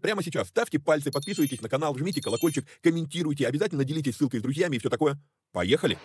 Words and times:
прямо 0.00 0.22
сейчас. 0.22 0.48
Ставьте 0.48 0.78
пальцы, 0.78 1.10
подписывайтесь 1.10 1.60
на 1.60 1.68
канал, 1.68 1.96
жмите 1.96 2.20
колокольчик, 2.20 2.66
комментируйте, 2.82 3.46
обязательно 3.46 3.84
делитесь 3.84 4.16
ссылкой 4.16 4.40
с 4.40 4.42
друзьями 4.42 4.76
и 4.76 4.78
все 4.78 4.90
такое. 4.90 5.18
Поехали! 5.52 5.98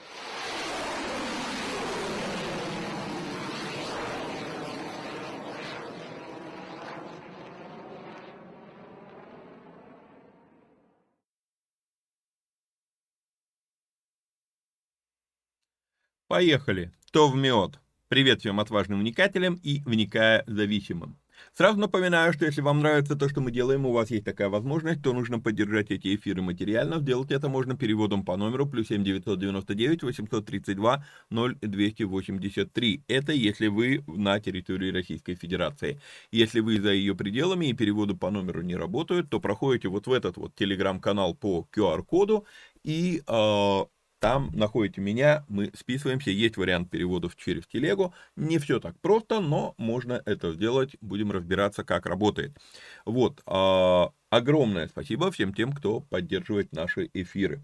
Поехали. 16.32 16.94
То 17.12 17.28
в 17.28 17.36
мед. 17.36 17.78
Привет 18.08 18.40
всем 18.40 18.62
отважным 18.62 19.02
вникателям 19.02 19.60
и 19.64 19.82
вникая 19.82 20.46
зависимым. 20.48 21.21
Сразу 21.54 21.80
напоминаю, 21.80 22.34
что 22.34 22.46
если 22.46 22.62
вам 22.62 22.80
нравится 22.80 23.16
то, 23.16 23.30
что 23.30 23.42
мы 23.42 23.52
делаем, 23.52 23.86
у 23.86 23.92
вас 23.92 24.12
есть 24.12 24.26
такая 24.26 24.50
возможность, 24.50 25.02
то 25.02 25.14
нужно 25.14 25.40
поддержать 25.40 25.92
эти 25.92 26.16
эфиры 26.16 26.42
материально. 26.42 27.00
Сделать 27.00 27.32
это 27.32 27.50
можно 27.50 27.76
переводом 27.76 28.24
по 28.24 28.38
номеру 28.38 28.66
плюс 28.68 28.88
7 28.88 29.04
999 29.04 30.04
832 30.04 31.06
0283. 31.30 33.04
Это 33.08 33.32
если 33.34 33.68
вы 33.68 34.04
на 34.08 34.40
территории 34.40 34.92
Российской 34.92 35.36
Федерации. 35.36 36.00
Если 36.32 36.60
вы 36.60 36.80
за 36.80 36.92
ее 36.92 37.16
пределами 37.16 37.68
и 37.68 37.74
переводы 37.74 38.16
по 38.16 38.32
номеру 38.32 38.62
не 38.62 38.76
работают, 38.76 39.30
то 39.30 39.40
проходите 39.40 39.88
вот 39.88 40.08
в 40.08 40.12
этот 40.12 40.38
вот 40.38 40.56
телеграм-канал 40.56 41.36
по 41.36 41.68
QR-коду 41.74 42.46
и 42.84 43.22
э, 43.28 43.86
там 44.22 44.52
находите 44.54 45.02
меня, 45.02 45.44
мы 45.50 45.72
списываемся, 45.76 46.30
есть 46.30 46.56
вариант 46.56 46.92
переводов 46.92 47.36
через 47.36 47.66
телегу. 47.66 48.14
Не 48.36 48.60
все 48.60 48.80
так 48.80 49.00
просто, 49.02 49.42
но 49.42 49.74
можно 49.80 50.22
это 50.26 50.54
сделать, 50.54 50.96
будем 51.02 51.32
разбираться, 51.32 51.84
как 51.84 52.06
работает. 52.06 52.56
Вот, 53.04 53.42
а, 53.48 54.12
огромное 54.30 54.88
спасибо 54.88 55.32
всем 55.32 55.56
тем, 55.56 55.74
кто 55.74 56.02
поддерживает 56.02 56.72
наши 56.72 57.10
эфиры. 57.14 57.64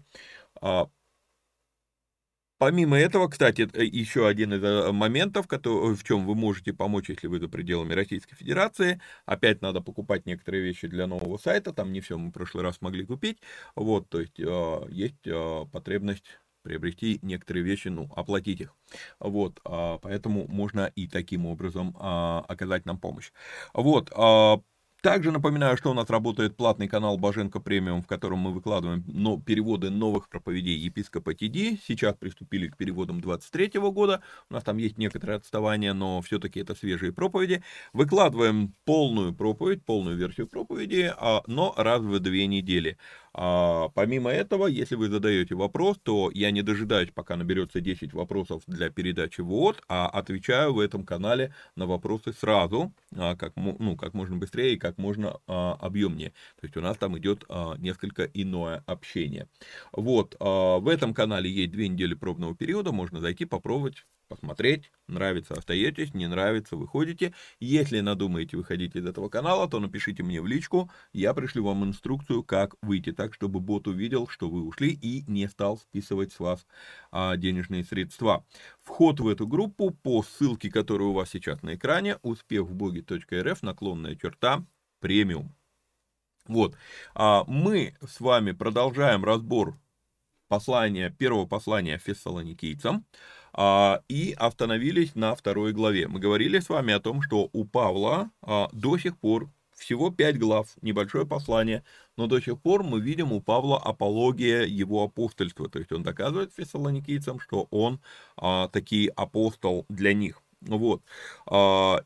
А, 0.60 0.88
Помимо 2.58 2.98
этого, 2.98 3.28
кстати, 3.28 3.68
э, 3.72 3.84
еще 3.84 4.26
один 4.26 4.52
из 4.52 4.64
э, 4.64 4.90
моментов, 4.90 5.46
в 5.48 6.02
чем 6.02 6.26
вы 6.26 6.34
можете 6.34 6.72
помочь, 6.72 7.08
если 7.08 7.28
вы 7.28 7.38
за 7.38 7.48
пределами 7.48 7.94
Российской 7.94 8.34
Федерации. 8.34 9.00
Опять 9.26 9.62
надо 9.62 9.80
покупать 9.80 10.26
некоторые 10.26 10.64
вещи 10.64 10.88
для 10.88 11.06
нового 11.06 11.38
сайта, 11.38 11.72
там 11.72 11.92
не 11.92 12.00
все 12.00 12.18
мы 12.18 12.30
в 12.30 12.32
прошлый 12.32 12.64
раз 12.64 12.80
могли 12.80 13.06
купить. 13.06 13.38
Вот, 13.76 14.08
то 14.08 14.20
есть 14.20 14.40
а, 14.40 14.84
есть 14.88 15.22
потребность 15.70 16.24
приобрести 16.62 17.18
некоторые 17.22 17.64
вещи, 17.64 17.88
ну, 17.88 18.10
оплатить 18.14 18.60
их. 18.60 18.74
Вот, 19.20 19.60
а, 19.64 19.98
поэтому 19.98 20.46
можно 20.48 20.90
и 20.94 21.06
таким 21.08 21.46
образом 21.46 21.96
а, 21.98 22.44
оказать 22.48 22.86
нам 22.86 22.98
помощь. 22.98 23.30
Вот, 23.74 24.10
а, 24.14 24.60
также 25.00 25.30
напоминаю, 25.30 25.76
что 25.76 25.92
у 25.92 25.94
нас 25.94 26.10
работает 26.10 26.56
платный 26.56 26.88
канал 26.88 27.18
Боженко 27.18 27.60
Премиум, 27.60 28.02
в 28.02 28.08
котором 28.08 28.40
мы 28.40 28.52
выкладываем 28.52 29.04
но, 29.06 29.40
переводы 29.40 29.90
новых 29.90 30.28
проповедей 30.28 30.74
епископа 30.74 31.34
ТД. 31.34 31.80
Сейчас 31.86 32.16
приступили 32.16 32.66
к 32.66 32.76
переводам 32.76 33.20
23 33.20 33.78
года. 33.78 34.22
У 34.50 34.54
нас 34.54 34.64
там 34.64 34.76
есть 34.76 34.98
некоторое 34.98 35.36
отставание, 35.36 35.92
но 35.92 36.20
все-таки 36.20 36.58
это 36.58 36.74
свежие 36.74 37.12
проповеди. 37.12 37.62
Выкладываем 37.92 38.74
полную 38.84 39.32
проповедь, 39.32 39.84
полную 39.84 40.16
версию 40.16 40.48
проповеди, 40.48 41.14
но 41.46 41.74
раз 41.76 42.00
в 42.00 42.18
две 42.18 42.48
недели. 42.48 42.98
А, 43.40 43.88
помимо 43.90 44.32
этого, 44.32 44.66
если 44.66 44.96
вы 44.96 45.08
задаете 45.08 45.54
вопрос, 45.54 45.96
то 46.02 46.28
я 46.34 46.50
не 46.50 46.62
дожидаюсь, 46.62 47.10
пока 47.14 47.36
наберется 47.36 47.80
10 47.80 48.12
вопросов 48.12 48.64
для 48.66 48.90
передачи 48.90 49.42
вот, 49.42 49.80
а 49.86 50.08
отвечаю 50.08 50.74
в 50.74 50.80
этом 50.80 51.04
канале 51.04 51.54
на 51.76 51.86
вопросы 51.86 52.32
сразу, 52.32 52.92
а, 53.14 53.36
как, 53.36 53.52
ну, 53.54 53.96
как 53.96 54.14
можно 54.14 54.36
быстрее 54.36 54.74
и 54.74 54.76
как 54.76 54.98
можно 54.98 55.38
а, 55.46 55.74
объемнее. 55.74 56.30
То 56.60 56.64
есть 56.64 56.76
у 56.76 56.80
нас 56.80 56.96
там 56.96 57.16
идет 57.16 57.44
несколько 57.78 58.24
иное 58.24 58.82
общение. 58.86 59.48
Вот, 59.92 60.36
в 60.40 60.88
этом 60.90 61.14
канале 61.14 61.48
есть 61.48 61.70
две 61.70 61.88
недели 61.88 62.14
пробного 62.14 62.56
периода, 62.56 62.90
можно 62.90 63.20
зайти 63.20 63.44
попробовать 63.44 64.04
посмотреть, 64.28 64.92
нравится, 65.08 65.54
остаетесь, 65.54 66.14
не 66.14 66.26
нравится, 66.26 66.76
выходите. 66.76 67.34
Если 67.58 68.00
надумаете 68.00 68.56
выходить 68.56 68.94
из 68.94 69.06
этого 69.06 69.28
канала, 69.28 69.68
то 69.68 69.80
напишите 69.80 70.22
мне 70.22 70.40
в 70.40 70.46
личку, 70.46 70.90
я 71.12 71.34
пришлю 71.34 71.64
вам 71.64 71.84
инструкцию, 71.84 72.44
как 72.44 72.74
выйти, 72.82 73.12
так, 73.12 73.27
чтобы 73.34 73.60
бот 73.60 73.86
увидел, 73.86 74.28
что 74.28 74.48
вы 74.48 74.62
ушли 74.62 74.90
и 74.90 75.24
не 75.26 75.48
стал 75.48 75.78
списывать 75.78 76.32
с 76.32 76.40
вас 76.40 76.66
а, 77.10 77.36
денежные 77.36 77.84
средства. 77.84 78.44
Вход 78.82 79.20
в 79.20 79.28
эту 79.28 79.46
группу 79.46 79.90
по 79.90 80.22
ссылке, 80.22 80.70
которая 80.70 81.08
у 81.08 81.12
вас 81.12 81.30
сейчас 81.30 81.62
на 81.62 81.74
экране, 81.74 82.18
успехвбоги.рф, 82.22 83.62
наклонная 83.62 84.16
черта, 84.16 84.64
премиум. 85.00 85.54
Вот, 86.46 86.76
а 87.14 87.44
мы 87.46 87.94
с 88.06 88.20
вами 88.20 88.52
продолжаем 88.52 89.24
разбор 89.24 89.78
послания, 90.48 91.10
первого 91.10 91.46
послания 91.46 91.98
фессалоникийцам. 91.98 93.04
А, 93.52 94.02
и 94.08 94.34
остановились 94.38 95.14
на 95.14 95.34
второй 95.34 95.72
главе. 95.72 96.06
Мы 96.06 96.20
говорили 96.20 96.58
с 96.58 96.68
вами 96.68 96.92
о 96.94 97.00
том, 97.00 97.22
что 97.22 97.50
у 97.52 97.64
Павла 97.64 98.30
а, 98.42 98.68
до 98.72 98.98
сих 98.98 99.18
пор 99.18 99.50
всего 99.78 100.10
пять 100.10 100.38
глав, 100.38 100.68
небольшое 100.82 101.26
послание, 101.26 101.84
но 102.16 102.26
до 102.26 102.40
сих 102.40 102.60
пор 102.60 102.82
мы 102.82 103.00
видим 103.00 103.32
у 103.32 103.40
Павла 103.40 103.78
апология 103.78 104.64
его 104.64 105.04
апостольства, 105.04 105.68
то 105.68 105.78
есть 105.78 105.92
он 105.92 106.02
доказывает 106.02 106.52
фессалоникийцам, 106.54 107.40
что 107.40 107.68
он 107.70 108.00
а, 108.36 108.68
таки 108.68 109.10
апостол 109.14 109.86
для 109.88 110.12
них. 110.12 110.42
Вот. 110.60 111.02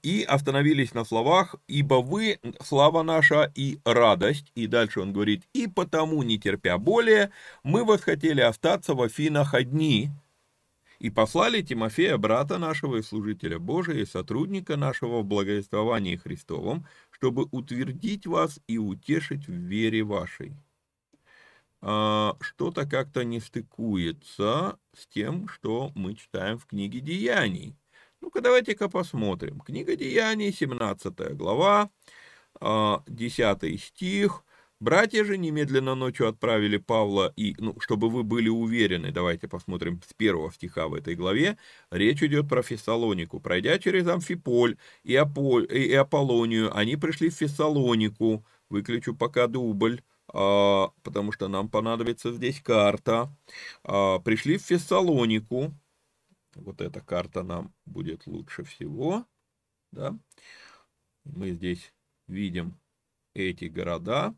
И 0.02 0.26
остановились 0.28 0.92
на 0.92 1.04
словах, 1.04 1.54
ибо 1.68 2.02
вы, 2.02 2.38
слава 2.62 3.02
наша 3.02 3.50
и 3.54 3.78
радость. 3.84 4.52
И 4.54 4.66
дальше 4.66 5.00
он 5.00 5.12
говорит, 5.12 5.44
и 5.54 5.66
потому, 5.66 6.22
не 6.22 6.38
терпя 6.38 6.76
более, 6.76 7.30
мы 7.62 7.84
восхотели 7.84 8.42
остаться 8.42 8.94
в 8.94 9.00
Афинах 9.00 9.54
одни, 9.54 10.10
и 11.02 11.10
послали 11.10 11.62
Тимофея, 11.62 12.16
брата 12.16 12.58
нашего 12.58 12.98
и 12.98 13.02
служителя 13.02 13.58
Божия, 13.58 13.96
и 13.96 14.06
сотрудника 14.06 14.76
нашего 14.76 15.22
в 15.22 15.24
благовествовании 15.24 16.14
Христовом, 16.14 16.86
чтобы 17.10 17.48
утвердить 17.50 18.24
вас 18.24 18.60
и 18.68 18.78
утешить 18.78 19.48
в 19.48 19.52
вере 19.52 20.04
вашей. 20.04 20.52
А, 21.80 22.36
что-то 22.40 22.86
как-то 22.86 23.24
не 23.24 23.40
стыкуется 23.40 24.78
с 24.96 25.08
тем, 25.08 25.48
что 25.48 25.90
мы 25.96 26.14
читаем 26.14 26.56
в 26.56 26.66
книге 26.66 27.00
Деяний. 27.00 27.76
Ну-ка, 28.20 28.40
давайте-ка 28.40 28.88
посмотрим. 28.88 29.58
Книга 29.58 29.96
Деяний, 29.96 30.52
17 30.52 31.34
глава, 31.34 31.90
10 32.60 33.40
а, 33.40 33.58
стих– 33.76 34.44
Братья 34.82 35.24
же 35.24 35.38
немедленно 35.38 35.94
ночью 35.94 36.26
отправили 36.26 36.76
Павла, 36.76 37.32
и, 37.36 37.54
ну, 37.58 37.78
чтобы 37.78 38.10
вы 38.10 38.24
были 38.24 38.48
уверены, 38.48 39.12
давайте 39.12 39.46
посмотрим 39.46 40.02
с 40.04 40.12
первого 40.12 40.52
стиха 40.52 40.88
в 40.88 40.94
этой 40.94 41.14
главе, 41.14 41.56
речь 41.92 42.20
идет 42.20 42.48
про 42.48 42.64
Фессалонику. 42.64 43.38
Пройдя 43.38 43.78
через 43.78 44.08
Амфиполь 44.08 44.76
и, 45.04 45.14
Аполь, 45.14 45.68
и 45.72 45.94
Аполлонию, 45.94 46.76
они 46.76 46.96
пришли 46.96 47.30
в 47.30 47.34
Фессалонику, 47.34 48.44
выключу 48.70 49.14
пока 49.14 49.46
дубль, 49.46 50.02
а, 50.32 50.88
потому 51.04 51.30
что 51.30 51.46
нам 51.46 51.68
понадобится 51.68 52.32
здесь 52.32 52.60
карта. 52.60 53.32
А, 53.84 54.18
пришли 54.18 54.58
в 54.58 54.62
Фессалонику, 54.62 55.72
вот 56.56 56.80
эта 56.80 57.00
карта 57.00 57.44
нам 57.44 57.72
будет 57.86 58.26
лучше 58.26 58.64
всего, 58.64 59.26
да, 59.92 60.18
мы 61.22 61.52
здесь 61.52 61.94
видим 62.26 62.80
эти 63.32 63.66
города, 63.66 64.34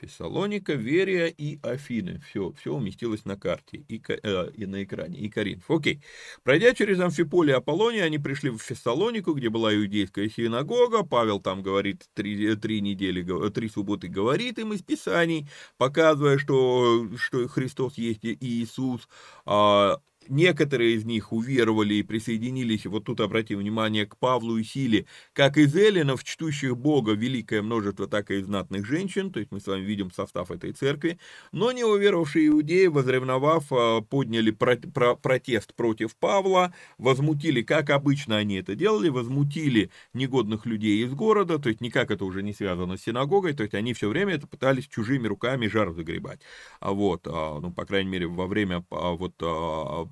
Фессалоника, 0.00 0.74
Верия 0.74 1.28
и 1.28 1.58
Афины. 1.62 2.20
Все, 2.28 2.52
все 2.52 2.74
уместилось 2.74 3.24
на 3.24 3.36
карте 3.36 3.84
и, 3.88 4.02
э, 4.08 4.50
и 4.54 4.66
на 4.66 4.84
экране, 4.84 5.18
и 5.18 5.28
Коринф. 5.28 5.70
Окей. 5.70 6.02
Пройдя 6.42 6.74
через 6.74 7.00
Амфиполи 7.00 7.50
и 7.50 7.54
Аполлония, 7.54 8.04
они 8.04 8.18
пришли 8.18 8.50
в 8.50 8.58
Фессалонику, 8.58 9.32
где 9.32 9.48
была 9.48 9.74
иудейская 9.74 10.28
синагога. 10.28 11.02
Павел 11.02 11.40
там 11.40 11.62
говорит 11.62 12.04
три, 12.14 12.54
три 12.56 12.80
недели, 12.80 13.22
три 13.50 13.68
субботы 13.68 14.08
говорит 14.08 14.58
им 14.58 14.72
из 14.72 14.82
Писаний, 14.82 15.48
показывая, 15.78 16.38
что, 16.38 17.08
что 17.16 17.48
Христос 17.48 17.98
есть 17.98 18.24
и 18.24 18.36
Иисус. 18.40 19.08
А, 19.44 19.98
Некоторые 20.28 20.94
из 20.94 21.04
них 21.04 21.32
уверовали 21.32 21.94
и 21.94 22.02
присоединились, 22.02 22.86
вот 22.86 23.04
тут 23.04 23.20
обратим 23.20 23.58
внимание, 23.58 24.06
к 24.06 24.16
Павлу 24.16 24.56
и 24.56 24.64
Силе, 24.64 25.06
как 25.32 25.56
из 25.56 25.74
эллинов, 25.76 26.24
чтущих 26.24 26.76
Бога, 26.76 27.12
великое 27.12 27.62
множество, 27.62 28.06
так 28.06 28.30
и 28.30 28.40
знатных 28.40 28.86
женщин, 28.86 29.30
то 29.30 29.40
есть 29.40 29.52
мы 29.52 29.60
с 29.60 29.66
вами 29.66 29.82
видим 29.82 30.10
состав 30.10 30.50
этой 30.50 30.72
церкви, 30.72 31.18
но 31.52 31.72
не 31.72 31.84
уверовавшие 31.84 32.48
иудеи, 32.48 32.86
возревновав, 32.86 33.64
а, 33.70 34.00
подняли 34.00 34.50
про 34.50 34.76
про 34.76 35.14
протест 35.16 35.74
против 35.74 36.16
Павла, 36.16 36.74
возмутили, 36.98 37.62
как 37.62 37.90
обычно 37.90 38.36
они 38.36 38.56
это 38.56 38.74
делали, 38.74 39.08
возмутили 39.08 39.90
негодных 40.14 40.66
людей 40.66 41.04
из 41.04 41.12
города, 41.14 41.58
то 41.58 41.68
есть 41.68 41.80
никак 41.80 42.10
это 42.10 42.24
уже 42.24 42.42
не 42.42 42.52
связано 42.52 42.96
с 42.96 43.02
синагогой, 43.02 43.54
то 43.54 43.62
есть 43.62 43.74
они 43.74 43.94
все 43.94 44.08
время 44.08 44.34
это 44.34 44.46
пытались 44.46 44.88
чужими 44.88 45.26
руками 45.26 45.66
жар 45.66 45.92
загребать, 45.92 46.40
а 46.80 46.92
вот, 46.92 47.26
а, 47.26 47.60
ну, 47.60 47.72
по 47.72 47.84
крайней 47.84 48.10
мере, 48.10 48.26
во 48.26 48.46
время 48.46 48.84
вот 48.90 49.34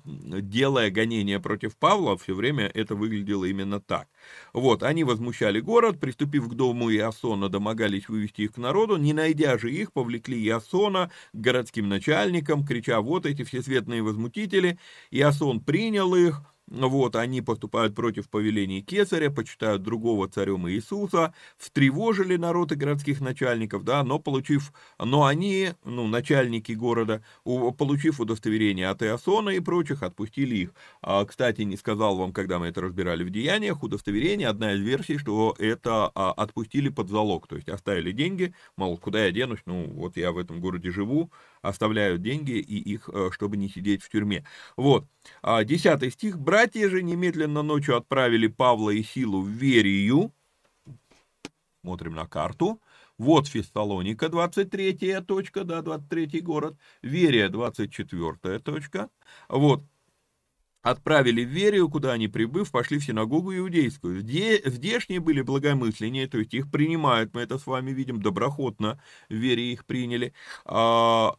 делая 0.05 0.91
гонение 0.91 1.39
против 1.39 1.75
Павла, 1.77 2.17
все 2.17 2.33
время 2.33 2.65
это 2.73 2.95
выглядело 2.95 3.45
именно 3.45 3.79
так. 3.79 4.07
Вот, 4.53 4.83
они 4.83 5.03
возмущали 5.03 5.59
город, 5.59 5.99
приступив 5.99 6.47
к 6.47 6.53
дому 6.53 6.91
Иосона, 6.93 7.49
домогались 7.49 8.07
вывести 8.07 8.43
их 8.43 8.53
к 8.53 8.57
народу, 8.57 8.97
не 8.97 9.13
найдя 9.13 9.57
же 9.57 9.71
их, 9.71 9.91
повлекли 9.93 10.43
Иосона 10.45 11.11
к 11.33 11.37
городским 11.37 11.89
начальникам, 11.89 12.65
крича, 12.65 13.01
вот 13.01 13.25
эти 13.25 13.43
всесветные 13.43 14.03
возмутители, 14.03 14.79
Иосон 15.11 15.59
принял 15.61 16.13
их, 16.15 16.41
вот, 16.67 17.15
они 17.15 17.41
поступают 17.41 17.93
против 17.95 18.27
повелений 18.29 18.81
Кесаря, 18.81 19.29
почитают 19.29 19.83
другого 19.83 20.27
царем 20.27 20.67
Иисуса, 20.67 21.33
встревожили 21.57 22.37
народ 22.37 22.71
и 22.71 22.75
городских 22.75 23.21
начальников, 23.21 23.83
да, 23.83 24.03
но 24.03 24.17
получив, 24.17 24.73
но 24.97 25.25
они, 25.25 25.73
ну, 25.83 26.07
начальники 26.07 26.71
города, 26.71 27.23
получив 27.43 28.19
удостоверение 28.19 28.89
от 28.89 29.03
Иосона 29.03 29.51
и 29.51 29.59
прочих, 29.59 30.01
отпустили 30.01 30.55
их. 30.55 30.73
А, 31.01 31.23
кстати, 31.25 31.61
не 31.61 31.77
сказал 31.77 32.17
вам, 32.17 32.33
когда 32.33 32.57
мы 32.57 32.67
это 32.67 32.81
разбирали 32.81 33.23
в 33.23 33.29
деяниях, 33.29 33.83
удостоверение, 33.83 34.47
одна 34.47 34.73
из 34.73 34.81
версий, 34.81 35.19
что 35.19 35.55
это 35.59 36.11
а, 36.15 36.31
отпустили 36.31 36.89
под 36.89 37.09
залог, 37.09 37.47
то 37.47 37.55
есть 37.55 37.69
оставили 37.69 38.11
деньги, 38.11 38.55
мол, 38.75 38.97
куда 38.97 39.25
я 39.25 39.31
денусь, 39.31 39.61
ну, 39.67 39.85
вот 39.91 40.17
я 40.17 40.31
в 40.31 40.39
этом 40.39 40.59
городе 40.61 40.89
живу, 40.89 41.31
оставляют 41.67 42.21
деньги 42.21 42.53
и 42.53 42.77
их, 42.77 43.09
э, 43.11 43.29
чтобы 43.31 43.57
не 43.57 43.69
сидеть 43.69 44.03
в 44.03 44.09
тюрьме. 44.09 44.45
Вот, 44.77 45.05
а, 45.41 45.63
десятый 45.63 46.11
стих. 46.11 46.39
«Братья 46.39 46.89
же 46.89 47.03
немедленно 47.03 47.61
ночью 47.61 47.97
отправили 47.97 48.47
Павла 48.47 48.91
и 48.91 49.03
Силу 49.03 49.41
в 49.41 49.49
Верию». 49.49 50.31
Смотрим 51.81 52.15
на 52.15 52.25
карту. 52.27 52.81
Вот 53.17 53.47
Фессалоника, 53.47 54.27
23 54.27 55.21
точка, 55.21 55.63
да, 55.63 55.81
23 55.81 56.41
город. 56.41 56.77
Верия, 57.01 57.47
24 57.49 58.59
точка. 58.59 59.09
Вот, 59.47 59.83
отправили 60.85 61.43
в 61.43 61.49
Верию, 61.49 61.89
куда 61.89 62.13
они, 62.13 62.27
прибыв, 62.27 62.69
пошли 62.69 62.99
в 62.99 63.03
синагогу 63.03 63.55
иудейскую. 63.55 64.21
Здешние 64.21 65.19
были 65.19 65.41
благомысленнее, 65.41 66.27
то 66.27 66.37
есть 66.37 66.53
их 66.53 66.69
принимают, 66.69 67.33
мы 67.33 67.41
это 67.41 67.57
с 67.57 67.65
вами 67.65 67.89
видим, 67.89 68.21
доброхотно 68.21 69.01
в 69.27 69.33
Вере 69.33 69.73
их 69.73 69.83
приняли. 69.85 70.31
А, 70.63 71.35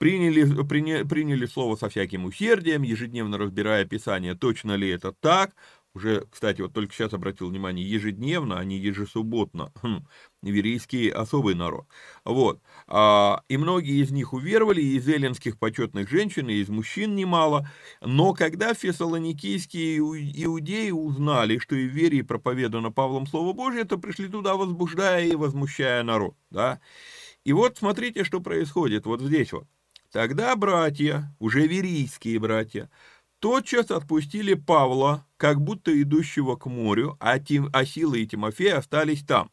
приняли, 0.00 0.64
приня, 0.64 1.04
приняли 1.04 1.44
слово 1.44 1.76
со 1.76 1.90
всяким 1.90 2.24
усердием, 2.24 2.82
ежедневно 2.82 3.36
разбирая 3.36 3.84
Писание, 3.84 4.34
точно 4.34 4.74
ли 4.74 4.88
это 4.88 5.12
так. 5.12 5.54
Уже, 5.92 6.24
кстати, 6.30 6.62
вот 6.62 6.72
только 6.72 6.94
сейчас 6.94 7.12
обратил 7.12 7.50
внимание, 7.50 7.84
ежедневно, 7.84 8.58
а 8.58 8.64
не 8.64 8.78
ежесубботно. 8.78 9.72
Хм, 9.82 10.06
верийский 10.40 11.10
особый 11.10 11.54
народ. 11.54 11.86
Вот. 12.24 12.62
А, 12.86 13.42
и 13.48 13.58
многие 13.58 14.00
из 14.00 14.10
них 14.10 14.32
уверовали, 14.32 14.80
и 14.80 14.96
из 14.96 15.06
эллинских 15.06 15.58
почетных 15.58 16.08
женщин, 16.08 16.48
и 16.48 16.54
из 16.54 16.68
мужчин 16.68 17.14
немало. 17.14 17.68
Но 18.00 18.32
когда 18.32 18.72
фессалоникийские 18.72 19.98
иудеи 19.98 20.92
узнали, 20.92 21.58
что 21.58 21.74
и 21.74 21.86
в 21.86 21.92
Верии 21.92 22.22
проповедано 22.22 22.90
Павлом 22.90 23.26
Слово 23.26 23.52
Божье, 23.52 23.84
то 23.84 23.98
пришли 23.98 24.28
туда, 24.28 24.54
возбуждая 24.54 25.26
и 25.26 25.34
возмущая 25.34 26.04
народ. 26.04 26.36
Да? 26.50 26.80
И 27.44 27.52
вот 27.52 27.76
смотрите, 27.78 28.24
что 28.24 28.40
происходит 28.40 29.04
вот 29.04 29.20
здесь 29.20 29.52
вот. 29.52 29.66
Тогда 30.12 30.56
братья, 30.56 31.34
уже 31.38 31.66
верийские 31.66 32.40
братья, 32.40 32.90
тотчас 33.38 33.90
отпустили 33.90 34.54
Павла, 34.54 35.26
как 35.36 35.60
будто 35.60 36.02
идущего 36.02 36.56
к 36.56 36.66
морю, 36.66 37.16
а, 37.20 37.38
Тим, 37.38 37.70
а 37.72 37.84
Сила 37.84 38.16
и 38.16 38.26
Тимофей 38.26 38.72
остались 38.72 39.22
там. 39.22 39.50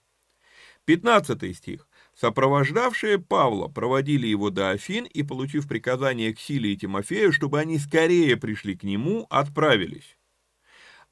15 0.86 1.56
стих. 1.56 1.88
Сопровождавшие 2.16 3.20
Павла 3.20 3.68
проводили 3.68 4.26
его 4.26 4.50
до 4.50 4.72
Афин 4.72 5.06
и, 5.06 5.22
получив 5.22 5.68
приказание 5.68 6.34
к 6.34 6.40
Силе 6.40 6.74
и 6.74 6.78
Тимофею, 6.78 7.32
чтобы 7.32 7.60
они 7.60 7.78
скорее 7.78 8.36
пришли 8.38 8.76
к 8.76 8.84
нему, 8.84 9.28
отправились. 9.30 10.18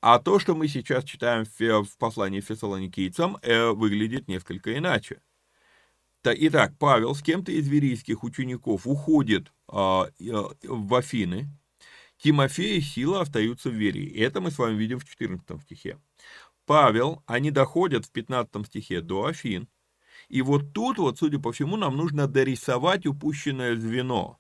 А 0.02 0.18
то, 0.18 0.40
что 0.40 0.56
мы 0.56 0.68
сейчас 0.68 1.04
читаем 1.04 1.46
в 1.46 1.98
послании 2.00 2.42
фессалоникийцам, 2.42 3.38
э, 3.42 3.70
выглядит 3.70 4.28
несколько 4.28 4.76
иначе. 4.76 5.22
Итак, 6.34 6.74
Павел 6.80 7.16
с 7.16 7.22
кем-то 7.22 7.52
из 7.52 7.68
верийских 7.68 8.24
учеников 8.24 8.88
уходит 8.88 9.52
а, 9.68 10.10
в 10.64 10.96
Афины. 10.96 11.50
Тимофей 12.18 12.78
и 12.78 12.82
Сила 12.82 13.22
остаются 13.22 13.70
в 13.70 13.74
вере. 13.74 14.04
И 14.04 14.20
это 14.20 14.42
мы 14.42 14.52
с 14.52 14.58
вами 14.58 14.76
видим 14.76 15.00
в 15.00 15.06
14 15.06 15.62
стихе. 15.62 16.00
Павел, 16.66 17.24
они 17.26 17.52
доходят 17.52 18.06
в 18.06 18.12
15 18.12 18.66
стихе 18.66 19.02
до 19.02 19.26
Афин. 19.26 19.68
И 20.30 20.42
вот 20.42 20.74
тут 20.74 20.98
вот, 20.98 21.20
судя 21.20 21.40
по 21.40 21.52
всему, 21.52 21.78
нам 21.78 21.96
нужно 21.98 22.28
дорисовать 22.28 23.06
упущенное 23.06 23.76
звено. 23.76 24.40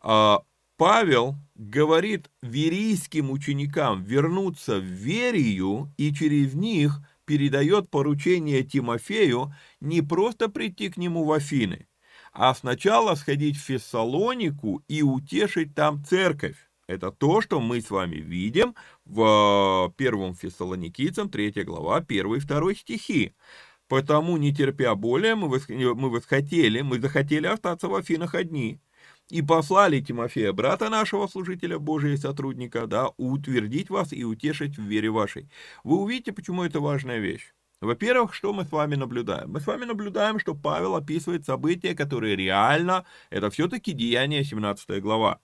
А, 0.00 0.42
Павел 0.76 1.36
говорит 1.54 2.30
верийским 2.42 3.30
ученикам 3.30 4.02
вернуться 4.02 4.78
в 4.78 4.84
Верию 4.84 5.92
и 5.96 6.12
через 6.12 6.54
них 6.54 7.00
передает 7.26 7.90
поручение 7.90 8.62
Тимофею 8.62 9.52
не 9.80 10.00
просто 10.00 10.48
прийти 10.48 10.88
к 10.88 10.96
нему 10.96 11.24
в 11.24 11.32
Афины, 11.32 11.88
а 12.32 12.54
сначала 12.54 13.14
сходить 13.14 13.56
в 13.56 13.64
Фессалонику 13.64 14.82
и 14.88 15.02
утешить 15.02 15.74
там 15.74 16.02
церковь. 16.04 16.56
Это 16.86 17.10
то, 17.10 17.40
что 17.40 17.60
мы 17.60 17.80
с 17.80 17.90
вами 17.90 18.16
видим 18.16 18.74
в 19.04 19.92
первом 19.96 20.34
Фессалоникийцам, 20.34 21.28
3 21.28 21.64
глава, 21.64 21.96
1 21.96 22.34
и 22.34 22.40
2 22.40 22.74
стихи. 22.74 23.34
Потому, 23.88 24.36
не 24.36 24.54
терпя 24.54 24.94
более, 24.94 25.34
мы, 25.34 25.48
восх... 25.48 25.68
мы 25.68 26.10
восхотели, 26.10 26.80
мы 26.82 27.00
захотели 27.00 27.46
остаться 27.46 27.88
в 27.88 27.94
Афинах 27.94 28.34
одни. 28.34 28.80
И 29.28 29.42
послали 29.42 30.00
Тимофея, 30.00 30.52
брата 30.52 30.88
нашего 30.88 31.26
служителя 31.26 31.78
Божия 31.80 32.14
и 32.14 32.16
сотрудника, 32.16 32.86
да, 32.86 33.08
утвердить 33.16 33.90
вас 33.90 34.12
и 34.12 34.24
утешить 34.24 34.78
в 34.78 34.82
вере 34.82 35.10
вашей. 35.10 35.50
Вы 35.82 35.96
увидите, 35.96 36.32
почему 36.32 36.62
это 36.62 36.78
важная 36.78 37.18
вещь. 37.18 37.52
Во-первых, 37.80 38.32
что 38.34 38.52
мы 38.52 38.64
с 38.64 38.70
вами 38.72 38.94
наблюдаем? 38.94 39.50
Мы 39.50 39.60
с 39.60 39.66
вами 39.66 39.84
наблюдаем, 39.84 40.38
что 40.38 40.54
Павел 40.54 40.94
описывает 40.94 41.44
события, 41.44 41.94
которые 41.94 42.36
реально, 42.36 43.04
это 43.30 43.50
все-таки 43.50 43.92
Деяние 43.92 44.44
17 44.44 45.02
глава, 45.02 45.40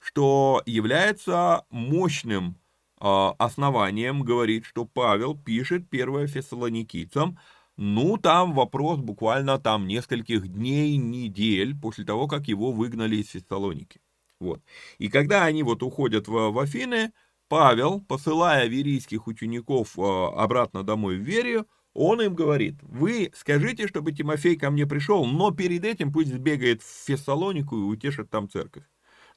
что 0.00 0.62
является 0.66 1.64
мощным 1.70 2.56
э, 3.00 3.06
основанием, 3.38 4.22
говорит, 4.22 4.64
что 4.64 4.84
Павел 4.84 5.36
пишет 5.38 5.86
1 5.90 6.26
Фессалоникийцам, 6.26 7.38
ну, 7.76 8.16
там 8.16 8.54
вопрос 8.54 8.98
буквально 9.00 9.58
там 9.58 9.86
нескольких 9.86 10.48
дней, 10.48 10.96
недель 10.96 11.78
после 11.78 12.04
того, 12.04 12.26
как 12.26 12.48
его 12.48 12.72
выгнали 12.72 13.16
из 13.16 13.28
Фессалоники. 13.30 14.00
Вот. 14.40 14.62
И 14.98 15.08
когда 15.08 15.44
они 15.44 15.62
вот 15.62 15.82
уходят 15.82 16.28
в, 16.28 16.50
в 16.50 16.58
Афины, 16.58 17.12
Павел, 17.48 18.00
посылая 18.00 18.66
верийских 18.66 19.26
учеников 19.26 19.98
э, 19.98 20.02
обратно 20.02 20.82
домой 20.82 21.16
в 21.16 21.22
Верию, 21.22 21.66
он 21.94 22.20
им 22.20 22.34
говорит, 22.34 22.76
вы 22.82 23.30
скажите, 23.34 23.88
чтобы 23.88 24.12
Тимофей 24.12 24.56
ко 24.56 24.70
мне 24.70 24.86
пришел, 24.86 25.24
но 25.24 25.50
перед 25.50 25.84
этим 25.84 26.12
пусть 26.12 26.32
сбегает 26.32 26.82
в 26.82 27.06
Фессалонику 27.06 27.76
и 27.76 27.84
утешит 27.84 28.30
там 28.30 28.50
церковь. 28.50 28.84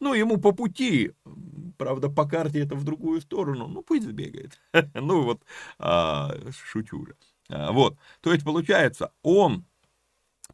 Ну, 0.02 0.14
ему 0.14 0.38
по 0.38 0.52
пути, 0.54 1.12
правда, 1.78 2.10
по 2.10 2.26
карте 2.26 2.60
это 2.62 2.76
в 2.76 2.84
другую 2.84 3.22
сторону, 3.22 3.68
ну, 3.68 3.82
пусть 3.82 4.06
сбегает. 4.08 4.60
Ну, 4.94 5.24
вот, 5.24 5.42
а, 5.78 6.36
шучу 6.52 7.06
же. 7.06 7.16
А, 7.50 7.72
вот, 7.72 7.98
то 8.22 8.32
есть, 8.34 8.46
получается, 8.46 9.12
он 9.24 9.66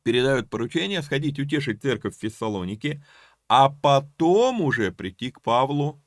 передает 0.03 0.49
поручение 0.49 1.01
сходить 1.01 1.39
утешить 1.39 1.81
церковь 1.81 2.15
в 2.15 2.19
Фессалонике, 2.21 3.03
а 3.47 3.69
потом 3.69 4.61
уже 4.61 4.91
прийти 4.91 5.31
к 5.31 5.41
Павлу 5.41 6.01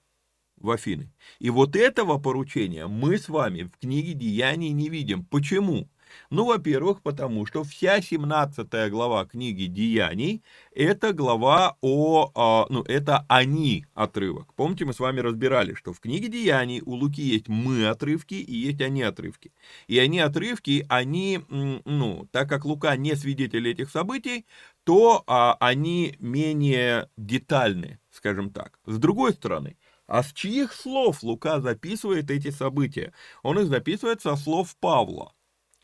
в 0.57 0.71
Афины. 0.71 1.13
И 1.39 1.51
вот 1.51 1.77
этого 1.77 2.19
поручения 2.19 2.87
мы 2.87 3.19
с 3.19 3.29
вами 3.29 3.65
в 3.65 3.79
книге 3.79 4.15
Деяний 4.15 4.71
не 4.71 4.89
видим. 4.89 5.25
Почему? 5.27 5.91
Ну, 6.31 6.45
во-первых, 6.45 7.03
потому 7.03 7.47
что 7.47 7.65
вся 7.65 8.01
17 8.01 8.91
глава 8.91 9.25
книги 9.27 9.67
Деяний– 9.67 10.43
это 10.75 11.13
глава 11.13 11.77
о, 11.81 12.31
а, 12.35 12.67
ну, 12.71 12.83
это 12.83 13.25
они 13.29 13.87
отрывок. 13.95 14.55
Помните, 14.55 14.85
мы 14.85 14.93
с 14.93 15.01
вами 15.01 15.21
разбирали, 15.21 15.75
что 15.75 15.93
в 15.93 16.01
книге 16.01 16.29
Деяний 16.29 16.83
у 16.85 16.93
Луки 16.95 17.23
есть 17.23 17.49
мы 17.49 17.87
отрывки 17.87 18.35
и 18.35 18.55
есть 18.55 18.81
они 18.81 19.03
отрывки. 19.03 19.53
И 19.87 19.99
они 19.99 20.21
отрывки, 20.21 20.87
они, 20.89 21.41
ну, 21.49 22.29
так 22.31 22.49
как 22.49 22.65
Лука 22.65 22.97
не 22.97 23.15
свидетель 23.17 23.69
этих 23.69 23.91
событий, 23.91 24.47
то 24.85 25.25
а, 25.27 25.57
они 25.61 26.17
менее 26.19 27.11
детальны, 27.17 27.99
скажем 28.11 28.51
так. 28.51 28.79
С 28.87 28.99
другой 28.99 29.33
стороны– 29.33 29.77
а 30.09 30.23
с 30.23 30.33
чьих 30.33 30.73
слов 30.73 31.23
Лука 31.23 31.61
записывает 31.61 32.31
эти 32.31 32.51
события? 32.51 33.13
Он 33.43 33.59
их 33.59 33.69
записывает 33.69 34.23
со 34.23 34.37
слов 34.37 34.75
Павла. 34.81 35.35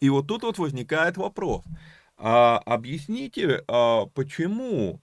И 0.01 0.11
вот 0.11 0.27
тут 0.27 0.43
вот 0.43 0.59
возникает 0.59 1.17
вопрос. 1.17 1.65
А, 2.17 2.59
объясните, 2.59 3.65
а, 3.69 4.07
почему 4.07 5.01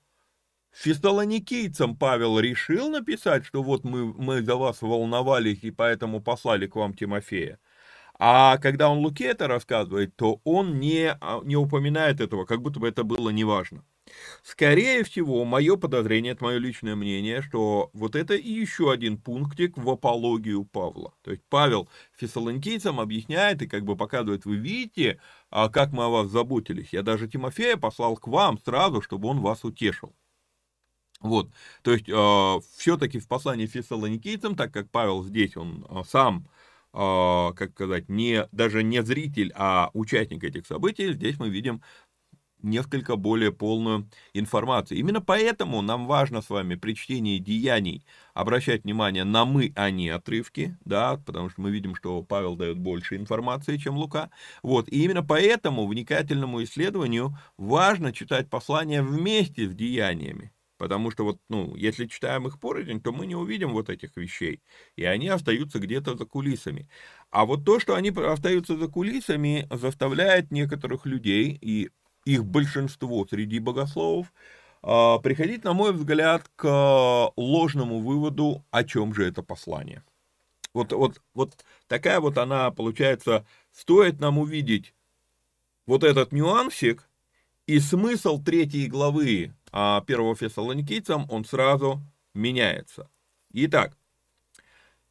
фессалоникийцам 0.71 1.97
Павел 1.97 2.39
решил 2.39 2.89
написать, 2.89 3.45
что 3.45 3.63
вот 3.63 3.83
мы, 3.83 4.13
мы 4.13 4.41
за 4.41 4.55
вас 4.55 4.81
волновались 4.81 5.63
и 5.63 5.71
поэтому 5.71 6.21
послали 6.21 6.67
к 6.67 6.75
вам 6.75 6.93
Тимофея? 6.93 7.59
А 8.19 8.57
когда 8.57 8.89
он 8.89 8.99
Луке 8.99 9.25
это 9.25 9.47
рассказывает, 9.47 10.15
то 10.15 10.41
он 10.43 10.79
не, 10.79 11.17
а, 11.19 11.41
не 11.43 11.55
упоминает 11.55 12.21
этого, 12.21 12.45
как 12.45 12.61
будто 12.61 12.79
бы 12.79 12.87
это 12.87 13.03
было 13.03 13.29
неважно. 13.29 13.83
Скорее 14.43 15.03
всего, 15.03 15.45
мое 15.45 15.77
подозрение, 15.77 16.33
это 16.33 16.43
мое 16.43 16.57
личное 16.57 16.95
мнение, 16.95 17.41
что 17.41 17.89
вот 17.93 18.15
это 18.15 18.35
и 18.35 18.49
еще 18.49 18.91
один 18.91 19.17
пунктик 19.17 19.77
в 19.77 19.89
апологию 19.89 20.65
Павла. 20.65 21.13
То 21.23 21.31
есть 21.31 21.43
Павел 21.49 21.89
фессалоникийцам 22.17 22.99
объясняет 22.99 23.61
и 23.61 23.67
как 23.67 23.83
бы 23.83 23.95
показывает, 23.95 24.45
вы 24.45 24.57
видите, 24.57 25.19
а 25.49 25.69
как 25.69 25.91
мы 25.91 26.05
о 26.05 26.09
вас 26.09 26.27
заботились. 26.29 26.89
Я 26.91 27.03
даже 27.03 27.27
Тимофея 27.27 27.77
послал 27.77 28.17
к 28.17 28.27
вам 28.27 28.57
сразу, 28.59 29.01
чтобы 29.01 29.27
он 29.29 29.39
вас 29.41 29.63
утешил. 29.63 30.15
Вот, 31.19 31.51
то 31.83 31.91
есть 31.91 32.09
э, 32.09 32.59
все-таки 32.77 33.19
в 33.19 33.27
послании 33.27 33.67
фессалоникийцам, 33.67 34.55
так 34.55 34.73
как 34.73 34.89
Павел 34.89 35.23
здесь, 35.23 35.55
он 35.55 35.85
э, 35.89 36.01
сам 36.07 36.47
Uh, 36.93 37.53
как 37.53 37.71
сказать, 37.71 38.09
не, 38.09 38.49
даже 38.51 38.83
не 38.83 39.01
зритель, 39.01 39.53
а 39.55 39.91
участник 39.93 40.43
этих 40.43 40.67
событий, 40.67 41.13
здесь 41.13 41.39
мы 41.39 41.47
видим 41.47 41.81
несколько 42.63 43.15
более 43.15 43.51
полную 43.51 44.09
информацию. 44.33 44.97
Именно 44.99 45.21
поэтому 45.21 45.81
нам 45.81 46.07
важно 46.07 46.41
с 46.41 46.49
вами 46.49 46.75
при 46.75 46.93
чтении 46.93 47.39
деяний 47.39 48.05
обращать 48.33 48.83
внимание 48.83 49.23
на 49.23 49.45
мы, 49.45 49.73
а 49.75 49.89
не 49.89 50.09
отрывки, 50.09 50.77
да, 50.85 51.17
потому 51.17 51.49
что 51.49 51.61
мы 51.61 51.71
видим, 51.71 51.95
что 51.95 52.23
Павел 52.23 52.55
дает 52.55 52.77
больше 52.77 53.15
информации, 53.15 53.77
чем 53.77 53.97
Лука. 53.97 54.29
Вот, 54.63 54.87
и 54.89 55.03
именно 55.03 55.23
поэтому 55.23 55.87
вникательному 55.87 56.63
исследованию 56.63 57.37
важно 57.57 58.13
читать 58.13 58.49
послания 58.49 59.01
вместе 59.01 59.67
с 59.69 59.73
деяниями. 59.73 60.51
Потому 60.81 61.11
что 61.11 61.23
вот, 61.25 61.39
ну, 61.47 61.75
если 61.75 62.07
читаем 62.07 62.47
их 62.47 62.59
порознь, 62.59 63.01
то 63.01 63.11
мы 63.11 63.27
не 63.27 63.35
увидим 63.35 63.71
вот 63.71 63.87
этих 63.91 64.17
вещей. 64.17 64.63
И 64.95 65.03
они 65.03 65.27
остаются 65.27 65.77
где-то 65.77 66.17
за 66.17 66.25
кулисами. 66.25 66.89
А 67.29 67.45
вот 67.45 67.63
то, 67.63 67.79
что 67.79 67.93
они 67.93 68.09
остаются 68.09 68.75
за 68.75 68.87
кулисами, 68.87 69.67
заставляет 69.69 70.49
некоторых 70.49 71.05
людей, 71.05 71.55
и 71.61 71.91
их 72.25 72.45
большинство 72.45 73.25
среди 73.29 73.59
богословов, 73.59 74.31
а, 74.83 75.19
приходить, 75.19 75.63
на 75.63 75.73
мой 75.73 75.93
взгляд, 75.93 76.49
к 76.55 77.31
ложному 77.35 77.99
выводу, 77.99 78.63
о 78.71 78.83
чем 78.83 79.13
же 79.13 79.25
это 79.25 79.43
послание. 79.43 80.03
Вот, 80.73 80.93
вот, 80.93 81.21
вот 81.33 81.65
такая 81.87 82.19
вот 82.19 82.37
она, 82.37 82.71
получается, 82.71 83.45
стоит 83.71 84.19
нам 84.19 84.37
увидеть 84.37 84.93
вот 85.85 86.03
этот 86.03 86.31
нюансик, 86.31 87.07
и 87.67 87.79
смысл 87.79 88.41
третьей 88.41 88.87
главы 88.87 89.53
а, 89.71 90.01
первого 90.01 90.35
Фессалоникийцам, 90.35 91.27
он 91.29 91.45
сразу 91.45 92.01
меняется. 92.33 93.09
Итак, 93.53 93.95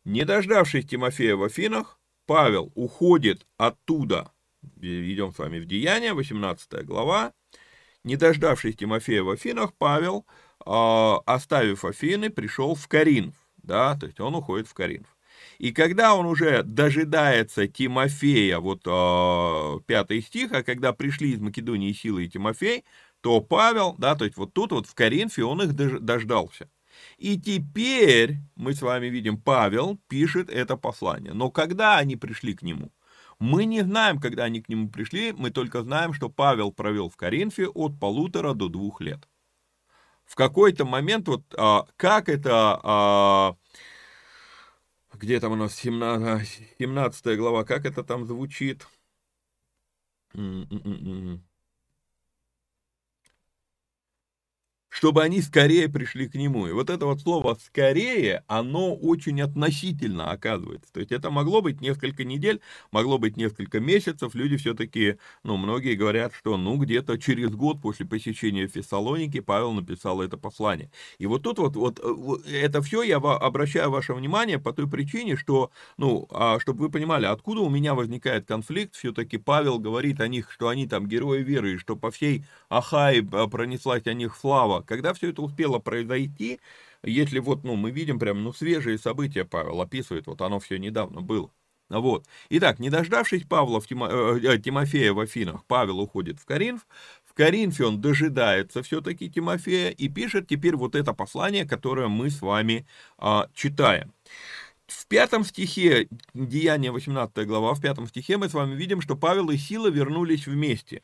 не 0.05 0.25
дождавшись 0.25 0.87
Тимофея 0.87 1.37
в 1.37 1.43
Афинах, 1.43 1.99
Павел 2.27 2.73
уходит 2.75 3.47
оттуда 3.57 4.33
идем 4.81 5.33
с 5.33 5.39
вами 5.39 5.59
в 5.59 5.67
Деяния, 5.67 6.15
18 6.15 6.85
глава. 6.85 7.33
Не 8.05 8.17
дождавшись 8.17 8.77
Тимофея 8.77 9.23
в 9.23 9.31
Афинах, 9.31 9.75
Павел, 9.75 10.27
а, 10.65 11.21
оставив 11.27 11.85
Афины, 11.85 12.31
пришел 12.31 12.75
в 12.75 12.89
Каринф, 12.89 13.35
да, 13.63 13.97
то 13.97 14.07
есть 14.07 14.21
он 14.21 14.35
уходит 14.35 14.69
в 14.69 14.75
Каринф. 14.75 15.07
И 15.59 15.73
когда 15.73 16.15
он 16.15 16.27
уже 16.27 16.63
дожидается 16.63 17.67
Тимофея, 17.67 18.59
вот 18.59 18.83
э, 18.87 19.81
пятый 19.87 20.23
стих, 20.23 20.53
а 20.53 20.63
когда 20.63 20.93
пришли 20.93 21.33
из 21.33 21.41
Македонии 21.41 21.93
силы 21.93 22.25
и 22.25 22.29
Тимофей, 22.29 22.85
то 23.21 23.41
Павел, 23.41 23.95
да, 23.99 24.15
то 24.15 24.25
есть 24.25 24.37
вот 24.37 24.55
тут 24.55 24.73
вот 24.73 24.87
в 24.87 24.95
Коринфе 24.95 25.45
он 25.45 25.63
их 25.63 25.75
дождался. 25.75 26.71
И 27.19 27.39
теперь 27.39 28.37
мы 28.57 28.75
с 28.75 28.83
вами 28.83 29.07
видим, 29.07 29.39
Павел 29.39 29.99
пишет 30.09 30.51
это 30.51 30.77
послание. 30.77 31.33
Но 31.33 31.51
когда 31.51 31.99
они 31.99 32.17
пришли 32.17 32.55
к 32.55 32.63
нему? 32.63 32.91
Мы 33.41 33.65
не 33.65 33.83
знаем, 33.83 34.21
когда 34.21 34.45
они 34.45 34.61
к 34.61 34.69
нему 34.69 34.91
пришли, 34.91 35.33
мы 35.33 35.51
только 35.51 35.83
знаем, 35.83 36.13
что 36.13 36.29
Павел 36.29 36.73
провел 36.73 37.09
в 37.09 37.17
Коринфе 37.17 37.69
от 37.69 37.99
полутора 37.99 38.53
до 38.53 38.69
двух 38.69 39.01
лет. 39.01 39.27
В 40.27 40.35
какой-то 40.35 40.85
момент, 40.85 41.27
вот 41.27 41.43
а, 41.57 41.87
как 41.97 42.29
это, 42.29 42.79
а, 42.83 43.57
где 45.15 45.41
там 45.41 45.53
у 45.53 45.57
нас 45.57 45.75
17, 45.75 46.77
17 46.79 47.39
глава, 47.39 47.65
как 47.65 47.87
это 47.87 48.05
там 48.05 48.27
звучит? 48.27 48.87
Чтобы 55.01 55.23
они 55.23 55.41
скорее 55.41 55.89
пришли 55.89 56.29
к 56.29 56.35
нему. 56.35 56.67
И 56.67 56.73
вот 56.73 56.91
это 56.91 57.07
вот 57.07 57.23
слово 57.23 57.57
«скорее», 57.65 58.45
оно 58.49 58.95
очень 58.95 59.41
относительно 59.41 60.31
оказывается. 60.31 60.93
То 60.93 61.01
есть 61.01 61.11
это 61.11 61.31
могло 61.31 61.63
быть 61.63 61.81
несколько 61.81 62.23
недель, 62.23 62.61
могло 62.93 63.17
быть 63.17 63.39
несколько 63.39 63.81
месяцев. 63.81 64.35
Люди 64.35 64.59
все-таки, 64.59 65.17
ну, 65.43 65.57
многие 65.57 65.95
говорят, 65.95 66.35
что, 66.35 66.59
ну, 66.59 66.77
где-то 66.77 67.17
через 67.17 67.49
год 67.53 67.81
после 67.81 68.05
посещения 68.05 68.67
Фессалоники 68.67 69.41
Павел 69.41 69.73
написал 69.73 70.21
это 70.21 70.37
послание. 70.37 70.91
И 71.17 71.25
вот 71.25 71.45
тут 71.45 71.61
вот, 71.61 71.77
вот, 71.77 71.99
вот 71.99 72.47
это 72.47 72.83
все 72.83 73.03
я 73.03 73.17
обращаю 73.17 73.91
ваше 73.91 74.13
внимание 74.13 74.59
по 74.59 74.75
той 74.75 74.87
причине, 74.87 75.35
что, 75.35 75.71
ну, 75.97 76.29
а, 76.31 76.61
чтобы 76.61 76.81
вы 76.81 76.91
понимали, 76.91 77.25
откуда 77.25 77.63
у 77.63 77.71
меня 77.71 77.95
возникает 77.95 78.47
конфликт, 78.47 78.97
все-таки 78.97 79.39
Павел 79.39 79.79
говорит 79.79 80.21
о 80.21 80.29
них, 80.29 80.53
что 80.53 80.69
они 80.69 80.87
там 80.87 81.07
герои 81.07 81.43
веры, 81.43 81.73
и 81.73 81.79
что 81.79 81.97
по 81.97 82.11
всей 82.11 82.45
Ахае 82.69 83.23
пронеслась 83.23 84.07
о 84.07 84.13
них 84.13 84.37
слава, 84.39 84.85
когда 84.91 85.15
все 85.15 85.31
это 85.31 85.41
успело 85.41 85.79
произойти, 85.79 86.59
если 87.05 87.39
вот, 87.39 87.63
ну, 87.63 87.77
мы 87.77 87.93
видим 87.93 88.19
прям, 88.19 88.43
ну, 88.43 88.53
свежие 88.53 88.99
события 88.99 89.45
Павел 89.45 89.81
описывает, 89.81 90.27
вот 90.27 90.43
оно 90.43 90.59
все 90.59 90.79
недавно 90.79 91.21
было. 91.21 91.53
Вот. 91.89 92.27
Итак, 92.49 92.81
не 92.81 92.91
дождавшись 92.91 93.45
Павла 93.45 93.81
в 93.81 93.87
Тимо, 93.87 94.09
э, 94.11 94.59
Тимофея 94.59 95.13
в 95.13 95.21
Афинах, 95.21 95.65
Павел 95.67 96.01
уходит 96.01 96.41
в 96.41 96.45
Коринф. 96.45 96.89
В 97.25 97.35
Коринфе 97.35 97.85
он 97.85 98.01
дожидается 98.01 98.83
все-таки 98.83 99.31
Тимофея 99.31 99.91
и 99.91 100.09
пишет 100.09 100.49
теперь 100.49 100.75
вот 100.75 100.97
это 100.97 101.15
послание, 101.15 101.65
которое 101.65 102.09
мы 102.09 102.29
с 102.29 102.43
вами 102.43 102.85
э, 103.19 103.43
читаем. 103.55 104.13
В 104.89 105.07
пятом 105.07 105.45
стихе, 105.45 106.09
Деяния 106.35 106.91
18 106.91 107.47
глава, 107.47 107.75
в 107.75 107.81
пятом 107.81 108.09
стихе 108.09 108.39
мы 108.39 108.49
с 108.49 108.55
вами 108.55 108.75
видим, 108.75 109.01
что 109.01 109.15
Павел 109.15 109.51
и 109.51 109.57
Сила 109.57 109.87
вернулись 109.89 110.49
вместе. 110.49 111.03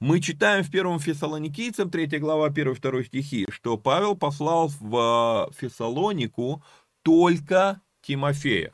Мы 0.00 0.20
читаем 0.20 0.64
в 0.64 0.70
первом 0.70 1.00
Фессалоникийцам, 1.00 1.90
3 1.90 2.18
глава, 2.18 2.48
1-2 2.48 3.04
стихи, 3.04 3.46
что 3.50 3.76
Павел 3.76 4.16
послал 4.16 4.70
в 4.80 5.50
Фессалонику 5.58 6.62
только 7.02 7.80
Тимофея. 8.02 8.72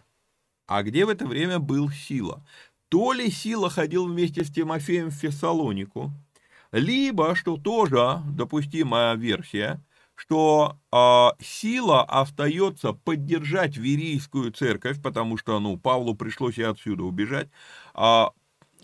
А 0.67 0.83
где 0.83 1.05
в 1.05 1.09
это 1.09 1.27
время 1.27 1.59
был 1.59 1.91
Сила? 1.91 2.45
То 2.89 3.13
ли 3.13 3.31
Сила 3.31 3.71
ходил 3.71 4.07
вместе 4.07 4.45
с 4.45 4.51
Тимофеем 4.51 5.09
в 5.09 5.15
Фессалонику, 5.15 6.13
либо, 6.73 7.35
что 7.35 7.57
тоже 7.57 8.23
допустимая 8.27 9.15
версия, 9.15 9.81
что 10.15 10.79
э, 10.93 11.43
сила 11.45 12.03
остается 12.03 12.93
поддержать 12.93 13.77
верийскую 13.77 14.53
церковь, 14.53 15.03
потому 15.03 15.37
что, 15.37 15.59
ну, 15.59 15.77
Павлу 15.77 16.15
пришлось 16.15 16.59
и 16.59 16.63
отсюда 16.63 17.05
убежать, 17.05 17.49
а 17.95 18.31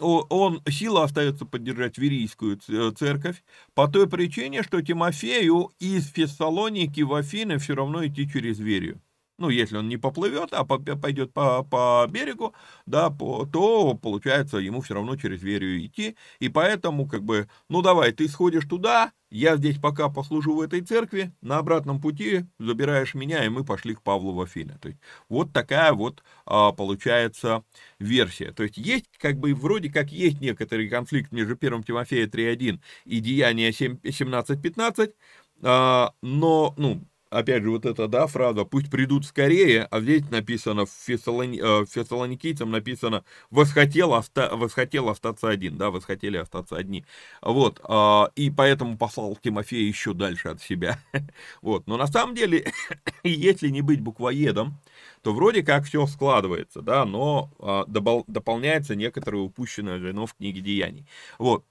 он, 0.00 0.62
сила 0.69 1.05
остается 1.05 1.45
поддержать 1.45 1.99
Верийскую 1.99 2.59
э, 2.69 2.93
церковь 2.97 3.43
по 3.75 3.88
той 3.88 4.09
причине, 4.09 4.62
что 4.62 4.83
Тимофею 4.83 5.71
из 5.78 6.09
Фессалоники 6.11 7.00
в 7.02 7.14
Афины 7.14 7.59
все 7.59 7.75
равно 7.75 8.07
идти 8.07 8.28
через 8.31 8.59
Верию 8.59 9.00
ну, 9.38 9.49
если 9.49 9.76
он 9.76 9.88
не 9.88 9.97
поплывет, 9.97 10.52
а 10.52 10.64
пойдет 10.64 11.33
по, 11.33 11.62
по 11.62 12.07
берегу, 12.11 12.54
да, 12.87 13.11
по, 13.11 13.47
то, 13.47 13.95
получается, 13.95 14.59
ему 14.59 14.80
все 14.80 14.95
равно 14.95 15.16
через 15.16 15.42
Верию 15.42 15.85
идти, 15.85 16.16
и 16.40 16.49
поэтому, 16.49 17.09
как 17.09 17.23
бы, 17.23 17.49
ну, 17.68 17.83
давай, 17.83 18.12
ты 18.12 18.28
сходишь 18.28 18.66
туда, 18.66 19.12
я 19.30 19.57
здесь 19.57 19.78
пока 19.78 20.09
послужу 20.09 20.54
в 20.57 20.61
этой 20.61 20.80
церкви, 20.80 21.33
на 21.42 21.59
обратном 21.59 22.00
пути 22.00 22.47
забираешь 22.59 23.14
меня, 23.14 23.45
и 23.45 23.49
мы 23.49 23.64
пошли 23.64 23.95
к 23.95 24.02
Павлу 24.02 24.33
в 24.33 24.40
Афины. 24.40 24.78
То 24.80 24.88
есть, 24.88 25.00
вот 25.28 25.52
такая 25.52 25.92
вот, 25.92 26.23
а, 26.47 26.73
получается, 26.73 27.62
версия. 27.99 28.52
То 28.52 28.62
есть, 28.62 28.76
есть, 28.78 29.07
как 29.18 29.38
бы, 29.38 29.54
вроде 29.54 29.90
как 29.90 30.11
есть 30.11 30.40
некоторый 30.40 30.88
конфликт 30.88 31.30
между 31.33 31.57
1 31.57 31.85
Тимофея 31.85 32.26
3.1 32.26 32.80
и 33.04 33.21
Деяния 33.21 33.71
17.15, 33.71 35.14
а, 35.62 36.12
но, 36.23 36.75
ну, 36.76 37.02
опять 37.31 37.63
же, 37.63 37.71
вот 37.71 37.87
эта, 37.87 38.09
да, 38.09 38.27
фраза, 38.27 38.65
пусть 38.65 38.91
придут 38.91 39.25
скорее, 39.27 39.85
а 39.85 40.01
здесь 40.01 40.29
написано, 40.31 40.87
в, 40.87 40.91
Фессалони, 40.91 41.61
э, 41.63 41.87
Фессалоникийцам 41.87 42.71
написано, 42.71 43.25
восхотел, 43.51 44.13
оста, 44.13 44.51
восхотел 44.55 45.09
остаться 45.09 45.49
один, 45.49 45.77
да, 45.77 45.91
восхотели 45.91 46.37
остаться 46.37 46.77
одни. 46.77 47.05
Вот, 47.43 47.81
э, 47.88 48.25
и 48.37 48.51
поэтому 48.51 48.97
послал 48.97 49.37
Тимофея 49.37 49.87
еще 49.87 50.14
дальше 50.14 50.49
от 50.49 50.62
себя. 50.62 50.99
вот, 51.62 51.87
но 51.87 51.97
на 51.97 52.07
самом 52.07 52.35
деле, 52.35 52.73
если 53.25 53.69
не 53.69 53.83
быть 53.83 54.01
буквоедом, 54.01 54.79
то 55.23 55.33
вроде 55.33 55.62
как 55.62 55.85
все 55.85 56.07
складывается, 56.07 56.83
да, 56.83 57.05
но 57.05 57.51
э, 57.59 57.85
добол, 57.91 58.25
дополняется 58.27 58.95
некоторое 58.95 59.43
упущенное 59.43 59.99
звено 59.99 60.27
в 60.27 60.35
книге 60.35 60.61
Деяний. 60.61 61.07
Вот, 61.38 61.64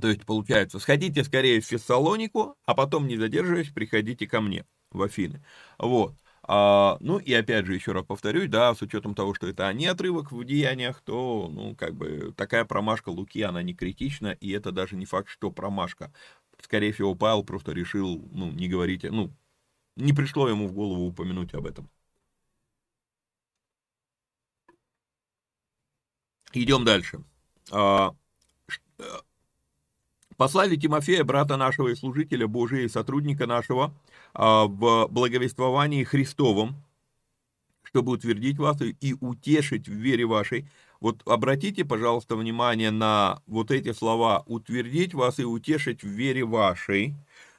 то 0.00 0.08
есть, 0.08 0.24
получается, 0.24 0.78
сходите 0.78 1.24
скорее 1.24 1.60
в 1.60 1.66
Фессалонику, 1.66 2.56
а 2.64 2.74
потом, 2.74 3.06
не 3.08 3.16
задерживаясь, 3.16 3.70
приходите 3.70 4.26
ко 4.26 4.40
мне 4.40 4.64
в 4.90 5.02
Афины. 5.02 5.44
Вот. 5.78 6.14
А, 6.42 6.96
ну 7.00 7.18
и 7.18 7.32
опять 7.32 7.66
же, 7.66 7.74
еще 7.74 7.92
раз 7.92 8.04
повторюсь, 8.06 8.48
да, 8.48 8.74
с 8.74 8.82
учетом 8.82 9.14
того, 9.14 9.34
что 9.34 9.46
это 9.46 9.72
не 9.72 9.86
отрывок 9.86 10.32
в 10.32 10.44
деяниях, 10.44 11.00
то, 11.02 11.48
ну, 11.52 11.74
как 11.76 11.94
бы, 11.94 12.32
такая 12.36 12.64
промашка 12.64 13.10
Луки, 13.10 13.42
она 13.42 13.62
не 13.62 13.74
критична, 13.74 14.32
и 14.32 14.50
это 14.50 14.72
даже 14.72 14.96
не 14.96 15.06
факт, 15.06 15.28
что 15.28 15.50
промашка. 15.50 16.12
Скорее 16.60 16.92
всего, 16.92 17.14
Павел 17.14 17.44
просто 17.44 17.72
решил, 17.72 18.28
ну, 18.32 18.50
не 18.50 18.68
говорить, 18.68 19.04
ну, 19.04 19.32
не 19.96 20.12
пришло 20.12 20.48
ему 20.48 20.68
в 20.68 20.72
голову 20.72 21.06
упомянуть 21.06 21.54
об 21.54 21.66
этом. 21.66 21.90
Идем 26.52 26.84
дальше. 26.84 27.22
А, 27.70 28.14
послали 30.40 30.76
Тимофея, 30.76 31.22
брата 31.22 31.58
нашего 31.58 31.88
и 31.88 31.94
служителя 31.94 32.48
Божия, 32.48 32.84
и 32.84 32.88
сотрудника 32.88 33.46
нашего, 33.46 33.92
а, 34.32 34.64
в 34.64 35.06
благовествовании 35.10 36.02
Христовом, 36.02 36.82
чтобы 37.82 38.12
утвердить 38.12 38.58
вас 38.58 38.78
и 38.80 39.14
утешить 39.20 39.86
в 39.86 39.92
вере 39.92 40.24
вашей. 40.24 40.66
Вот 40.98 41.20
обратите, 41.26 41.84
пожалуйста, 41.84 42.36
внимание 42.36 42.90
на 42.90 43.42
вот 43.46 43.70
эти 43.70 43.92
слова 43.92 44.42
«утвердить 44.46 45.12
вас 45.12 45.38
и 45.40 45.44
утешить 45.44 46.02
в 46.02 46.08
вере 46.08 46.46
вашей», 46.46 47.16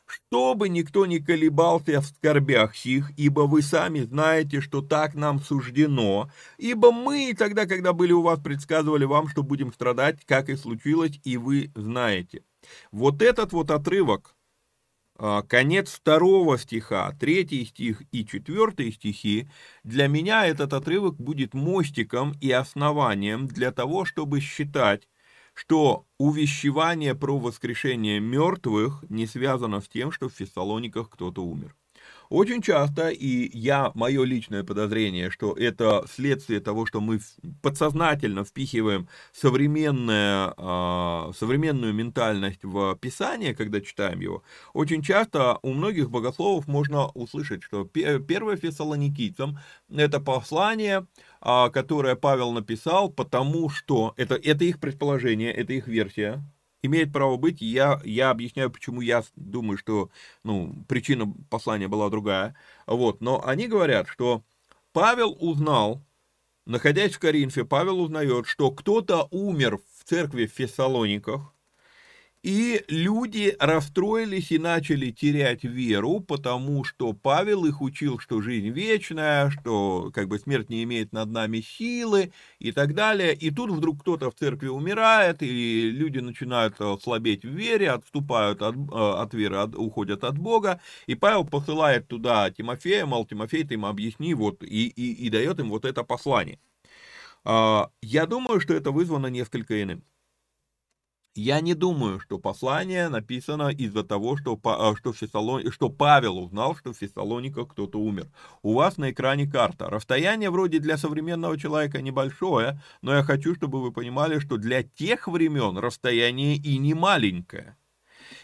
чтобы 0.08 0.67
никто 0.67 1.06
не 1.06 1.20
колебался 1.20 2.02
в 2.02 2.06
скорбях 2.08 2.76
сих, 2.76 3.12
ибо 3.15 3.41
вы 3.41 3.62
сами 3.62 4.00
знаете, 4.00 4.60
что 4.60 4.82
так 4.82 5.13
нам 5.13 5.39
суждено, 5.39 6.32
ибо 6.58 6.91
мы 6.91 7.36
тогда, 7.38 7.67
когда 7.67 7.94
были 7.94 8.12
у 8.12 8.24
вас, 8.24 8.39
предсказывали 8.39 9.06
вам, 9.06 9.28
что 9.28 9.44
будем 9.44 9.72
страдать, 9.72 10.26
как 10.26 10.50
и 10.50 10.56
случилось, 10.56 11.20
и 11.24 11.38
вы 11.38 11.72
знаете. 11.76 12.41
Вот 12.91 13.21
этот 13.21 13.54
вот 13.54 13.71
отрывок, 13.71 14.36
а, 15.17 15.43
конец 15.43 15.91
второго 15.91 16.58
стиха, 16.58 17.15
третий 17.19 17.65
стих 17.65 18.02
и 18.12 18.26
четвертый 18.26 18.91
стихи, 18.91 19.50
для 19.84 20.08
меня 20.08 20.47
этот 20.47 20.74
отрывок 20.74 21.15
будет 21.17 21.54
мостиком 21.54 22.34
и 22.41 22.52
основанием 22.52 23.47
для 23.47 23.71
того, 23.71 24.06
чтобы 24.06 24.39
считать, 24.39 25.08
что 25.54 26.06
увещевание 26.17 27.13
про 27.13 27.38
воскрешение 27.38 28.19
мертвых 28.19 29.04
не 29.10 29.28
связано 29.28 29.82
с 29.82 29.88
тем, 29.88 30.12
что 30.12 30.30
в 30.30 30.34
Фессалониках 30.34 31.10
кто-то 31.10 31.43
умер. 31.43 31.76
Очень 32.32 32.62
часто, 32.62 33.10
и 33.10 33.50
я, 33.58 33.91
мое 33.94 34.24
личное 34.24 34.63
подозрение, 34.63 35.30
что 35.30 35.52
это 35.52 36.06
следствие 36.10 36.62
того, 36.62 36.86
что 36.86 37.02
мы 37.02 37.20
подсознательно 37.62 38.46
впихиваем 38.46 39.10
современное, 39.34 40.54
а, 40.56 41.32
современную 41.38 41.94
ментальность 41.94 42.63
в 42.63 42.96
Писание, 43.02 43.54
когда 43.54 43.82
читаем 43.82 44.22
его, 44.22 44.44
очень 44.72 45.02
часто 45.02 45.60
у 45.62 45.74
многих 45.74 46.10
богословов 46.10 46.70
можно 46.70 47.08
услышать, 47.08 47.63
что 47.63 47.84
первое 47.84 48.56
фессалоникийцам 48.56 49.60
это 49.94 50.22
послание, 50.22 51.08
а, 51.41 51.70
которое 51.70 52.15
Павел 52.15 52.54
написал, 52.54 53.10
потому 53.10 53.70
что, 53.70 54.13
это, 54.15 54.36
это 54.36 54.63
их 54.63 54.80
предположение, 54.80 55.52
это 55.52 55.74
их 55.74 55.86
версия, 55.86 56.41
имеет 56.84 57.12
право 57.13 57.38
быть. 57.38 57.62
Я, 57.62 58.00
я 58.04 58.30
объясняю, 58.30 58.72
почему 58.72 59.02
я 59.02 59.24
думаю, 59.36 59.78
что 59.78 60.10
ну, 60.44 60.84
причина 60.88 61.34
послания 61.50 61.88
была 61.88 62.10
другая. 62.10 62.56
Вот. 62.88 63.22
Но 63.22 63.46
они 63.46 63.67
говорят, 63.67 64.08
что 64.08 64.44
Павел 64.94 65.36
узнал, 65.39 66.04
находясь 66.65 67.13
в 67.13 67.20
Коринфе, 67.20 67.65
Павел 67.65 68.00
узнает, 68.02 68.48
что 68.48 68.72
кто-то 68.72 69.28
умер 69.32 69.80
в 69.98 70.04
церкви 70.04 70.46
в 70.46 70.54
Фессалониках, 70.54 71.54
и 72.43 72.84
люди 72.88 73.56
расстроились 73.60 74.51
и 74.51 74.58
начали 74.58 75.12
терять 75.12 75.63
веру, 75.63 76.21
потому 76.21 76.84
что 76.84 77.13
Павел 77.13 77.65
их 77.65 77.82
учил, 77.82 78.17
что 78.17 78.41
жизнь 78.41 78.69
вечная, 78.69 79.51
что 79.51 80.12
как 80.13 80.27
бы 80.27 80.39
смерть 80.39 80.69
не 80.69 80.84
имеет 80.84 81.13
над 81.13 81.30
нами 81.30 81.62
силы 81.62 82.34
и 82.58 82.71
так 82.71 82.95
далее. 82.95 83.36
И 83.36 83.51
тут 83.51 83.69
вдруг 83.69 84.01
кто-то 84.01 84.32
в 84.32 84.36
церкви 84.36 84.69
умирает, 84.69 85.43
и 85.43 85.91
люди 85.91 86.17
начинают 86.17 86.75
э, 86.80 86.97
слабеть 87.01 87.43
в 87.43 87.49
вере, 87.49 87.91
отступают 87.91 88.63
от, 88.63 88.75
э, 88.75 88.89
от 88.91 89.34
веры, 89.36 89.58
от, 89.58 89.75
уходят 89.75 90.23
от 90.23 90.39
Бога. 90.39 90.82
И 91.06 91.13
Павел 91.13 91.45
посылает 91.45 92.08
туда 92.08 92.49
Тимофея, 92.49 93.06
мол, 93.06 93.25
Тимофей, 93.25 93.63
ты 93.63 93.75
им 93.75 93.86
объясни, 93.86 94.34
вот, 94.34 94.63
и, 94.63 94.88
и, 94.88 95.25
и 95.25 95.30
дает 95.30 95.60
им 95.60 95.69
вот 95.69 95.86
это 95.86 96.04
послание. 96.04 96.60
А, 97.43 97.91
я 98.01 98.25
думаю, 98.25 98.60
что 98.60 98.73
это 98.73 98.91
вызвано 98.91 99.27
несколько 99.27 99.82
иным. 99.82 100.04
Я 101.34 101.62
не 101.62 101.76
думаю, 101.76 102.20
что 102.20 102.39
послание 102.39 103.08
написано 103.08 103.70
из-за 103.70 104.04
того, 104.04 104.36
что, 104.36 104.60
а, 104.65 104.94
что, 104.98 105.13
в 105.13 105.17
Фессалон... 105.17 105.72
что 105.72 105.89
Павел 105.89 106.38
узнал, 106.38 106.76
что 106.76 106.91
в 106.91 106.98
Фессалониках 106.98 107.70
кто-то 107.70 108.00
умер. 108.02 108.28
У 108.62 108.74
вас 108.74 108.98
на 108.98 109.12
экране 109.12 109.48
карта. 109.48 109.89
Расстояние 109.89 110.50
вроде 110.50 110.80
для 110.80 110.98
современного 110.98 111.58
человека 111.58 112.02
небольшое, 112.02 112.82
но 113.02 113.15
я 113.15 113.24
хочу, 113.24 113.56
чтобы 113.56 113.82
вы 113.82 113.94
понимали, 113.94 114.39
что 114.39 114.58
для 114.58 114.84
тех 114.84 115.30
времен 115.30 115.78
расстояние 115.78 116.58
и 116.58 116.78
не 116.78 116.94
маленькое. 116.94 117.78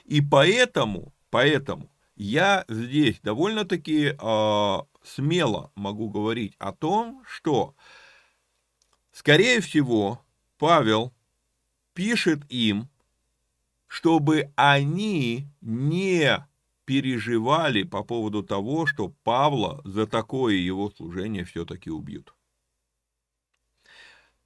И 0.06 0.22
поэтому, 0.22 1.14
поэтому 1.30 1.92
я 2.16 2.64
здесь 2.70 3.20
довольно-таки 3.22 4.16
э, 4.18 4.78
смело 5.04 5.72
могу 5.76 6.10
говорить 6.10 6.56
о 6.58 6.72
том, 6.72 7.22
что, 7.28 7.76
скорее 9.12 9.60
всего, 9.60 10.22
Павел 10.58 11.12
пишет 11.98 12.42
им, 12.50 12.90
чтобы 13.88 14.52
они 14.56 15.48
не 15.62 16.46
переживали 16.86 17.82
по 17.82 18.04
поводу 18.04 18.44
того, 18.44 18.86
что 18.86 19.10
Павла 19.24 19.82
за 19.84 20.06
такое 20.06 20.54
его 20.54 20.92
служение 20.92 21.44
все-таки 21.44 21.90
убьют. 21.90 22.36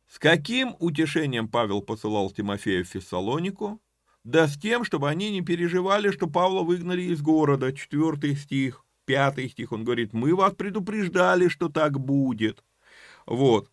С 0.08 0.18
каким 0.18 0.78
утешением 0.80 1.50
Павел 1.50 1.82
посылал 1.82 2.32
Тимофея 2.32 2.86
в 2.86 2.88
Фессалонику? 2.88 3.82
Да 4.24 4.48
с 4.48 4.58
тем, 4.58 4.86
чтобы 4.86 5.10
они 5.10 5.30
не 5.30 5.42
переживали, 5.42 6.12
что 6.12 6.28
Павла 6.28 6.64
выгнали 6.64 7.02
из 7.02 7.22
города. 7.22 7.74
Четвертый 7.74 8.38
стих, 8.38 8.86
пятый 9.04 9.50
стих, 9.50 9.74
он 9.74 9.84
говорит, 9.84 10.14
мы 10.14 10.34
вас 10.36 10.54
предупреждали, 10.54 11.50
что 11.50 11.68
так 11.68 12.00
будет. 12.00 12.64
Вот. 13.26 13.70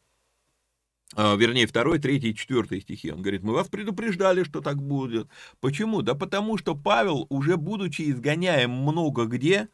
А, 1.17 1.37
вернее, 1.37 1.67
второй, 1.67 1.99
третий, 1.99 2.35
четвертый 2.35 2.81
стихи. 2.81 3.11
Он 3.11 3.23
говорит, 3.23 3.43
мы 3.43 3.55
вас 3.55 3.69
предупреждали, 3.69 4.45
что 4.45 4.61
так 4.61 4.83
будет. 4.83 5.29
Почему? 5.61 6.03
Да 6.03 6.15
потому 6.15 6.59
что 6.59 6.75
Павел, 6.75 7.27
уже 7.31 7.57
будучи 7.57 8.11
изгоняем 8.11 8.71
много 8.71 9.25
где, 9.25 9.69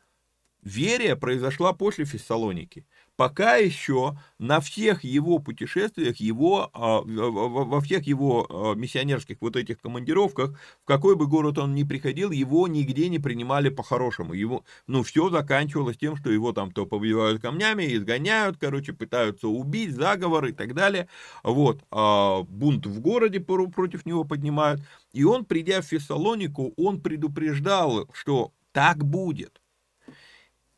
Верия 0.63 1.17
произошла 1.17 1.73
после 1.73 2.05
Фессалоники. 2.05 2.87
Пока 3.17 3.57
еще 3.57 4.19
на 4.41 4.61
всех 4.61 5.05
его 5.05 5.39
путешествиях, 5.39 6.17
его, 6.17 6.69
а, 6.73 7.01
во 7.05 7.81
всех 7.81 8.07
его 8.09 8.47
а, 8.51 8.75
миссионерских 8.75 9.37
вот 9.41 9.55
этих 9.55 9.81
командировках, 9.81 10.59
в 10.83 10.85
какой 10.85 11.15
бы 11.15 11.29
город 11.29 11.59
он 11.59 11.75
ни 11.75 11.85
приходил, 11.85 12.33
его 12.33 12.67
нигде 12.67 13.09
не 13.09 13.21
принимали 13.21 13.69
по-хорошему. 13.69 14.33
Его, 14.33 14.65
ну, 14.89 15.05
все 15.05 15.31
заканчивалось 15.31 15.97
тем, 15.97 16.17
что 16.17 16.31
его 16.31 16.53
там 16.53 16.73
то 16.73 16.87
побивают 16.87 17.41
камнями, 17.41 17.95
изгоняют, 17.95 18.57
короче, 18.59 18.93
пытаются 18.93 19.47
убить, 19.47 19.95
заговор 19.95 20.47
и 20.47 20.53
так 20.53 20.75
далее. 20.75 21.09
Вот, 21.45 21.85
а 21.93 22.43
бунт 22.43 22.85
в 22.87 23.01
городе 23.01 23.39
против 23.39 24.07
него 24.07 24.25
поднимают. 24.25 24.83
И 25.13 25.23
он, 25.23 25.45
придя 25.45 25.83
в 25.83 25.87
Фессалонику, 25.87 26.75
он 26.77 27.01
предупреждал, 27.01 28.09
что 28.13 28.53
так 28.73 29.05
будет. 29.05 29.61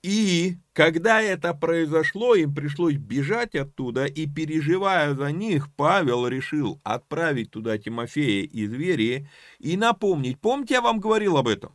И 0.06 0.58
когда 0.72 1.20
это 1.20 1.52
произошло, 1.52 2.36
им 2.36 2.54
пришлось 2.54 2.94
бежать 2.94 3.56
оттуда, 3.56 4.04
и 4.04 4.28
переживая 4.28 5.16
за 5.16 5.32
них, 5.32 5.68
Павел 5.74 6.28
решил 6.28 6.80
отправить 6.84 7.50
туда 7.50 7.76
Тимофея 7.76 8.44
из 8.44 8.72
Верии 8.72 9.28
и 9.58 9.76
напомнить. 9.76 10.38
Помните, 10.38 10.74
я 10.74 10.80
вам 10.80 11.00
говорил 11.00 11.36
об 11.36 11.48
этом? 11.48 11.72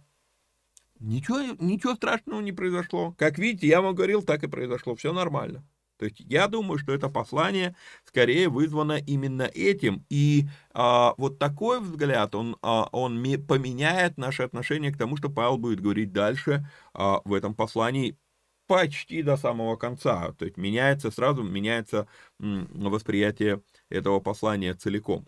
Ничего, 0.97 1.41
ничего 1.59 1.93
страшного 1.95 2.39
не 2.39 2.53
произошло. 2.53 3.13
Как 3.17 3.37
видите, 3.37 3.67
я 3.67 3.81
вам 3.81 3.95
говорил, 3.95 4.21
так 4.21 4.43
и 4.43 4.47
произошло. 4.47 4.95
Все 4.95 5.11
нормально. 5.11 5.67
То 6.01 6.05
есть 6.05 6.19
я 6.21 6.47
думаю, 6.47 6.79
что 6.79 6.93
это 6.93 7.09
послание 7.09 7.75
скорее 8.05 8.49
вызвано 8.49 8.93
именно 8.97 9.43
этим. 9.43 10.03
И 10.09 10.47
а, 10.73 11.13
вот 11.19 11.37
такой 11.37 11.79
взгляд, 11.79 12.33
он, 12.33 12.57
а, 12.63 12.89
он 12.91 13.23
поменяет 13.47 14.17
наше 14.17 14.41
отношение 14.41 14.91
к 14.91 14.97
тому, 14.97 15.15
что 15.15 15.29
Павел 15.29 15.59
будет 15.59 15.79
говорить 15.79 16.11
дальше 16.11 16.67
а, 16.95 17.21
в 17.23 17.35
этом 17.35 17.53
послании 17.53 18.17
почти 18.65 19.21
до 19.21 19.37
самого 19.37 19.75
конца. 19.75 20.31
То 20.39 20.45
есть 20.45 20.57
меняется 20.57 21.11
сразу, 21.11 21.43
меняется 21.43 22.07
восприятие 22.39 23.61
этого 23.89 24.19
послания 24.21 24.73
целиком. 24.73 25.27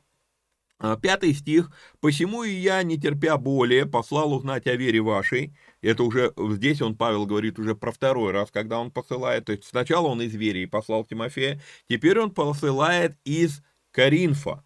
А, 0.79 0.97
пятый 0.97 1.33
стих. 1.33 1.71
«Посему 2.01 2.43
и 2.43 2.51
я, 2.51 2.83
не 2.83 2.99
терпя 2.99 3.37
более, 3.37 3.85
послал 3.85 4.33
узнать 4.33 4.67
о 4.67 4.75
вере 4.75 5.01
вашей». 5.01 5.55
Это 5.81 6.03
уже, 6.03 6.33
здесь 6.37 6.81
он, 6.81 6.95
Павел, 6.95 7.25
говорит 7.25 7.59
уже 7.59 7.75
про 7.75 7.91
второй 7.91 8.31
раз, 8.31 8.51
когда 8.51 8.79
он 8.79 8.91
посылает. 8.91 9.45
То 9.45 9.51
есть 9.51 9.65
сначала 9.65 10.07
он 10.07 10.21
из 10.21 10.33
Верии 10.33 10.65
послал 10.65 11.03
Тимофея, 11.03 11.61
теперь 11.89 12.19
он 12.19 12.31
посылает 12.31 13.17
из 13.25 13.61
Каринфа. 13.91 14.63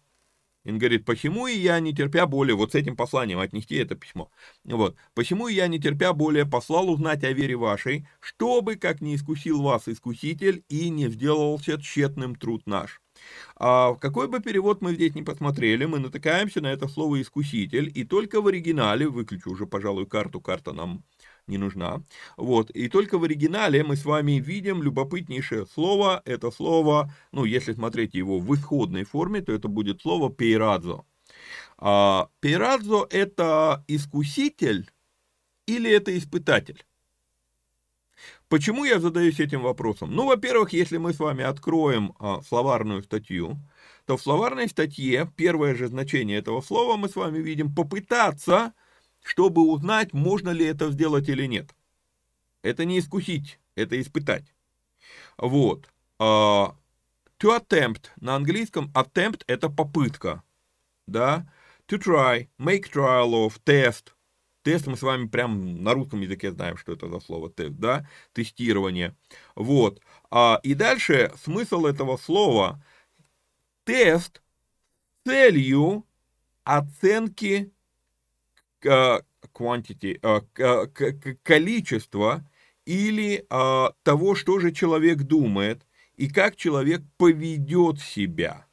Он 0.64 0.78
говорит, 0.78 1.04
почему 1.04 1.46
и 1.46 1.56
я, 1.56 1.80
не 1.80 1.94
терпя 1.94 2.26
более, 2.26 2.54
вот 2.54 2.72
с 2.72 2.74
этим 2.74 2.94
посланием 2.94 3.38
отнести 3.38 3.76
это 3.76 3.94
письмо. 3.94 4.30
Вот, 4.64 4.96
почему 5.14 5.48
и 5.48 5.54
я, 5.54 5.66
не 5.66 5.80
терпя 5.80 6.12
более, 6.12 6.44
послал 6.44 6.90
узнать 6.90 7.24
о 7.24 7.32
вере 7.32 7.56
вашей, 7.56 8.06
чтобы, 8.20 8.76
как 8.76 9.00
не 9.00 9.14
искусил 9.14 9.62
вас 9.62 9.88
искуситель, 9.88 10.64
и 10.68 10.90
не 10.90 11.08
сделался 11.08 11.80
тщетным 11.80 12.34
труд 12.34 12.62
наш. 12.66 13.00
А 13.56 13.94
какой 13.94 14.28
бы 14.28 14.40
перевод 14.40 14.82
мы 14.82 14.94
здесь 14.94 15.14
не 15.14 15.22
посмотрели, 15.22 15.84
мы 15.84 15.98
натыкаемся 15.98 16.60
на 16.60 16.68
это 16.68 16.88
слово 16.88 17.20
«искуситель», 17.20 17.90
и 17.94 18.04
только 18.04 18.40
в 18.40 18.46
оригинале, 18.46 19.08
выключу 19.08 19.50
уже, 19.50 19.66
пожалуй, 19.66 20.06
карту, 20.06 20.40
карта 20.40 20.72
нам 20.72 21.02
не 21.46 21.58
нужна. 21.58 22.02
Вот, 22.36 22.70
и 22.70 22.88
только 22.88 23.18
в 23.18 23.24
оригинале 23.24 23.82
мы 23.82 23.96
с 23.96 24.04
вами 24.04 24.32
видим 24.32 24.82
любопытнейшее 24.82 25.66
слово, 25.66 26.22
это 26.24 26.50
слово, 26.50 27.12
ну, 27.32 27.44
если 27.44 27.72
смотреть 27.72 28.14
его 28.14 28.38
в 28.38 28.54
исходной 28.54 29.04
форме, 29.04 29.40
то 29.42 29.52
это 29.52 29.68
будет 29.68 30.02
слово 30.02 30.30
«пейрадзо». 30.30 31.04
А, 31.78 32.28
пейрадзо– 32.40 33.06
это 33.10 33.84
искуситель 33.88 34.90
или 35.66 35.90
это 35.90 36.16
испытатель? 36.16 36.84
Почему 38.48 38.84
я 38.84 38.98
задаюсь 38.98 39.40
этим 39.40 39.62
вопросом? 39.62 40.10
Ну, 40.12 40.26
во-первых, 40.26 40.72
если 40.72 40.96
мы 40.96 41.12
с 41.12 41.18
вами 41.18 41.44
откроем 41.44 42.14
а, 42.18 42.40
словарную 42.42 43.02
статью, 43.02 43.58
то 44.06 44.16
в 44.16 44.22
словарной 44.22 44.68
статье 44.68 45.30
первое 45.36 45.74
же 45.74 45.88
значение 45.88 46.38
этого 46.38 46.62
слова 46.62 46.96
мы 46.96 47.10
с 47.10 47.16
вами 47.16 47.38
видим 47.38 47.74
«попытаться», 47.74 48.72
чтобы 49.22 49.62
узнать, 49.62 50.14
можно 50.14 50.48
ли 50.48 50.64
это 50.64 50.90
сделать 50.90 51.28
или 51.28 51.44
нет. 51.44 51.74
Это 52.62 52.86
не 52.86 52.98
искусить, 52.98 53.60
это 53.74 54.00
испытать. 54.00 54.54
Вот. 55.36 55.90
Uh, 56.18 56.74
to 57.38 57.54
attempt 57.54 58.06
на 58.16 58.34
английском 58.34 58.90
attempt 58.94 59.42
это 59.46 59.68
попытка, 59.68 60.42
да. 61.06 61.46
To 61.88 61.98
try, 61.98 62.48
make 62.58 62.90
trial 62.90 63.32
of, 63.32 63.58
test. 63.64 64.14
Тест 64.62 64.86
мы 64.86 64.96
с 64.96 65.02
вами 65.02 65.28
прям 65.28 65.82
на 65.82 65.94
русском 65.94 66.20
языке 66.20 66.52
знаем, 66.52 66.76
что 66.76 66.92
это 66.92 67.08
за 67.08 67.20
слово 67.20 67.50
тест, 67.50 67.76
да, 67.76 68.08
тестирование. 68.32 69.16
Вот. 69.54 70.00
А, 70.30 70.60
и 70.62 70.74
дальше 70.74 71.32
смысл 71.42 71.86
этого 71.86 72.16
слова 72.16 72.82
тест 73.84 74.42
целью 75.24 76.04
оценки 76.64 77.72
quantity, 78.82 80.18
количество 81.42 82.44
или 82.84 83.46
а, 83.50 83.92
того, 84.02 84.34
что 84.34 84.58
же 84.58 84.72
человек 84.72 85.18
думает 85.18 85.86
и 86.16 86.28
как 86.28 86.56
человек 86.56 87.02
поведет 87.16 88.00
себя. 88.00 88.66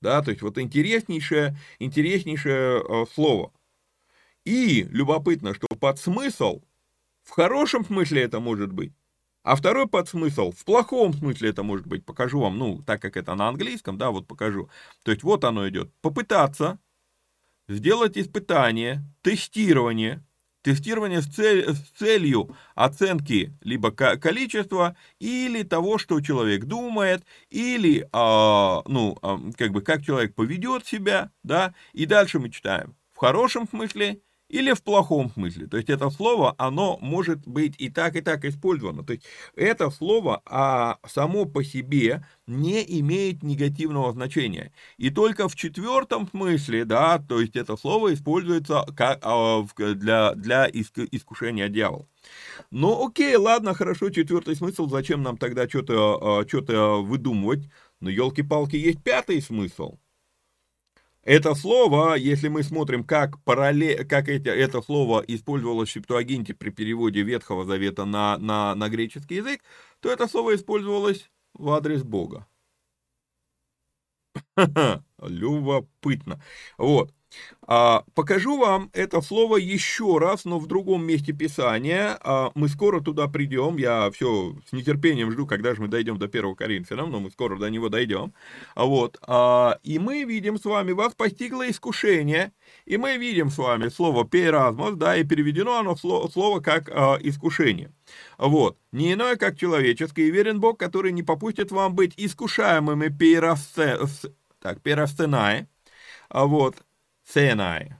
Да, 0.00 0.22
то 0.22 0.30
есть 0.30 0.40
вот 0.42 0.56
интереснейшее, 0.56 1.56
интереснейшее 1.78 2.80
а, 2.80 3.04
слово. 3.12 3.52
И 4.44 4.84
любопытно, 4.84 5.54
что 5.54 5.66
подсмысл 5.78 6.62
в 7.22 7.30
хорошем 7.30 7.84
смысле 7.84 8.22
это 8.22 8.40
может 8.40 8.72
быть, 8.72 8.92
а 9.42 9.56
второй 9.56 9.88
подсмысл 9.88 10.52
в 10.52 10.64
плохом 10.64 11.12
смысле 11.12 11.50
это 11.50 11.62
может 11.62 11.86
быть. 11.86 12.04
Покажу 12.04 12.40
вам, 12.40 12.58
ну, 12.58 12.82
так 12.82 13.00
как 13.00 13.16
это 13.16 13.34
на 13.34 13.48
английском, 13.48 13.96
да, 13.98 14.10
вот 14.10 14.26
покажу. 14.26 14.68
То 15.02 15.10
есть 15.10 15.22
вот 15.22 15.44
оно 15.44 15.68
идет. 15.68 15.92
Попытаться 16.02 16.78
сделать 17.68 18.18
испытание, 18.18 19.02
тестирование, 19.22 20.22
тестирование 20.62 21.22
с, 21.22 21.26
цель, 21.26 21.72
с 21.72 21.80
целью 21.98 22.54
оценки 22.74 23.56
либо 23.62 23.92
количества 23.92 24.96
или 25.18 25.62
того, 25.62 25.96
что 25.98 26.20
человек 26.20 26.64
думает, 26.64 27.24
или, 27.48 28.08
а, 28.12 28.82
ну, 28.86 29.16
а, 29.22 29.40
как 29.56 29.70
бы, 29.72 29.80
как 29.80 30.04
человек 30.04 30.34
поведет 30.34 30.86
себя, 30.86 31.30
да, 31.42 31.74
и 31.92 32.04
дальше 32.06 32.38
мы 32.38 32.50
читаем 32.50 32.94
в 33.12 33.18
хорошем 33.18 33.68
смысле 33.68 34.20
или 34.50 34.72
в 34.72 34.82
плохом 34.82 35.30
смысле. 35.30 35.66
То 35.66 35.76
есть 35.76 35.88
это 35.88 36.10
слово, 36.10 36.54
оно 36.58 36.98
может 37.00 37.46
быть 37.46 37.74
и 37.78 37.88
так, 37.88 38.16
и 38.16 38.20
так 38.20 38.44
использовано. 38.44 39.04
То 39.04 39.12
есть 39.12 39.24
это 39.54 39.90
слово 39.90 40.42
а, 40.44 40.98
само 41.06 41.44
по 41.44 41.62
себе 41.62 42.26
не 42.46 42.82
имеет 43.00 43.42
негативного 43.44 44.12
значения. 44.12 44.72
И 44.98 45.10
только 45.10 45.48
в 45.48 45.54
четвертом 45.54 46.28
смысле, 46.28 46.84
да, 46.84 47.18
то 47.18 47.40
есть 47.40 47.54
это 47.54 47.76
слово 47.76 48.12
используется 48.12 48.84
как, 48.96 49.20
а, 49.22 49.64
для, 49.76 50.34
для 50.34 50.68
искушения 50.68 51.68
дьявола. 51.68 52.08
Ну 52.70 53.06
окей, 53.06 53.36
ладно, 53.36 53.72
хорошо, 53.72 54.10
четвертый 54.10 54.56
смысл, 54.56 54.88
зачем 54.88 55.22
нам 55.22 55.36
тогда 55.36 55.68
что-то 55.68 56.40
а, 56.40 56.48
что 56.48 57.02
выдумывать? 57.02 57.70
Ну 58.00 58.10
елки-палки, 58.10 58.76
есть 58.76 59.02
пятый 59.02 59.40
смысл– 59.40 59.98
Это 61.22 61.54
слово, 61.54 62.14
если 62.14 62.48
мы 62.48 62.62
смотрим, 62.62 63.04
как, 63.04 63.42
параллель, 63.44 64.06
как 64.06 64.28
эти, 64.28 64.48
это 64.48 64.80
слово 64.80 65.22
использовалось 65.26 65.90
в 65.90 65.92
Септуагинте 65.92 66.54
при 66.54 66.70
переводе 66.70 67.22
Ветхого 67.22 67.64
Завета 67.64 68.06
на, 68.06 68.38
на, 68.38 68.74
на 68.74 68.88
греческий 68.88 69.36
язык, 69.36 69.62
то 70.00 70.10
это 70.10 70.26
слово 70.28 70.54
использовалось 70.54 71.30
в 71.52 71.70
адрес 71.70 72.02
Бога. 72.04 72.46
Любопытно. 75.22 76.42
Вот. 76.78 77.12
А, 77.66 78.04
покажу 78.14 78.58
вам 78.58 78.90
это 78.92 79.20
слово 79.20 79.56
еще 79.56 80.18
раз, 80.18 80.44
но 80.44 80.58
в 80.58 80.66
другом 80.66 81.04
месте 81.04 81.32
Писания. 81.32 82.18
А, 82.22 82.50
мы 82.54 82.68
скоро 82.68 83.00
туда 83.00 83.28
придем. 83.28 83.76
Я 83.76 84.10
все 84.10 84.56
с 84.68 84.72
нетерпением 84.72 85.30
жду, 85.30 85.46
когда 85.46 85.74
же 85.74 85.82
мы 85.82 85.88
дойдем 85.88 86.18
до 86.18 86.26
1 86.26 86.54
Коринфянам, 86.56 87.10
но 87.10 87.20
мы 87.20 87.30
скоро 87.30 87.56
до 87.58 87.70
него 87.70 87.88
дойдем. 87.88 88.32
А, 88.74 88.84
вот. 88.84 89.18
А, 89.22 89.78
и 89.82 89.98
мы 89.98 90.24
видим 90.24 90.58
с 90.58 90.64
вами, 90.64 90.92
вас 90.92 91.14
постигло 91.14 91.68
искушение, 91.68 92.52
и 92.86 92.96
мы 92.96 93.16
видим 93.16 93.50
с 93.50 93.58
вами 93.58 93.88
слово 93.88 94.24
«пейразмос», 94.24 94.94
да, 94.94 95.16
и 95.16 95.24
переведено 95.24 95.78
оно 95.78 95.96
слово, 95.96 96.28
слово 96.28 96.60
как 96.60 96.88
а, 96.88 97.18
«искушение». 97.20 97.92
Вот. 98.38 98.78
Не 98.92 99.12
иное, 99.12 99.36
как 99.36 99.56
человеческое, 99.56 100.24
и 100.24 100.30
верен 100.30 100.60
Бог, 100.60 100.78
который 100.78 101.12
не 101.12 101.22
попустит 101.22 101.70
вам 101.70 101.94
быть 101.94 102.14
искушаемыми 102.16 103.08
пейрасце, 103.08 103.98
так, 104.60 104.82
пейрасценай, 104.82 105.68
а 106.28 106.46
вот, 106.46 106.76
Сенай. 107.32 107.92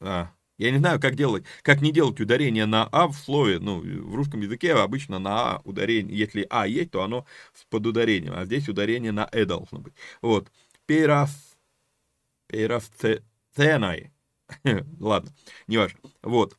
А, 0.00 0.30
я 0.58 0.70
не 0.70 0.78
знаю, 0.78 1.00
как 1.00 1.16
делать, 1.16 1.44
как 1.62 1.80
не 1.80 1.92
делать 1.92 2.20
ударение 2.20 2.66
на 2.66 2.88
А 2.92 3.08
в 3.08 3.14
слове, 3.14 3.58
ну, 3.58 3.80
в 3.80 4.14
русском 4.14 4.40
языке 4.40 4.74
обычно 4.74 5.18
на 5.18 5.56
А 5.56 5.60
ударение, 5.64 6.16
если 6.16 6.46
А 6.50 6.66
есть, 6.66 6.92
то 6.92 7.02
оно 7.02 7.26
под 7.70 7.86
ударением, 7.86 8.34
а 8.36 8.44
здесь 8.44 8.68
ударение 8.68 9.12
на 9.12 9.28
Э 9.32 9.44
должно 9.44 9.78
быть. 9.78 9.94
Вот, 10.22 10.48
перас, 10.86 11.56
перас 12.46 12.90
ценай. 13.56 14.12
Ладно, 15.00 15.30
не 15.66 15.76
важно. 15.76 15.98
Вот, 16.22 16.56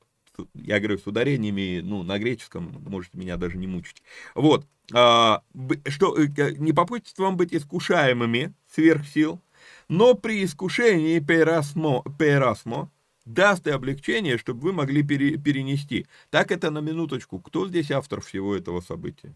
я 0.54 0.80
говорю 0.80 0.98
с 0.98 1.08
ударениями, 1.08 1.82
ну, 1.82 2.04
на 2.04 2.20
греческом, 2.20 2.84
можете 2.88 3.18
меня 3.18 3.38
даже 3.38 3.58
не 3.58 3.68
мучить. 3.68 4.04
Вот, 4.36 4.66
а, 4.94 5.44
что, 5.88 6.18
э, 6.18 6.28
не 6.58 6.74
попустит 6.74 7.18
вам 7.18 7.38
быть 7.38 7.54
искушаемыми 7.54 8.54
сверх 8.74 9.08
сил, 9.08 9.42
но 9.90 10.14
при 10.14 10.44
искушении 10.46 11.20
перасмо, 11.20 12.04
перасмо 12.18 12.90
даст 13.26 13.68
и 13.68 13.72
облегчение, 13.72 14.38
чтобы 14.38 14.62
вы 14.62 14.74
могли 14.74 15.04
пере, 15.04 15.38
перенести. 15.38 16.08
Так 16.30 16.52
это 16.52 16.72
на 16.72 16.80
минуточку. 16.80 17.40
Кто 17.40 17.68
здесь 17.68 17.92
автор 17.92 18.22
всего 18.22 18.56
этого 18.56 18.82
события? 18.82 19.36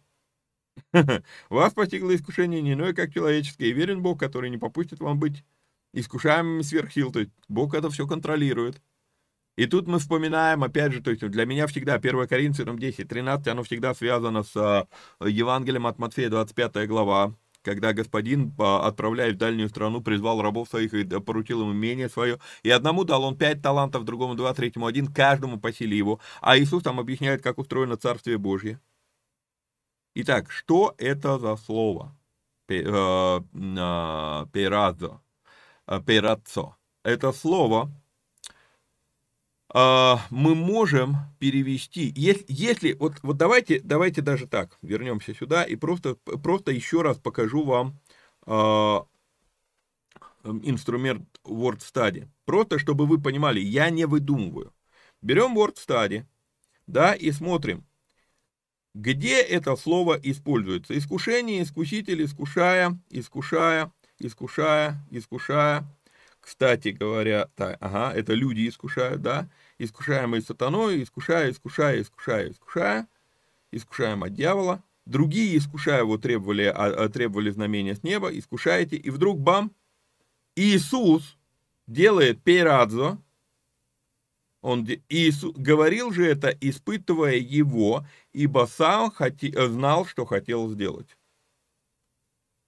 Вас 1.50 1.74
постигло 1.74 2.16
искушение 2.16 2.62
не 2.62 2.74
иное, 2.74 2.94
как 2.94 3.14
человеческое, 3.14 3.68
и 3.68 3.74
верен 3.74 4.02
Бог, 4.02 4.20
который 4.20 4.50
не 4.50 4.58
попустит 4.58 5.00
вам 5.00 5.20
быть 5.20 5.44
искушаемыми 5.94 6.62
сверх 6.62 6.92
сил. 6.92 7.12
То 7.12 7.20
есть 7.20 7.32
Бог 7.48 7.74
это 7.76 7.90
все 7.90 8.08
контролирует. 8.08 8.82
И 9.56 9.68
тут 9.68 9.88
мы 9.88 10.00
вспоминаем, 10.00 10.64
опять 10.64 10.94
же, 10.94 11.02
то 11.02 11.12
есть 11.12 11.24
для 11.28 11.46
меня 11.46 11.68
всегда 11.68 11.96
1 11.96 12.28
Коринфянам 12.28 12.80
10, 12.80 13.08
13, 13.08 13.48
оно 13.48 13.62
всегда 13.62 13.94
связано 13.94 14.42
с 14.42 14.56
э, 14.56 15.30
Евангелием 15.30 15.86
от 15.86 16.00
Матфея, 16.00 16.30
25 16.30 16.88
глава, 16.88 17.36
когда 17.64 17.94
господин, 17.94 18.54
отправляясь 18.58 19.36
в 19.36 19.38
дальнюю 19.38 19.70
страну, 19.70 20.02
призвал 20.02 20.42
рабов 20.42 20.70
своих 20.70 20.94
и 20.94 21.04
поручил 21.04 21.62
им 21.62 21.72
имение 21.72 22.10
свое, 22.10 22.40
и 22.62 22.70
одному 22.70 23.04
дал 23.04 23.24
он 23.24 23.38
пять 23.38 23.62
талантов, 23.62 24.04
другому 24.06 24.36
два, 24.36 24.54
третьему 24.54 24.86
один, 24.86 25.08
каждому 25.08 25.60
по 25.60 25.74
силе 25.74 25.98
его. 25.98 26.20
А 26.42 26.58
Иисус 26.58 26.84
там 26.84 27.00
объясняет, 27.00 27.42
как 27.42 27.58
устроено 27.58 27.98
Царствие 27.98 28.38
Божье. 28.38 28.80
Итак, 30.16 30.52
что 30.52 30.94
это 30.98 31.40
за 31.40 31.56
слово? 31.56 32.16
Перазо. 32.68 33.50
Э, 35.88 36.02
Перацо. 36.02 36.76
Это 37.04 37.32
слово 37.34 37.82
а, 37.84 38.03
мы 39.74 40.54
можем 40.56 41.16
перевести, 41.40 42.14
если, 42.16 42.46
если 42.48 42.94
вот, 42.94 43.16
вот 43.24 43.38
давайте, 43.38 43.80
давайте 43.80 44.22
даже 44.22 44.46
так, 44.46 44.78
вернемся 44.84 45.34
сюда 45.34 45.64
и 45.64 45.76
просто, 45.76 46.16
просто 46.16 46.72
еще 46.72 47.02
раз 47.02 47.18
покажу 47.18 47.64
вам 47.64 48.00
э, 48.46 49.00
инструмент 50.44 51.28
Word 51.44 51.80
Study. 51.80 52.28
Просто, 52.46 52.78
чтобы 52.78 53.08
вы 53.08 53.20
понимали, 53.20 53.60
я 53.60 53.90
не 53.90 54.06
выдумываю. 54.06 54.74
Берем 55.22 55.58
Word 55.58 55.76
Study, 55.76 56.26
да, 56.86 57.14
и 57.14 57.32
смотрим, 57.32 57.86
где 58.94 59.42
это 59.42 59.76
слово 59.76 60.20
используется. 60.22 60.98
Искушение, 60.98 61.64
искуситель, 61.64 62.24
искушая, 62.24 63.00
искушая, 63.10 63.92
искушая, 64.20 65.04
искушая. 65.10 65.88
Кстати 66.44 66.90
говоря, 66.90 67.50
так, 67.56 67.78
ага, 67.80 68.12
это 68.14 68.34
люди 68.34 68.68
искушают, 68.68 69.22
да 69.22 69.48
искушаемый 69.78 70.42
сатаной, 70.42 71.02
искушая, 71.02 71.52
искушая, 71.52 72.02
искушая, 72.02 72.52
искушая, 72.52 73.08
искушаем 73.72 74.24
от 74.24 74.34
дьявола. 74.34 74.84
Другие, 75.06 75.58
искушая 75.58 76.00
его, 76.00 76.18
требовали, 76.18 76.64
а, 76.64 77.06
а, 77.06 77.10
требовали 77.10 77.50
знамения 77.50 77.96
с 77.96 78.04
неба, 78.04 78.30
искушаете, 78.30 78.98
и 78.98 79.10
вдруг 79.10 79.40
бам, 79.40 79.72
Иисус 80.56 81.38
делает 81.88 82.42
пейрадзо, 82.44 83.18
он 84.62 84.86
Иисус, 85.10 85.54
говорил 85.56 86.12
же 86.12 86.26
это, 86.26 86.50
испытывая 86.62 87.36
его, 87.36 88.06
ибо 88.34 88.68
сам 88.70 89.12
хоти, 89.12 89.54
знал, 89.68 90.06
что 90.06 90.26
хотел 90.26 90.70
сделать. 90.70 91.18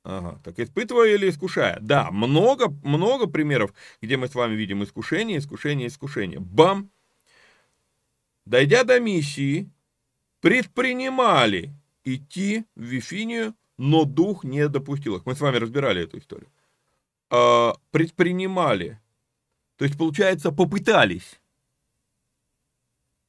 Ага, 0.05 0.39
так 0.43 0.59
испытывая 0.59 1.15
или 1.15 1.29
искушая? 1.29 1.79
Да, 1.81 2.11
много, 2.11 2.69
много 2.83 3.27
примеров, 3.27 3.73
где 4.01 4.17
мы 4.17 4.27
с 4.27 4.35
вами 4.35 4.53
видим 4.55 4.83
искушение, 4.83 5.39
искушение, 5.39 5.87
искушение. 5.87 6.39
Бам! 6.39 6.91
дойдя 8.45 8.83
до 8.83 8.99
миссии, 8.99 9.69
предпринимали 10.39 11.73
идти 12.03 12.65
в 12.75 12.83
Вифинию, 12.83 13.55
но 13.77 14.05
дух 14.05 14.43
не 14.43 14.67
допустил 14.69 15.15
их. 15.15 15.25
Мы 15.25 15.35
с 15.35 15.41
вами 15.41 15.57
разбирали 15.57 16.03
эту 16.03 16.19
историю. 16.19 16.49
А, 17.29 17.75
предпринимали, 17.91 18.99
то 19.77 19.85
есть, 19.85 19.97
получается, 19.97 20.51
попытались. 20.51 21.39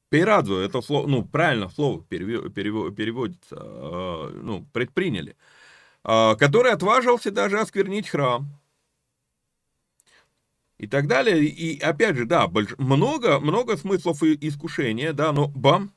Пейрадзу, 0.09 0.55
это 0.55 0.81
слово, 0.81 1.07
ну, 1.07 1.25
правильно 1.25 1.69
слово 1.69 2.01
переводится, 2.05 3.57
а, 3.59 4.31
ну, 4.31 4.65
предприняли, 4.71 5.35
который 6.07 6.71
отважился 6.71 7.31
даже 7.31 7.59
осквернить 7.59 8.07
храм 8.07 8.47
и 10.77 10.87
так 10.87 11.07
далее. 11.07 11.43
И 11.43 11.79
опять 11.79 12.15
же, 12.15 12.25
да, 12.25 12.49
много, 12.77 13.39
много 13.39 13.75
смыслов 13.75 14.23
искушения, 14.23 15.11
да, 15.11 15.33
но 15.33 15.47
бам, 15.49 15.91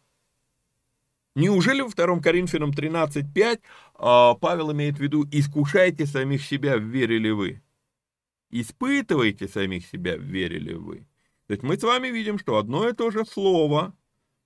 Неужели 1.37 1.81
во 1.81 1.91
2 1.91 2.21
Коринфянам 2.21 2.71
13.5 2.71 3.61
а, 3.95 4.35
Павел 4.35 4.73
имеет 4.73 4.97
в 4.97 5.01
виду 5.01 5.25
«искушайте 5.31 6.07
самих 6.07 6.45
себя, 6.45 6.77
верили 6.77 7.31
вы». 7.31 7.63
Испытывайте 8.51 9.47
самих 9.47 9.87
себя, 9.87 10.17
верили 10.17 10.75
вы. 10.75 11.07
То 11.47 11.53
есть 11.53 11.63
мы 11.63 11.79
с 11.79 11.83
вами 11.85 12.09
видим, 12.09 12.39
что 12.39 12.59
одно 12.59 12.89
и 12.89 12.93
то 12.93 13.13
же 13.13 13.25
слово 13.25 13.95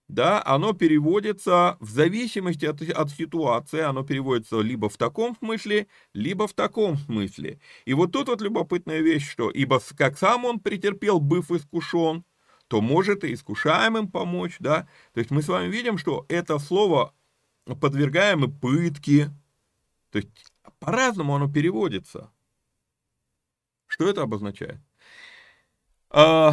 да, 0.08 0.42
оно 0.44 0.74
переводится 0.74 1.76
в 1.80 1.88
зависимости 1.88 2.66
от, 2.66 2.82
от 2.82 3.10
ситуации, 3.10 3.80
оно 3.80 4.02
переводится 4.02 4.60
либо 4.60 4.88
в 4.88 4.96
таком 4.96 5.36
смысле, 5.36 5.86
либо 6.12 6.46
в 6.46 6.52
таком 6.52 6.96
смысле. 6.98 7.58
И 7.86 7.94
вот 7.94 8.12
тут 8.12 8.28
вот 8.28 8.42
любопытная 8.42 9.00
вещь, 9.00 9.30
что 9.30 9.50
ибо 9.50 9.80
как 9.96 10.18
сам 10.18 10.44
он 10.44 10.60
претерпел, 10.60 11.20
быв 11.20 11.50
искушен, 11.50 12.24
то 12.68 12.80
может 12.80 13.24
и 13.24 13.32
искушаемым 13.32 14.10
помочь, 14.10 14.56
да. 14.58 14.88
То 15.12 15.20
есть 15.20 15.30
мы 15.30 15.42
с 15.42 15.48
вами 15.48 15.70
видим, 15.70 15.98
что 15.98 16.26
это 16.28 16.58
слово 16.58 17.14
подвергаемы 17.80 18.50
пытки, 18.50 19.30
то 20.10 20.18
есть 20.18 20.52
по-разному 20.80 21.34
оно 21.34 21.50
переводится. 21.50 22.30
Что 23.86 24.08
это 24.08 24.22
обозначает? 24.22 24.80
А, 26.10 26.52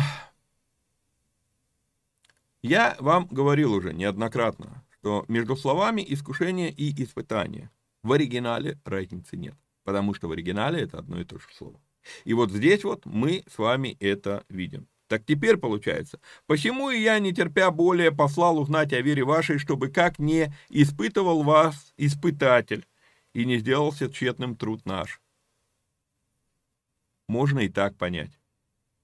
я 2.62 2.96
вам 3.00 3.28
говорил 3.28 3.74
уже 3.74 3.94
неоднократно, 3.94 4.84
что 5.00 5.26
между 5.28 5.56
словами 5.56 6.04
искушение 6.08 6.72
и 6.72 6.92
испытание 7.04 7.70
в 8.04 8.12
оригинале 8.12 8.80
разницы 8.86 9.38
нет, 9.38 9.56
потому 9.84 10.14
что 10.14 10.28
в 10.28 10.32
оригинале 10.32 10.82
это 10.82 11.00
одно 11.00 11.20
и 11.20 11.26
то 11.26 11.40
же 11.40 11.48
слово. 11.56 11.80
И 12.24 12.34
вот 12.34 12.52
здесь 12.52 12.84
вот 12.84 13.06
мы 13.06 13.44
с 13.48 13.58
вами 13.58 13.96
это 14.00 14.44
видим. 14.50 14.88
Так 15.08 15.26
теперь 15.26 15.58
получается, 15.58 16.20
почему 16.48 16.90
и 16.90 17.02
я, 17.02 17.20
не 17.20 17.34
терпя 17.34 17.70
более, 17.70 18.12
послал 18.12 18.58
узнать 18.58 18.94
о 18.94 19.02
вере 19.02 19.24
вашей, 19.24 19.58
чтобы 19.58 19.90
как 19.90 20.20
не 20.20 20.54
испытывал 20.70 21.44
вас 21.44 21.94
испытатель, 21.98 22.86
и 23.34 23.46
не 23.46 23.58
сделался 23.58 24.10
тщетным 24.10 24.56
труд 24.56 24.86
наш. 24.86 25.22
Можно 27.28 27.60
и 27.60 27.70
так 27.70 27.98
понять. 27.98 28.32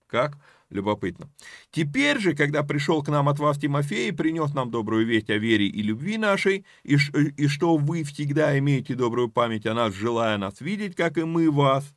Как? 0.07 0.37
Любопытно. 0.69 1.29
Теперь 1.71 2.19
же, 2.19 2.35
когда 2.35 2.61
пришел 2.61 3.01
к 3.01 3.07
нам 3.07 3.29
от 3.29 3.39
вас 3.39 3.57
Тимофей 3.57 4.11
принес 4.11 4.53
нам 4.53 4.69
добрую 4.69 5.05
весть 5.05 5.29
о 5.29 5.37
вере 5.37 5.65
и 5.65 5.81
любви 5.81 6.17
нашей, 6.17 6.65
и, 6.83 6.95
и 6.95 7.47
что 7.47 7.77
вы 7.77 8.03
всегда 8.03 8.57
имеете 8.59 8.93
добрую 8.93 9.29
память 9.29 9.65
о 9.65 9.73
нас, 9.73 9.93
желая 9.93 10.37
нас 10.37 10.59
видеть, 10.59 10.95
как 10.95 11.17
и 11.17 11.23
мы 11.23 11.49
вас, 11.49 11.93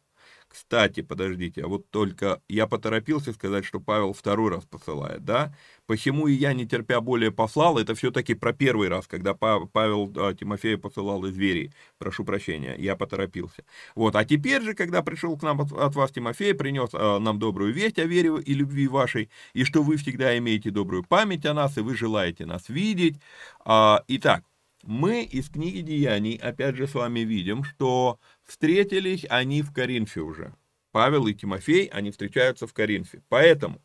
Кстати, 0.51 1.03
подождите, 1.03 1.63
а 1.63 1.69
вот 1.69 1.89
только 1.91 2.43
я 2.49 2.67
поторопился 2.67 3.33
сказать, 3.33 3.65
что 3.65 3.79
Павел 3.79 4.13
второй 4.13 4.51
раз 4.51 4.65
посылает, 4.65 5.25
да? 5.25 5.55
Почему 5.87 6.27
и 6.27 6.33
я, 6.33 6.55
не 6.55 6.67
терпя 6.67 7.01
более, 7.01 7.31
послал, 7.31 7.79
это 7.79 7.95
все-таки 7.95 8.35
про 8.35 8.53
первый 8.53 8.89
раз, 8.89 9.07
когда 9.07 9.33
Павел 9.33 10.13
а, 10.17 10.35
Тимофея 10.35 10.77
посылал 10.77 11.25
из 11.25 11.37
Верии. 11.37 11.73
Прошу 11.99 12.25
прощения, 12.25 12.75
я 12.77 12.97
поторопился. 12.97 13.63
Вот, 13.95 14.17
а 14.17 14.25
теперь 14.25 14.63
же, 14.63 14.75
когда 14.75 15.03
пришел 15.03 15.39
к 15.39 15.45
нам 15.45 15.61
от, 15.61 15.71
от 15.71 15.95
вас 15.95 16.11
Тимофей, 16.11 16.53
принес 16.53 16.91
а, 16.95 17.21
нам 17.21 17.39
добрую 17.39 17.73
весть 17.73 18.01
о 18.01 18.05
вере 18.05 18.33
и 18.45 18.53
любви 18.53 18.89
вашей, 18.89 19.31
и 19.53 19.63
что 19.63 19.85
вы 19.85 19.99
всегда 19.99 20.37
имеете 20.37 20.73
добрую 20.73 21.05
память 21.05 21.47
о 21.47 21.55
нас, 21.55 21.79
и 21.79 21.81
вы 21.81 21.97
желаете 21.97 22.45
нас 22.45 22.69
видеть. 22.69 23.21
А, 23.65 24.03
итак, 24.09 24.43
мы 24.83 25.25
из 25.25 25.51
книги 25.51 25.81
Деяний, 25.81 26.37
опять 26.37 26.77
же, 26.77 26.87
с 26.87 26.95
вами 26.95 27.21
видим, 27.21 27.65
что 27.65 28.19
встретились 28.51 29.25
они 29.31 29.63
в 29.63 29.73
Коринфе 29.73 30.21
уже. 30.21 30.55
Павел 30.91 31.29
и 31.29 31.35
Тимофей, 31.35 31.87
они 31.87 32.11
встречаются 32.11 32.67
в 32.67 32.75
Коринфе. 32.75 33.23
Поэтому 33.29 33.81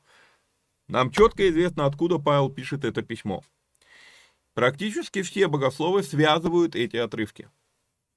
нам 0.88 1.12
четко 1.12 1.47
известно, 1.49 1.86
откуда 1.86 2.17
Павел 2.17 2.49
пишет 2.49 2.84
это 2.84 3.04
письмо. 3.04 3.43
Практически 4.56 5.21
все 5.21 5.47
богословы 5.47 6.01
связывают 6.01 6.75
эти 6.75 6.97
отрывки. 6.97 7.49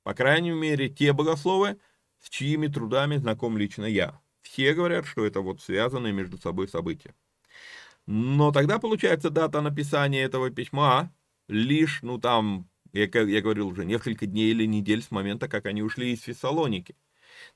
По 0.04 0.14
крайней 0.14 0.52
мере, 0.52 0.88
те 0.88 1.12
богословы, 1.12 1.78
с 2.18 2.30
чьими 2.30 2.66
трудами 2.68 3.16
знаком 3.16 3.58
лично 3.58 3.84
я. 3.84 4.18
Все 4.40 4.72
говорят, 4.72 5.06
что 5.06 5.26
это 5.26 5.42
вот 5.42 5.60
связанные 5.60 6.14
между 6.14 6.38
собой 6.38 6.66
события. 6.66 7.14
Но 8.06 8.52
тогда 8.52 8.78
получается 8.78 9.28
дата 9.28 9.60
написания 9.60 10.22
этого 10.22 10.50
письма 10.50 11.12
лишь, 11.46 12.00
ну 12.00 12.18
там, 12.18 12.70
я, 12.92 13.04
я 13.04 13.40
говорил 13.40 13.68
уже, 13.68 13.84
несколько 13.84 14.26
дней 14.26 14.50
или 14.50 14.66
недель 14.66 15.02
с 15.02 15.10
момента, 15.10 15.48
как 15.48 15.66
они 15.66 15.82
ушли 15.82 16.12
из 16.12 16.22
Фессалоники. 16.22 16.96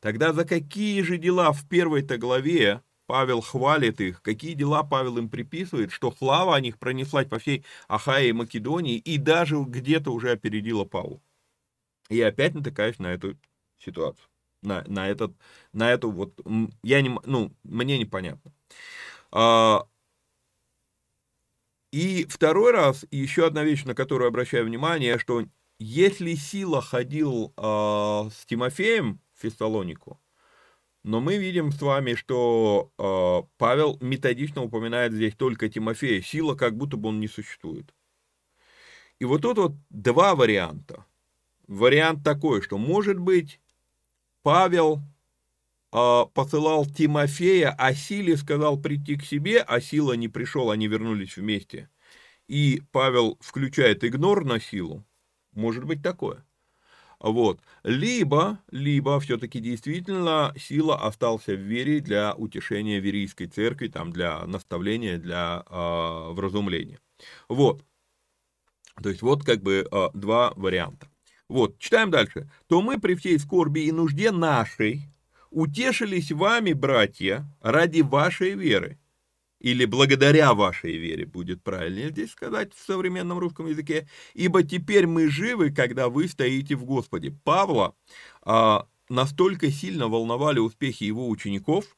Тогда 0.01 0.33
за 0.33 0.45
какие 0.45 1.03
же 1.03 1.19
дела 1.19 1.53
в 1.53 1.69
первой-то 1.69 2.19
главе 2.19 2.83
Павел 3.07 3.41
хвалит 3.41 4.01
их, 4.01 4.23
какие 4.23 4.55
дела 4.55 4.83
Павел 4.85 5.19
им 5.19 5.29
приписывает, 5.29 5.93
что 5.93 6.13
слава 6.13 6.57
о 6.57 6.61
них 6.61 6.79
пронеслась 6.79 7.27
по 7.27 7.39
всей 7.39 7.65
Ахае 7.89 8.31
и 8.31 8.33
Македонии 8.33 8.97
и 8.97 9.19
даже 9.19 9.63
где-то 9.63 10.13
уже 10.13 10.31
опередила 10.31 10.85
Павлу. 10.85 11.23
И 12.09 12.21
опять 12.21 12.55
натыкаюсь 12.55 12.99
на 12.99 13.13
эту 13.13 13.37
ситуацию, 13.79 14.27
на, 14.63 14.85
на, 14.87 15.09
этот, 15.09 15.33
на 15.73 15.91
эту 15.91 16.11
вот, 16.11 16.39
я 16.83 17.03
не, 17.03 17.19
ну, 17.25 17.53
мне 17.65 17.99
непонятно. 17.99 18.53
А, 19.31 19.87
и 21.93 22.27
второй 22.29 22.73
раз, 22.73 23.05
еще 23.11 23.47
одна 23.47 23.63
вещь, 23.65 23.85
на 23.85 23.95
которую 23.95 24.29
обращаю 24.29 24.65
внимание, 24.65 25.19
что 25.19 25.45
если 25.79 26.35
Сила 26.35 26.81
ходил 26.81 27.53
э, 27.57 27.61
с 27.61 28.47
Тимофеем 28.47 29.21
в 29.35 29.43
Фессалонику, 29.43 30.19
но 31.05 31.21
мы 31.21 31.37
видим 31.37 31.71
с 31.71 31.83
вами, 31.83 32.15
что 32.15 32.93
э, 32.97 33.49
Павел 33.59 33.99
методично 34.01 34.63
упоминает 34.63 35.13
здесь 35.13 35.35
только 35.35 35.69
Тимофея. 35.69 36.23
Сила 36.23 36.55
как 36.55 36.77
будто 36.77 36.97
бы 36.97 37.11
он 37.11 37.21
не 37.21 37.29
существует. 37.29 37.93
И 39.19 39.25
вот 39.25 39.43
тут 39.43 39.59
вот 39.59 39.73
два 39.91 40.35
варианта. 40.35 41.05
Вариант 41.67 42.25
такой, 42.25 42.63
что 42.63 42.79
может 42.79 43.19
быть 43.19 43.61
Павел 44.43 45.01
посылал 45.93 46.87
Тимофея, 46.87 47.75
а 47.79 47.95
Силе 47.95 48.37
сказал 48.37 48.81
прийти 48.81 49.17
к 49.17 49.25
себе, 49.25 49.61
а 49.61 49.81
Сила 49.81 50.15
не 50.15 50.29
пришел, 50.29 50.71
они 50.71 50.89
вернулись 50.89 51.37
вместе. 51.37 51.91
И 52.49 52.83
Павел 52.93 53.39
включает 53.41 54.03
игнор 54.05 54.45
на 54.45 54.59
силу. 54.59 55.07
Может 55.53 55.85
быть 55.85 56.03
такое. 56.03 56.45
Вот. 57.23 57.61
Либо, 57.85 58.59
либо 58.71 59.21
все-таки 59.21 59.61
действительно 59.61 60.53
сила 60.59 60.97
остался 61.07 61.55
в 61.55 61.61
вере 61.61 62.01
для 62.01 62.35
утешения 62.35 62.99
верийской 62.99 63.47
церкви, 63.47 63.87
там, 63.87 64.13
для 64.13 64.45
наставления, 64.47 65.19
для 65.19 65.63
э, 65.69 66.33
вразумления. 66.33 66.99
Вот. 67.49 67.85
То 69.01 69.09
есть 69.09 69.23
вот 69.23 69.45
как 69.45 69.63
бы 69.63 69.87
э, 69.91 70.09
два 70.15 70.53
варианта. 70.57 71.09
Вот, 71.49 71.79
читаем 71.79 72.11
дальше. 72.11 72.51
«То 72.67 72.83
мы 72.83 72.99
при 72.99 73.15
всей 73.15 73.39
скорби 73.39 73.81
и 73.81 73.93
нужде 73.93 74.33
нашей, 74.33 75.12
утешились 75.53 76.33
вами, 76.33 76.73
братья, 76.73 77.47
ради 77.61 78.01
вашей 78.01 78.55
веры. 78.55 78.99
Или 79.61 79.85
благодаря 79.85 80.55
вашей 80.55 80.97
вере 80.97 81.25
будет 81.25 81.63
правильнее 81.63 82.11
здесь 82.11 82.33
сказать 82.33 82.75
в 82.75 82.85
современном 82.85 83.39
русском 83.39 83.69
языке. 83.69 84.09
Ибо 84.35 84.65
теперь 84.65 85.07
мы 85.07 85.29
живы, 85.29 85.71
когда 85.71 86.09
вы 86.09 86.27
стоите 86.27 86.75
в 86.75 86.85
Господе. 86.85 87.31
Павла 87.45 87.95
а, 88.43 88.89
настолько 89.09 89.71
сильно 89.71 90.09
волновали 90.09 90.59
успехи 90.59 91.05
его 91.05 91.29
учеников, 91.29 91.97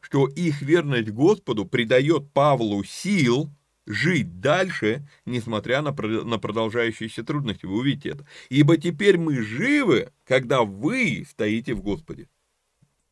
что 0.00 0.26
их 0.26 0.62
верность 0.62 1.10
Господу 1.10 1.64
придает 1.64 2.32
Павлу 2.32 2.82
сил 2.82 3.52
жить 3.86 4.40
дальше, 4.40 5.08
несмотря 5.26 5.82
на, 5.82 5.92
на 5.92 6.38
продолжающиеся 6.38 7.22
трудности. 7.22 7.66
Вы 7.66 7.78
увидите 7.78 8.10
это. 8.10 8.26
Ибо 8.48 8.78
теперь 8.78 9.16
мы 9.16 9.42
живы, 9.42 10.10
когда 10.24 10.62
вы 10.62 11.24
стоите 11.28 11.74
в 11.74 11.82
Господе. 11.82 12.28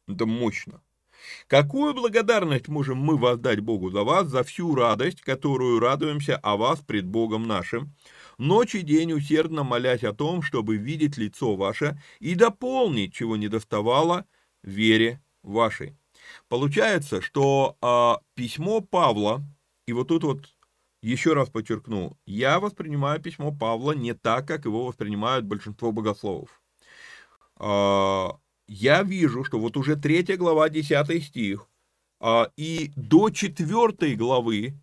Это 0.06 0.26
мощно. 0.26 0.82
Какую 1.46 1.94
благодарность 1.94 2.68
можем 2.68 2.98
мы 2.98 3.16
воздать 3.16 3.60
Богу 3.60 3.90
за 3.90 4.02
вас, 4.02 4.28
за 4.28 4.42
всю 4.42 4.74
радость, 4.74 5.22
которую 5.22 5.80
радуемся 5.80 6.36
о 6.36 6.56
вас 6.56 6.80
пред 6.80 7.06
Богом 7.06 7.46
нашим, 7.46 7.94
ночь 8.38 8.74
и 8.74 8.82
день 8.82 9.12
усердно 9.12 9.62
молясь 9.62 10.04
о 10.04 10.12
том, 10.12 10.42
чтобы 10.42 10.76
видеть 10.76 11.16
лицо 11.16 11.56
ваше 11.56 12.00
и 12.18 12.34
дополнить, 12.34 13.14
чего 13.14 13.36
не 13.36 13.48
доставало, 13.48 14.26
вере 14.62 15.22
вашей. 15.42 15.96
Получается, 16.48 17.20
что 17.20 17.76
а, 17.80 18.20
письмо 18.34 18.80
Павла, 18.80 19.42
и 19.86 19.92
вот 19.92 20.08
тут 20.08 20.24
вот 20.24 20.54
еще 21.02 21.34
раз 21.34 21.50
подчеркну, 21.50 22.18
я 22.26 22.60
воспринимаю 22.60 23.20
письмо 23.20 23.52
Павла 23.52 23.92
не 23.92 24.14
так, 24.14 24.48
как 24.48 24.64
его 24.64 24.86
воспринимают 24.86 25.44
большинство 25.44 25.92
богословов. 25.92 26.62
А, 27.56 28.38
я 28.66 29.02
вижу, 29.02 29.44
что 29.44 29.58
вот 29.58 29.76
уже 29.76 29.96
третья 29.96 30.36
глава, 30.36 30.68
10 30.68 31.24
стих, 31.24 31.68
а, 32.20 32.50
и 32.56 32.92
до 32.96 33.30
четвертой 33.30 34.14
главы 34.16 34.74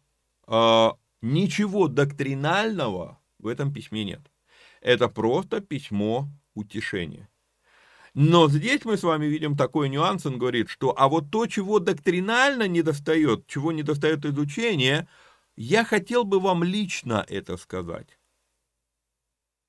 а, 0.46 0.96
ничего 1.22 1.88
доктринального 1.88 3.20
в 3.40 3.48
этом 3.48 3.74
письме 3.74 4.04
нет. 4.04 4.22
Это 4.82 5.08
просто 5.08 5.62
письмо 5.62 6.28
утешения. 6.54 7.30
Но 8.14 8.50
здесь 8.50 8.84
мы 8.84 8.98
с 8.98 9.04
вами 9.04 9.26
видим 9.26 9.56
такой 9.56 9.88
нюанс, 9.88 10.26
он 10.26 10.38
говорит, 10.38 10.70
что 10.70 10.94
а 10.98 11.08
вот 11.08 11.32
то, 11.32 11.48
чего 11.48 11.80
доктринально 11.80 12.68
не 12.68 12.82
достает, 12.82 13.48
чего 13.48 13.72
не 13.72 13.84
достает 13.84 14.26
изучения, 14.26 15.08
я 15.56 15.86
хотел 15.86 16.26
бы 16.26 16.40
вам 16.40 16.64
лично 16.64 17.26
это 17.30 17.56
сказать. 17.56 18.20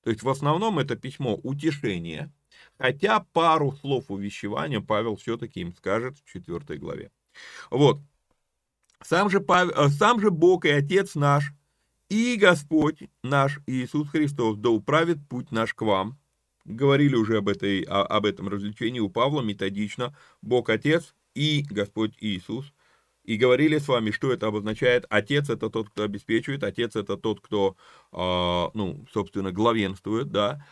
То 0.02 0.10
есть 0.10 0.22
в 0.22 0.28
основном 0.28 0.80
это 0.80 0.96
письмо 0.96 1.36
утешения, 1.44 2.32
Хотя 2.78 3.20
пару 3.20 3.72
слов 3.72 4.06
увещевания 4.08 4.80
Павел 4.80 5.16
все-таки 5.16 5.60
им 5.60 5.74
скажет 5.74 6.18
в 6.18 6.24
4 6.24 6.78
главе. 6.78 7.10
Вот. 7.70 8.00
Сам 9.02 9.30
же, 9.30 9.40
Павел, 9.40 9.70
э, 9.70 9.88
сам 9.88 10.20
же 10.20 10.30
Бог 10.30 10.64
и 10.64 10.70
Отец 10.70 11.14
наш, 11.14 11.52
и 12.08 12.36
Господь 12.36 13.04
наш 13.22 13.60
Иисус 13.66 14.08
Христос, 14.10 14.56
да 14.58 14.70
управит 14.70 15.18
путь 15.28 15.50
наш 15.50 15.74
к 15.74 15.82
вам. 15.82 16.18
Говорили 16.64 17.16
уже 17.16 17.38
об, 17.38 17.48
этой, 17.48 17.82
об 17.82 18.24
этом 18.24 18.48
развлечении 18.48 19.00
у 19.00 19.08
Павла 19.08 19.42
методично. 19.42 20.16
Бог 20.42 20.68
Отец 20.70 21.14
и 21.34 21.64
Господь 21.68 22.14
Иисус. 22.20 22.72
И 23.24 23.36
говорили 23.36 23.78
с 23.78 23.88
вами, 23.88 24.10
что 24.10 24.32
это 24.32 24.48
обозначает. 24.48 25.06
Отец 25.08 25.48
это 25.48 25.70
тот, 25.70 25.90
кто 25.90 26.02
обеспечивает, 26.02 26.64
Отец 26.64 26.96
это 26.96 27.16
тот, 27.16 27.40
кто, 27.40 27.76
э, 28.12 28.70
ну, 28.74 29.06
собственно, 29.12 29.52
главенствует, 29.52 30.30
да 30.30 30.64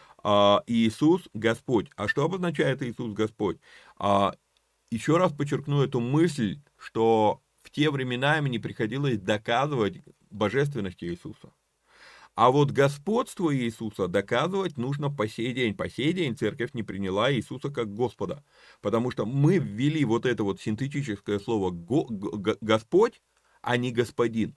Иисус 0.67 1.29
Господь. 1.35 1.91
А 1.97 2.09
что 2.09 2.25
обозначает 2.25 2.83
Иисус 2.83 3.13
Господь? 3.13 3.59
А, 3.97 4.35
еще 4.91 5.17
раз 5.17 5.33
подчеркну 5.33 5.83
эту 5.83 6.01
мысль, 6.01 6.61
что 6.77 7.43
в 7.63 7.71
те 7.71 7.91
времена 7.91 8.39
им 8.39 8.47
не 8.47 8.59
приходилось 8.59 9.19
доказывать 9.19 10.03
божественность 10.31 11.03
Иисуса. 11.03 11.53
А 12.35 12.51
вот 12.51 12.71
господство 12.71 13.55
Иисуса 13.55 14.09
доказывать 14.09 14.79
нужно 14.79 15.11
по 15.11 15.29
сей 15.29 15.53
день. 15.53 15.75
По 15.75 15.91
сей 15.91 16.13
день 16.13 16.37
церковь 16.37 16.73
не 16.75 16.83
приняла 16.83 17.33
Иисуса 17.33 17.71
как 17.71 17.93
Господа, 17.93 18.45
потому 18.81 19.11
что 19.11 19.27
мы 19.27 19.59
ввели 19.59 20.05
вот 20.05 20.27
это 20.27 20.45
вот 20.45 20.61
синтетическое 20.61 21.39
слово 21.39 21.71
«Господь», 21.71 23.21
а 23.61 23.77
не 23.77 23.91
«Господин». 23.93 24.57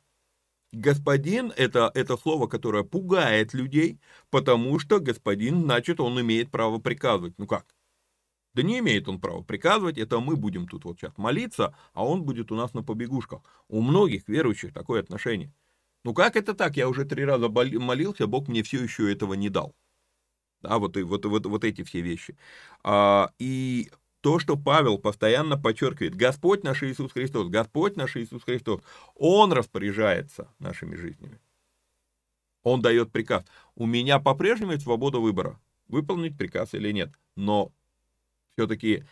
Господин 0.74 1.54
это, 1.56 1.92
это 1.94 2.18
слово, 2.18 2.48
которое 2.48 2.84
пугает 2.84 3.54
людей, 3.54 4.00
потому 4.32 4.80
что 4.80 5.00
господин, 5.00 5.62
значит, 5.62 6.00
он 6.00 6.20
имеет 6.20 6.50
право 6.50 6.80
приказывать. 6.80 7.36
Ну 7.38 7.46
как? 7.46 7.76
Да 8.56 8.64
не 8.64 8.80
имеет 8.80 9.08
он 9.08 9.20
права 9.20 9.44
приказывать, 9.44 10.00
это 10.00 10.20
мы 10.20 10.36
будем 10.36 10.68
тут 10.68 10.86
вот 10.86 11.00
сейчас 11.00 11.16
молиться, 11.18 11.76
а 11.94 12.06
он 12.06 12.24
будет 12.24 12.52
у 12.52 12.56
нас 12.56 12.74
на 12.74 12.84
побегушках. 12.84 13.42
У 13.68 13.82
многих 13.82 14.28
верующих 14.28 14.74
такое 14.74 15.02
отношение. 15.02 15.54
Ну 16.04 16.16
как 16.16 16.36
это 16.36 16.56
так? 16.56 16.76
Я 16.76 16.90
уже 16.90 17.06
три 17.06 17.24
раза 17.24 17.50
молился, 17.50 18.26
Бог 18.26 18.48
мне 18.48 18.64
все 18.64 18.82
еще 18.82 19.12
этого 19.12 19.36
не 19.36 19.50
дал. 19.50 19.76
Да, 20.62 20.80
вот, 20.80 20.98
и, 20.98 21.04
вот, 21.04 21.26
вот, 21.26 21.46
вот 21.46 21.64
эти 21.66 21.84
все 21.84 22.02
вещи. 22.02 22.38
А, 22.84 23.32
и 23.38 23.92
то, 24.24 24.40
что 24.40 24.56
Павел 24.56 24.98
постоянно 24.98 25.58
подчеркивает. 25.58 26.16
Господь 26.16 26.64
наш 26.64 26.82
Иисус 26.82 27.12
Христос, 27.12 27.50
Господь 27.50 27.98
наш 27.98 28.16
Иисус 28.16 28.42
Христос, 28.44 28.80
Он 29.16 29.52
распоряжается 29.52 30.48
нашими 30.60 30.96
жизнями. 30.96 31.42
Он 32.64 32.82
дает 32.82 33.12
приказ. 33.12 33.44
У 33.76 33.86
меня 33.86 34.20
по-прежнему 34.20 34.72
есть 34.72 34.86
свобода 34.86 35.20
выбора, 35.20 35.60
выполнить 35.90 36.38
приказ 36.38 36.74
или 36.74 36.94
нет. 36.94 37.12
Но 37.36 37.74
все-таки, 38.54 39.04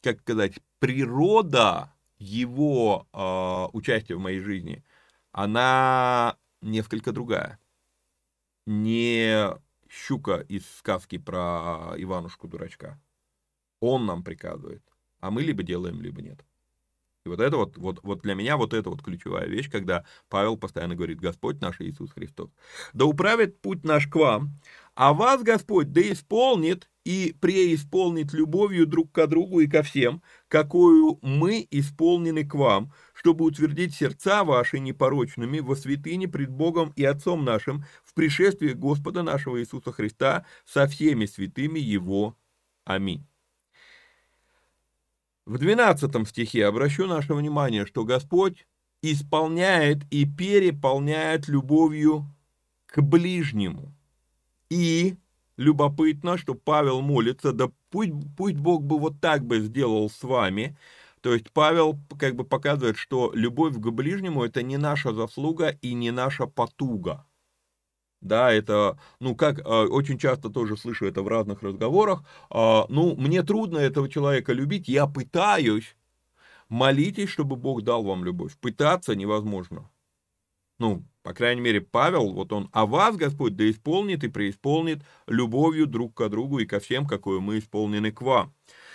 как 0.00 0.20
сказать, 0.22 0.60
природа 0.78 1.92
его 2.18 3.06
э, 3.12 3.76
участия 3.76 4.14
в 4.14 4.20
моей 4.20 4.40
жизни, 4.40 4.82
она 5.30 6.38
несколько 6.62 7.12
другая. 7.12 7.58
Не 8.64 9.50
щука 9.90 10.40
из 10.48 10.66
сказки 10.78 11.18
про 11.18 11.92
Иванушку-дурачка. 11.98 12.98
Он 13.80 14.06
нам 14.06 14.22
приказывает, 14.22 14.82
а 15.20 15.30
мы 15.30 15.42
либо 15.42 15.62
делаем, 15.62 16.00
либо 16.00 16.22
нет. 16.22 16.44
И 17.26 17.28
вот 17.28 17.40
это 17.40 17.56
вот, 17.56 17.76
вот, 17.76 17.98
вот 18.04 18.22
для 18.22 18.34
меня 18.34 18.56
вот 18.56 18.72
это 18.72 18.88
вот 18.88 19.02
ключевая 19.02 19.46
вещь, 19.46 19.68
когда 19.68 20.04
Павел 20.28 20.56
постоянно 20.56 20.94
говорит, 20.94 21.20
Господь 21.20 21.60
наш 21.60 21.80
Иисус 21.80 22.12
Христос. 22.12 22.50
Да 22.92 23.04
управит 23.04 23.60
путь 23.60 23.82
наш 23.82 24.06
к 24.06 24.14
вам, 24.14 24.60
а 24.94 25.12
вас 25.12 25.42
Господь 25.42 25.92
да 25.92 26.00
исполнит 26.00 26.88
и 27.04 27.36
преисполнит 27.40 28.32
любовью 28.32 28.86
друг 28.86 29.10
к 29.10 29.26
другу 29.26 29.58
и 29.58 29.66
ко 29.66 29.82
всем, 29.82 30.22
какую 30.46 31.18
мы 31.20 31.66
исполнены 31.70 32.46
к 32.46 32.54
вам, 32.54 32.92
чтобы 33.12 33.44
утвердить 33.44 33.94
сердца 33.94 34.44
ваши 34.44 34.78
непорочными 34.78 35.58
во 35.58 35.74
святыне 35.74 36.28
пред 36.28 36.50
Богом 36.50 36.92
и 36.94 37.04
Отцом 37.04 37.44
нашим 37.44 37.84
в 38.04 38.14
пришествии 38.14 38.72
Господа 38.72 39.24
нашего 39.24 39.60
Иисуса 39.60 39.90
Христа 39.90 40.46
со 40.64 40.86
всеми 40.86 41.26
святыми 41.26 41.80
Его. 41.80 42.36
Аминь. 42.84 43.26
В 45.46 45.58
12 45.58 46.28
стихе 46.28 46.66
обращу 46.66 47.06
наше 47.06 47.32
внимание, 47.32 47.86
что 47.86 48.04
Господь 48.04 48.66
исполняет 49.00 49.98
и 50.10 50.26
переполняет 50.26 51.46
любовью 51.46 52.26
к 52.86 53.00
ближнему. 53.00 53.94
И 54.70 55.14
любопытно, 55.56 56.36
что 56.36 56.54
Павел 56.54 57.00
молится, 57.00 57.52
да 57.52 57.70
пусть, 57.90 58.12
пусть 58.36 58.56
Бог 58.56 58.82
бы 58.82 58.98
вот 58.98 59.20
так 59.20 59.44
бы 59.44 59.60
сделал 59.60 60.10
с 60.10 60.22
вами. 60.24 60.76
То 61.20 61.32
есть 61.32 61.52
Павел 61.52 61.96
как 62.18 62.34
бы 62.34 62.44
показывает, 62.44 62.96
что 62.96 63.30
любовь 63.32 63.74
к 63.74 63.90
ближнему 63.90 64.44
это 64.44 64.62
не 64.64 64.78
наша 64.78 65.12
заслуга 65.12 65.68
и 65.80 65.94
не 65.94 66.10
наша 66.10 66.46
потуга. 66.46 67.25
Да, 68.20 68.52
это, 68.52 68.98
ну, 69.20 69.36
как 69.36 69.60
э, 69.60 69.62
очень 69.62 70.18
часто 70.18 70.48
тоже 70.48 70.76
слышу 70.76 71.06
это 71.06 71.22
в 71.22 71.28
разных 71.28 71.62
разговорах, 71.62 72.24
э, 72.50 72.82
ну, 72.88 73.14
мне 73.16 73.42
трудно 73.42 73.78
этого 73.78 74.08
человека 74.08 74.52
любить, 74.52 74.88
я 74.88 75.06
пытаюсь, 75.06 75.96
молитесь, 76.68 77.28
чтобы 77.28 77.56
Бог 77.56 77.82
дал 77.82 78.02
вам 78.02 78.24
любовь. 78.24 78.56
Пытаться 78.58 79.14
невозможно. 79.14 79.90
Ну, 80.78 81.04
по 81.22 81.32
крайней 81.32 81.60
мере, 81.60 81.80
Павел, 81.80 82.32
вот 82.32 82.52
он, 82.52 82.68
а 82.72 82.86
вас 82.86 83.16
Господь 83.16 83.56
да 83.56 83.68
исполнит 83.70 84.24
и 84.24 84.28
преисполнит 84.28 85.02
любовью 85.26 85.86
друг 85.86 86.14
к 86.14 86.28
другу 86.28 86.58
и 86.58 86.66
ко 86.66 86.80
всем, 86.80 87.06
какое 87.06 87.40
мы 87.40 87.58
исполнены 87.58 88.12
к 88.12 88.20
вам. 88.22 88.52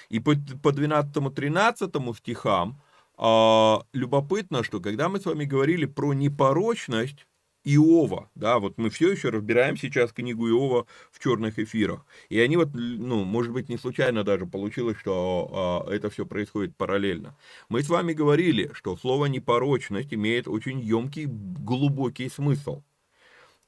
И 0.09 0.19
по, 0.19 0.34
по 0.61 0.69
12-13 0.69 2.15
стихам 2.17 2.82
э, 3.17 3.76
любопытно, 3.93 4.63
что 4.63 4.80
когда 4.80 5.09
мы 5.09 5.19
с 5.19 5.26
вами 5.26 5.45
говорили 5.45 5.86
про 5.86 6.13
непорочность, 6.13 7.26
Иова, 7.64 8.30
да, 8.36 8.59
вот 8.59 8.78
мы 8.78 8.89
все 8.89 9.12
еще 9.12 9.30
разбираем 9.30 9.78
сейчас 9.78 10.12
книгу 10.12 10.49
Иова 10.49 10.88
в 11.12 11.20
черных 11.20 11.59
эфирах, 11.59 12.05
и 12.30 12.39
они 12.39 12.57
вот, 12.57 12.70
ну, 12.74 13.24
может 13.24 13.51
быть, 13.51 13.70
не 13.70 13.78
случайно 13.78 14.24
даже 14.24 14.45
получилось, 14.45 14.97
что 14.97 15.86
э, 15.88 15.95
это 15.95 16.09
все 16.09 16.26
происходит 16.26 16.76
параллельно. 16.76 17.38
Мы 17.70 17.84
с 17.84 17.89
вами 17.89 18.14
говорили, 18.14 18.72
что 18.74 18.97
слово 18.97 19.28
непорочность 19.28 20.14
имеет 20.14 20.47
очень 20.47 20.80
емкий, 20.80 21.26
глубокий 21.26 22.30
смысл. 22.30 22.84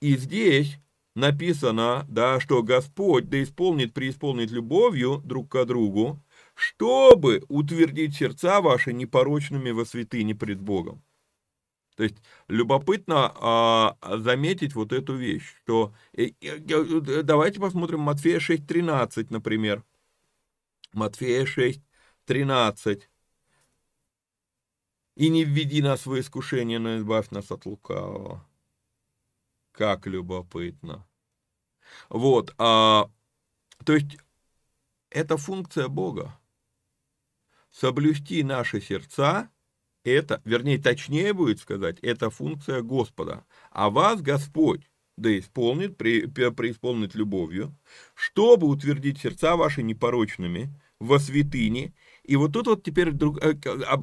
И 0.01 0.17
здесь 0.17 0.79
написано, 1.15 2.05
да, 2.09 2.39
что 2.39 2.63
Господь 2.63 3.29
да 3.29 3.41
исполнит, 3.43 3.93
преисполнит 3.93 4.51
любовью 4.51 5.21
друг 5.23 5.49
к 5.49 5.65
другу, 5.65 6.19
чтобы 6.55 7.43
утвердить 7.47 8.15
сердца 8.15 8.61
ваши 8.61 8.93
непорочными 8.93 9.71
во 9.71 9.85
святыне 9.85 10.35
пред 10.35 10.59
Богом. 10.59 11.03
То 11.95 12.03
есть 12.03 12.15
любопытно 12.47 13.31
а, 13.35 13.97
заметить 14.17 14.73
вот 14.73 14.91
эту 14.91 15.15
вещь, 15.15 15.55
что 15.63 15.93
э, 16.13 16.31
э, 16.41 17.21
давайте 17.23 17.59
посмотрим 17.59 17.99
Матфея 17.99 18.39
6.13, 18.39 19.27
например. 19.29 19.83
Матфея 20.91 21.45
6.13. 21.45 23.03
И 25.15 25.29
не 25.29 25.43
введи 25.43 25.81
нас 25.81 26.07
в 26.07 26.19
искушение, 26.19 26.79
но 26.79 26.97
избавь 26.97 27.29
нас 27.29 27.51
от 27.51 27.65
лукавого. 27.65 28.43
Как 29.71 30.07
любопытно. 30.07 31.05
Вот, 32.09 32.55
а, 32.57 33.11
то 33.85 33.93
есть 33.93 34.17
это 35.11 35.37
функция 35.37 35.87
Бога. 35.87 36.39
Соблюсти 37.69 38.43
наши 38.43 38.81
сердца 38.81 39.49
это, 40.03 40.41
вернее, 40.45 40.77
точнее 40.77 41.33
будет 41.33 41.59
сказать, 41.59 41.97
это 42.01 42.29
функция 42.29 42.81
Господа. 42.81 43.45
А 43.71 43.89
вас 43.89 44.21
Господь 44.21 44.89
да 45.17 45.37
исполнит, 45.37 45.97
при, 45.97 46.25
преисполнит 46.25 47.15
любовью, 47.15 47.75
чтобы 48.15 48.67
утвердить 48.67 49.19
сердца 49.19 49.55
ваши 49.55 49.83
непорочными 49.83 50.73
во 50.99 51.19
святыне. 51.19 51.93
И 52.23 52.35
вот 52.35 52.53
тут 52.53 52.67
вот 52.67 52.83
теперь 52.83 53.11
друг, 53.11 53.37
э, 53.43 53.53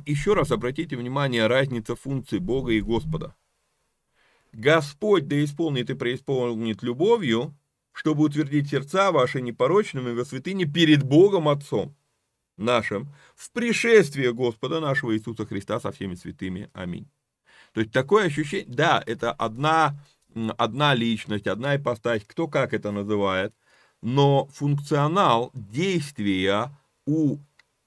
еще 0.07 0.35
раз 0.35 0.51
обратите 0.51 0.97
внимание, 0.97 1.47
разница 1.47 1.97
функций 1.97 2.39
Бога 2.39 2.73
и 2.73 2.81
Господа. 2.81 3.35
Господь 4.53 5.29
да 5.29 5.43
исполнит 5.43 5.91
и 5.91 5.95
преисполнит 5.95 6.83
любовью, 6.83 7.57
чтобы 7.93 8.25
утвердить 8.25 8.69
сердца 8.69 9.11
ваши 9.13 9.41
непорочными 9.41 10.13
во 10.13 10.25
святыне 10.25 10.65
перед 10.65 11.03
Богом 11.03 11.49
Отцом 11.49 11.97
нашим 12.61 13.09
в 13.35 13.51
пришествие 13.51 14.33
Господа 14.33 14.81
нашего 14.81 15.17
Иисуса 15.17 15.47
Христа 15.47 15.81
со 15.81 15.91
всеми 15.93 16.15
святыми. 16.15 16.71
Аминь. 16.73 17.09
То 17.73 17.81
есть 17.81 17.93
такое 17.93 18.27
ощущение, 18.27 18.67
да, 18.69 19.03
это 19.07 19.33
одна, 19.33 19.97
одна 20.57 20.95
личность, 20.95 21.47
одна 21.47 21.77
ипостась, 21.77 22.25
кто 22.27 22.49
как 22.49 22.75
это 22.75 22.91
называет, 22.91 23.55
но 24.03 24.47
функционал 24.47 25.51
действия 25.55 26.71
у 27.07 27.39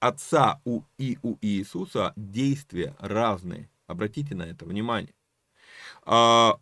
Отца 0.03 0.59
у, 0.65 0.81
и 0.97 1.17
у 1.21 1.37
Иисуса 1.39 2.11
действия 2.17 2.93
разные. 2.99 3.69
Обратите 3.87 4.35
на 4.35 4.43
это 4.43 4.65
внимание. 4.65 5.13
А, 6.05 6.59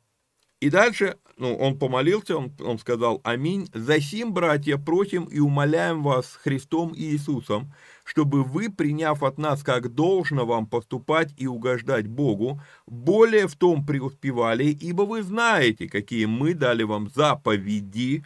и 0.60 0.70
дальше, 0.70 1.18
ну, 1.42 1.56
он 1.56 1.80
помолился, 1.80 2.38
он, 2.38 2.54
он 2.60 2.78
сказал, 2.78 3.20
аминь. 3.24 3.68
Засим, 3.74 4.32
братья, 4.32 4.78
просим 4.78 5.26
и 5.26 5.40
умоляем 5.40 6.04
вас 6.04 6.36
Христом 6.36 6.94
и 6.94 7.02
Иисусом, 7.02 7.74
чтобы 8.04 8.44
вы, 8.44 8.70
приняв 8.70 9.24
от 9.24 9.40
нас, 9.40 9.64
как 9.64 9.92
должно 9.96 10.46
вам 10.46 10.68
поступать 10.68 11.34
и 11.38 11.48
угождать 11.48 12.06
Богу, 12.06 12.62
более 12.86 13.48
в 13.48 13.56
том 13.56 13.84
преуспевали, 13.84 14.66
ибо 14.66 15.02
вы 15.02 15.24
знаете, 15.24 15.90
какие 15.90 16.26
мы 16.26 16.54
дали 16.54 16.84
вам 16.84 17.10
заповеди 17.10 18.24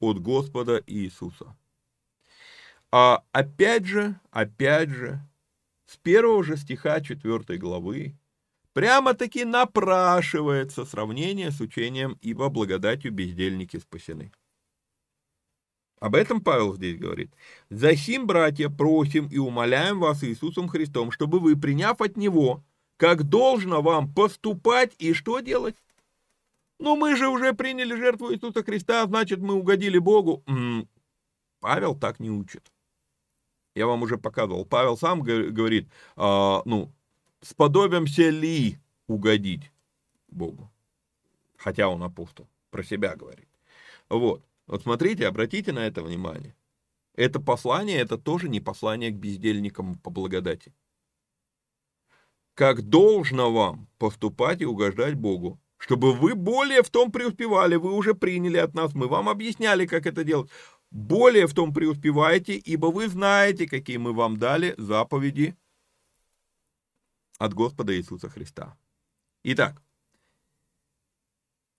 от 0.00 0.20
Господа 0.20 0.82
Иисуса. 0.88 1.54
А 2.90 3.22
опять 3.30 3.86
же, 3.86 4.18
опять 4.32 4.90
же, 4.90 5.20
с 5.86 5.96
первого 5.96 6.42
же 6.42 6.56
стиха 6.56 7.00
4 7.00 7.58
главы 7.58 8.16
прямо-таки 8.78 9.44
напрашивается 9.44 10.84
сравнение 10.84 11.50
с 11.50 11.58
учением 11.60 12.16
«Ибо 12.20 12.48
благодатью 12.48 13.10
бездельники 13.10 13.76
спасены». 13.76 14.30
Об 15.98 16.14
этом 16.14 16.40
Павел 16.40 16.76
здесь 16.76 16.96
говорит. 16.96 17.34
«Захим, 17.70 18.28
братья, 18.28 18.68
просим 18.68 19.26
и 19.26 19.38
умоляем 19.38 19.98
вас 19.98 20.22
Иисусом 20.22 20.68
Христом, 20.68 21.10
чтобы 21.10 21.40
вы, 21.40 21.56
приняв 21.56 22.00
от 22.00 22.16
Него, 22.16 22.62
как 22.96 23.24
должно 23.24 23.82
вам 23.82 24.14
поступать 24.14 24.94
и 25.00 25.12
что 25.12 25.40
делать? 25.40 25.74
Ну, 26.78 26.94
мы 26.94 27.16
же 27.16 27.26
уже 27.26 27.54
приняли 27.54 27.96
жертву 27.96 28.32
Иисуса 28.32 28.62
Христа, 28.62 29.04
значит, 29.06 29.40
мы 29.40 29.54
угодили 29.54 29.98
Богу. 29.98 30.44
М 30.46 30.82
-м, 30.82 30.88
Павел 31.58 31.96
так 31.96 32.20
не 32.20 32.30
учит. 32.30 32.70
Я 33.74 33.88
вам 33.88 34.02
уже 34.02 34.18
показывал. 34.18 34.64
Павел 34.64 34.96
сам 34.96 35.20
говорит, 35.22 35.88
э, 36.16 36.62
ну, 36.64 36.92
сподобимся 37.40 38.30
ли 38.30 38.78
угодить 39.06 39.70
Богу? 40.28 40.70
Хотя 41.56 41.88
он 41.88 42.02
апостол, 42.02 42.48
про 42.70 42.82
себя 42.82 43.16
говорит. 43.16 43.48
Вот. 44.08 44.44
Вот 44.66 44.82
смотрите, 44.82 45.26
обратите 45.26 45.72
на 45.72 45.86
это 45.86 46.02
внимание. 46.02 46.54
Это 47.14 47.40
послание, 47.40 47.98
это 47.98 48.16
тоже 48.16 48.48
не 48.48 48.60
послание 48.60 49.10
к 49.10 49.16
бездельникам 49.16 49.96
по 49.96 50.10
благодати. 50.10 50.72
Как 52.54 52.82
должно 52.82 53.52
вам 53.52 53.88
поступать 53.98 54.60
и 54.60 54.66
угождать 54.66 55.14
Богу, 55.14 55.58
чтобы 55.78 56.12
вы 56.12 56.34
более 56.34 56.82
в 56.82 56.90
том 56.90 57.10
преуспевали, 57.10 57.76
вы 57.76 57.92
уже 57.92 58.14
приняли 58.14 58.58
от 58.58 58.74
нас, 58.74 58.94
мы 58.94 59.08
вам 59.08 59.28
объясняли, 59.28 59.86
как 59.86 60.06
это 60.06 60.24
делать. 60.24 60.50
более 60.90 61.46
в 61.46 61.54
том 61.54 61.72
преуспевайте, 61.72 62.56
ибо 62.56 62.86
вы 62.86 63.08
знаете, 63.08 63.66
какие 63.66 63.96
мы 63.96 64.12
вам 64.12 64.36
дали 64.36 64.74
заповеди 64.78 65.56
от 67.38 67.54
Господа 67.54 67.96
Иисуса 67.96 68.28
Христа. 68.28 68.76
Итак, 69.44 69.80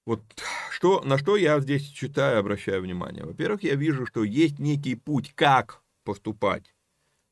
вот 0.05 0.24
что, 0.72 1.01
на 1.01 1.18
что 1.18 1.36
я 1.36 1.60
здесь 1.60 1.88
читаю, 1.88 2.39
обращаю 2.39 2.82
внимание. 2.82 3.26
Во-первых, 3.26 3.64
я 3.64 3.76
вижу, 3.76 4.05
что 4.05 4.24
есть 4.24 4.57
некий 4.57 4.95
путь, 4.95 5.34
как 5.36 5.84
поступать, 6.03 6.74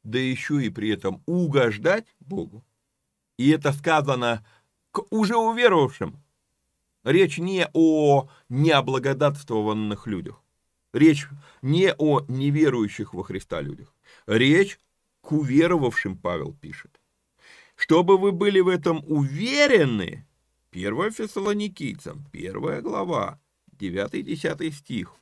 да 0.04 0.20
еще 0.20 0.64
и 0.64 0.70
при 0.70 0.90
этом 0.90 1.24
угождать 1.26 2.16
Богу. 2.20 2.64
И 3.38 3.50
это 3.50 3.72
сказано 3.72 4.46
к 4.92 5.04
уже 5.10 5.36
уверовавшим. 5.36 6.22
Речь 7.04 7.38
не 7.38 7.68
о 7.74 8.30
необлагодатствованных 8.50 10.08
людях. 10.08 10.44
Речь 10.94 11.28
не 11.62 11.94
о 11.98 12.22
неверующих 12.28 13.14
во 13.14 13.24
Христа 13.24 13.62
людях. 13.62 13.96
Речь 14.26 14.80
к 15.22 15.32
уверовавшим, 15.32 16.18
Павел 16.18 16.54
пишет. 16.54 16.97
Чтобы 17.78 18.18
вы 18.18 18.32
были 18.32 18.60
в 18.60 18.68
этом 18.68 19.04
уверены, 19.08 20.26
1 20.72 21.12
Фессалоникийцам, 21.12 22.26
1 22.34 22.82
глава, 22.82 23.40
9-10 23.80 24.72
стих. 24.72 25.14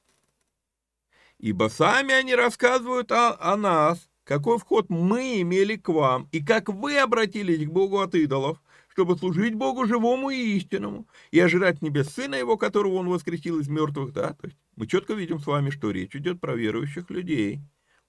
«Ибо 1.37 1.67
сами 1.67 2.13
они 2.13 2.33
рассказывают 2.33 3.11
о, 3.11 3.37
о 3.37 3.57
нас, 3.57 4.09
какой 4.23 4.57
вход 4.57 4.89
мы 4.89 5.41
имели 5.41 5.75
к 5.75 5.89
вам, 5.89 6.29
и 6.31 6.41
как 6.41 6.69
вы 6.69 6.97
обратились 6.97 7.67
к 7.67 7.71
Богу 7.71 7.99
от 7.99 8.15
идолов, 8.15 8.61
чтобы 8.87 9.17
служить 9.17 9.53
Богу 9.53 9.85
живому 9.85 10.29
и 10.29 10.55
истинному, 10.55 11.07
и 11.31 11.39
ожирать 11.41 11.81
небес 11.81 12.07
Сына 12.07 12.35
Его, 12.35 12.55
которого 12.55 12.93
Он 12.93 13.09
воскресил 13.09 13.59
из 13.59 13.67
мертвых». 13.67 14.13
Да? 14.13 14.31
То 14.33 14.47
есть 14.47 14.57
мы 14.77 14.87
четко 14.87 15.13
видим 15.13 15.39
с 15.39 15.45
вами, 15.45 15.71
что 15.71 15.91
речь 15.91 16.15
идет 16.15 16.39
про 16.39 16.55
верующих 16.55 17.09
людей. 17.09 17.59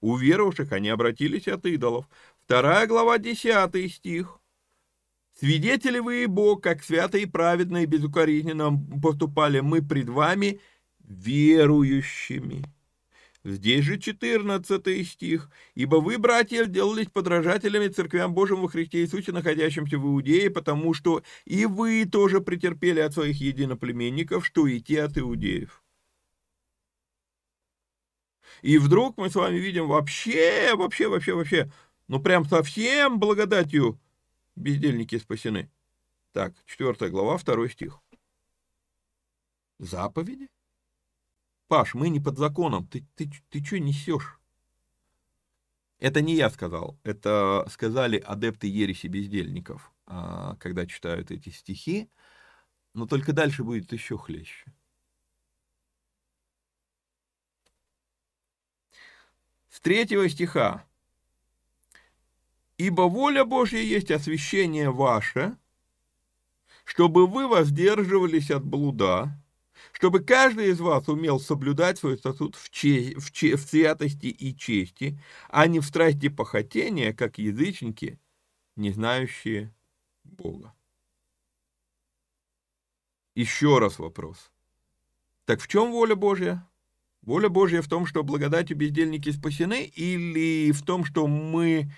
У 0.01 0.15
верующих 0.15 0.71
они 0.71 0.89
обратились 0.89 1.47
от 1.47 1.65
идолов. 1.65 2.07
Вторая 2.45 2.87
глава, 2.87 3.17
10 3.17 3.93
стих. 3.93 4.39
Свидетели 5.39 5.99
вы 5.99 6.23
и 6.23 6.25
Бог, 6.27 6.63
как 6.63 6.83
свято 6.83 7.17
и 7.17 7.25
праведно 7.25 7.83
и 7.83 7.85
безукоризненно 7.85 8.71
поступали 9.01 9.59
мы 9.59 9.81
пред 9.81 10.09
вами 10.09 10.59
верующими. 10.99 12.63
Здесь 13.43 13.85
же 13.85 13.97
14 13.97 15.07
стих. 15.07 15.49
«Ибо 15.73 15.97
вы, 15.97 16.17
братья, 16.17 16.65
сделались 16.65 17.07
подражателями 17.07 17.87
церквям 17.87 18.33
Божьим 18.33 18.61
во 18.61 18.67
Христе 18.67 19.01
Иисусе, 19.01 19.31
находящимся 19.31 19.97
в 19.97 20.05
Иудее, 20.05 20.49
потому 20.49 20.93
что 20.93 21.23
и 21.45 21.65
вы 21.65 22.05
тоже 22.05 22.41
претерпели 22.41 22.99
от 22.99 23.13
своих 23.13 23.39
единоплеменников, 23.39 24.45
что 24.45 24.67
и 24.67 24.81
те 24.81 25.03
от 25.03 25.17
иудеев». 25.17 25.81
И 28.61 28.77
вдруг 28.77 29.17
мы 29.17 29.29
с 29.29 29.35
вами 29.35 29.57
видим 29.57 29.87
вообще, 29.87 30.75
вообще, 30.75 31.07
вообще, 31.07 31.33
вообще, 31.33 31.71
ну 32.07 32.19
прям 32.19 32.45
совсем 32.45 33.19
благодатью 33.19 33.99
бездельники 34.55 35.17
спасены. 35.17 35.69
Так, 36.31 36.53
4 36.65 37.09
глава, 37.09 37.37
2 37.37 37.69
стих. 37.69 37.99
Заповеди? 39.79 40.49
Паш, 41.67 41.93
мы 41.93 42.09
не 42.09 42.19
под 42.19 42.37
законом, 42.37 42.87
ты, 42.87 43.05
ты, 43.15 43.29
ты 43.49 43.63
что 43.63 43.79
несешь? 43.79 44.39
Это 45.99 46.21
не 46.21 46.35
я 46.35 46.49
сказал, 46.49 46.97
это 47.03 47.67
сказали 47.69 48.17
адепты 48.17 48.67
ереси 48.67 49.07
бездельников, 49.07 49.91
а, 50.05 50.55
когда 50.57 50.85
читают 50.85 51.31
эти 51.31 51.49
стихи, 51.49 52.09
но 52.93 53.07
только 53.07 53.33
дальше 53.33 53.63
будет 53.63 53.91
еще 53.91 54.17
хлеще. 54.17 54.71
С 59.77 59.79
третьего 59.79 60.27
стиха 60.27 60.83
Ибо 62.79 63.03
воля 63.03 63.45
Божья 63.45 63.77
есть 63.77 64.09
освящение 64.09 64.89
ваше, 64.89 65.55
чтобы 66.83 67.27
вы 67.27 67.47
воздерживались 67.47 68.49
от 68.49 68.65
блуда, 68.65 69.39
чтобы 69.91 70.23
каждый 70.23 70.71
из 70.71 70.79
вас 70.79 71.07
умел 71.07 71.39
соблюдать 71.39 71.99
свой 71.99 72.17
статут 72.17 72.55
в, 72.55 72.71
че, 72.71 73.13
в, 73.19 73.31
че, 73.31 73.55
в 73.55 73.61
святости 73.61 74.25
и 74.25 74.57
чести, 74.57 75.21
а 75.47 75.67
не 75.67 75.79
в 75.79 75.85
страсти 75.85 76.29
похотения, 76.29 77.13
как 77.13 77.37
язычники, 77.37 78.19
не 78.75 78.89
знающие 78.89 79.71
Бога. 80.23 80.73
Еще 83.35 83.77
раз 83.77 83.99
вопрос. 83.99 84.51
Так 85.45 85.61
в 85.61 85.67
чем 85.67 85.91
воля 85.91 86.15
Божья? 86.15 86.67
Воля 87.27 87.49
Божья 87.49 87.81
в 87.81 87.89
том, 87.89 88.05
что 88.05 88.23
благодатью 88.23 88.77
бездельники 88.77 89.29
спасены, 89.31 89.83
или 89.83 90.71
в 90.71 90.81
том, 90.81 91.03
что 91.03 91.27
мы 91.27 91.91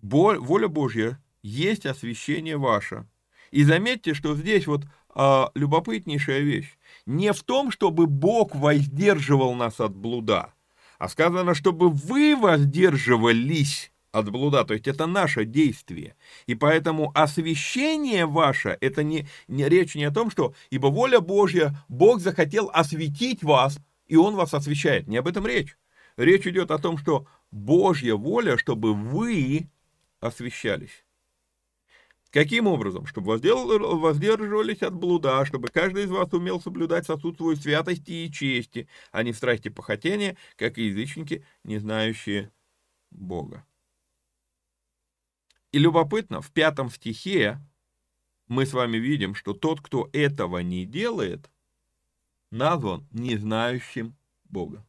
воля 0.00 0.68
Божья 0.68 1.20
есть 1.42 1.86
освящение 1.86 2.56
ваше. 2.56 3.08
И 3.50 3.64
заметьте, 3.64 4.14
что 4.14 4.36
здесь 4.36 4.68
вот 4.68 4.82
а, 5.08 5.50
любопытнейшая 5.56 6.38
вещь. 6.38 6.78
Не 7.04 7.32
в 7.32 7.42
том, 7.42 7.72
чтобы 7.72 8.06
Бог 8.06 8.54
воздерживал 8.54 9.54
нас 9.54 9.80
от 9.80 9.96
блуда, 9.96 10.54
а 11.00 11.08
сказано, 11.08 11.56
чтобы 11.56 11.90
вы 11.90 12.36
воздерживались 12.36 13.90
от 14.12 14.30
блуда, 14.30 14.64
то 14.64 14.74
есть 14.74 14.86
это 14.86 15.06
наше 15.06 15.44
действие. 15.44 16.14
И 16.46 16.54
поэтому 16.54 17.10
освящение 17.12 18.26
ваше, 18.26 18.78
это 18.80 19.02
не, 19.02 19.26
не 19.48 19.68
речь 19.68 19.96
не 19.96 20.04
о 20.04 20.12
том, 20.12 20.30
что 20.30 20.54
ибо 20.70 20.86
воля 20.86 21.18
Божья, 21.18 21.76
Бог 21.88 22.20
захотел 22.20 22.70
осветить 22.72 23.42
вас, 23.42 23.80
и 24.12 24.16
Он 24.16 24.36
вас 24.36 24.52
освящает. 24.52 25.08
Не 25.08 25.16
об 25.16 25.26
этом 25.26 25.46
речь. 25.46 25.78
Речь 26.18 26.46
идет 26.46 26.70
о 26.70 26.76
том, 26.76 26.98
что 26.98 27.26
Божья 27.50 28.14
воля, 28.14 28.58
чтобы 28.58 28.92
вы 28.92 29.70
освящались. 30.20 31.06
Каким 32.28 32.66
образом? 32.66 33.06
Чтобы 33.06 33.38
воздерживались 33.38 34.82
от 34.82 34.92
блуда, 34.92 35.46
чтобы 35.46 35.68
каждый 35.68 36.04
из 36.04 36.10
вас 36.10 36.30
умел 36.34 36.60
соблюдать 36.60 37.06
сосуд 37.06 37.38
свой 37.38 37.56
святости 37.56 38.10
и 38.10 38.30
чести, 38.30 38.86
а 39.12 39.22
не 39.22 39.32
в 39.32 39.36
страсти 39.38 39.70
похотения, 39.70 40.36
как 40.56 40.76
и 40.76 40.88
язычники, 40.88 41.46
не 41.64 41.78
знающие 41.78 42.52
Бога. 43.10 43.64
И 45.70 45.78
любопытно, 45.78 46.42
в 46.42 46.52
пятом 46.52 46.90
стихе 46.90 47.60
мы 48.46 48.66
с 48.66 48.74
вами 48.74 48.98
видим, 48.98 49.34
что 49.34 49.54
тот, 49.54 49.80
кто 49.80 50.10
этого 50.12 50.58
не 50.58 50.84
делает, 50.84 51.50
назван 52.52 53.08
не 53.10 53.36
знающим 53.36 54.14
Бога. 54.44 54.84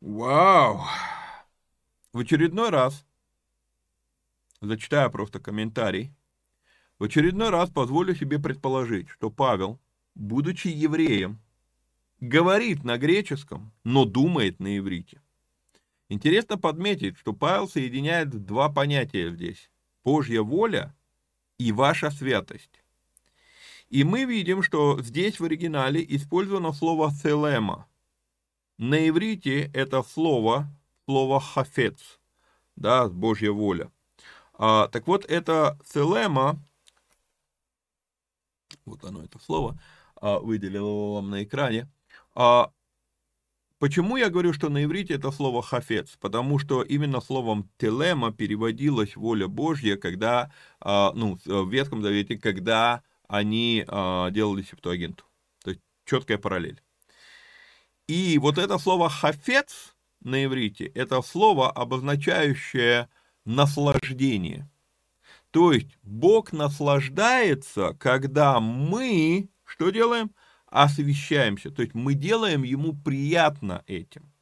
Вау! 0.00 0.84
В 2.12 2.20
очередной 2.20 2.70
раз, 2.70 3.04
зачитаю 4.60 5.10
просто 5.10 5.40
комментарий, 5.40 6.14
в 6.98 7.04
очередной 7.04 7.50
раз 7.50 7.70
позволю 7.70 8.14
себе 8.14 8.38
предположить, 8.38 9.08
что 9.08 9.30
Павел, 9.30 9.80
будучи 10.14 10.68
евреем, 10.68 11.40
говорит 12.20 12.84
на 12.84 12.96
греческом, 12.96 13.72
но 13.82 14.04
думает 14.04 14.60
на 14.60 14.78
иврите. 14.78 15.20
Интересно 16.08 16.56
подметить, 16.58 17.18
что 17.18 17.32
Павел 17.32 17.68
соединяет 17.68 18.30
два 18.30 18.68
понятия 18.68 19.30
здесь. 19.32 19.70
Божья 20.04 20.42
воля 20.42 20.96
и 21.58 21.72
ваша 21.72 22.10
святость. 22.10 22.82
И 23.90 24.04
мы 24.04 24.24
видим, 24.24 24.62
что 24.62 25.00
здесь 25.02 25.40
в 25.40 25.44
оригинале 25.44 26.04
использовано 26.08 26.72
слово 26.72 27.10
«селема», 27.10 27.86
на 28.78 29.08
иврите 29.08 29.72
это 29.74 30.04
слово, 30.04 30.68
слово 31.04 31.40
хафец, 31.40 32.20
да, 32.76 33.08
Божья 33.08 33.50
воля. 33.50 33.90
А, 34.54 34.86
так 34.88 35.08
вот, 35.08 35.24
это 35.24 35.76
целема, 35.84 36.60
вот 38.84 39.04
оно, 39.04 39.24
это 39.24 39.40
слово, 39.40 39.80
а, 40.14 40.38
выделил 40.38 41.14
вам 41.14 41.30
на 41.30 41.42
экране. 41.42 41.88
А, 42.36 42.70
почему 43.78 44.16
я 44.16 44.30
говорю, 44.30 44.52
что 44.52 44.68
на 44.68 44.84
иврите 44.84 45.14
это 45.14 45.30
слово 45.30 45.62
хафец? 45.62 46.16
Потому 46.20 46.58
что 46.58 46.82
именно 46.82 47.20
словом 47.20 47.70
телема 47.78 48.32
переводилась 48.32 49.16
воля 49.16 49.48
Божья, 49.48 49.96
когда, 49.96 50.52
а, 50.80 51.12
ну, 51.14 51.38
в 51.44 51.70
Ветхом 51.70 52.02
Завете, 52.02 52.36
когда 52.36 53.02
они 53.28 53.84
а, 53.86 54.30
делали 54.30 54.62
септуагенту. 54.62 55.24
То 55.62 55.70
есть 55.70 55.82
четкая 56.04 56.38
параллель. 56.38 56.80
И 58.06 58.38
вот 58.38 58.56
это 58.58 58.78
слово 58.78 59.10
«хафец» 59.10 59.94
на 60.22 60.44
иврите, 60.44 60.86
это 60.86 61.20
слово, 61.22 61.70
обозначающее 61.70 63.08
наслаждение. 63.44 64.68
То 65.50 65.72
есть 65.72 65.98
Бог 66.02 66.52
наслаждается, 66.52 67.94
когда 67.98 68.60
мы, 68.60 69.48
что 69.64 69.90
делаем? 69.90 70.30
Освещаемся. 70.70 71.70
То 71.70 71.82
есть 71.82 71.94
мы 71.94 72.14
делаем 72.14 72.62
Ему 72.62 72.94
приятно 72.94 73.82
этим. 73.86 74.32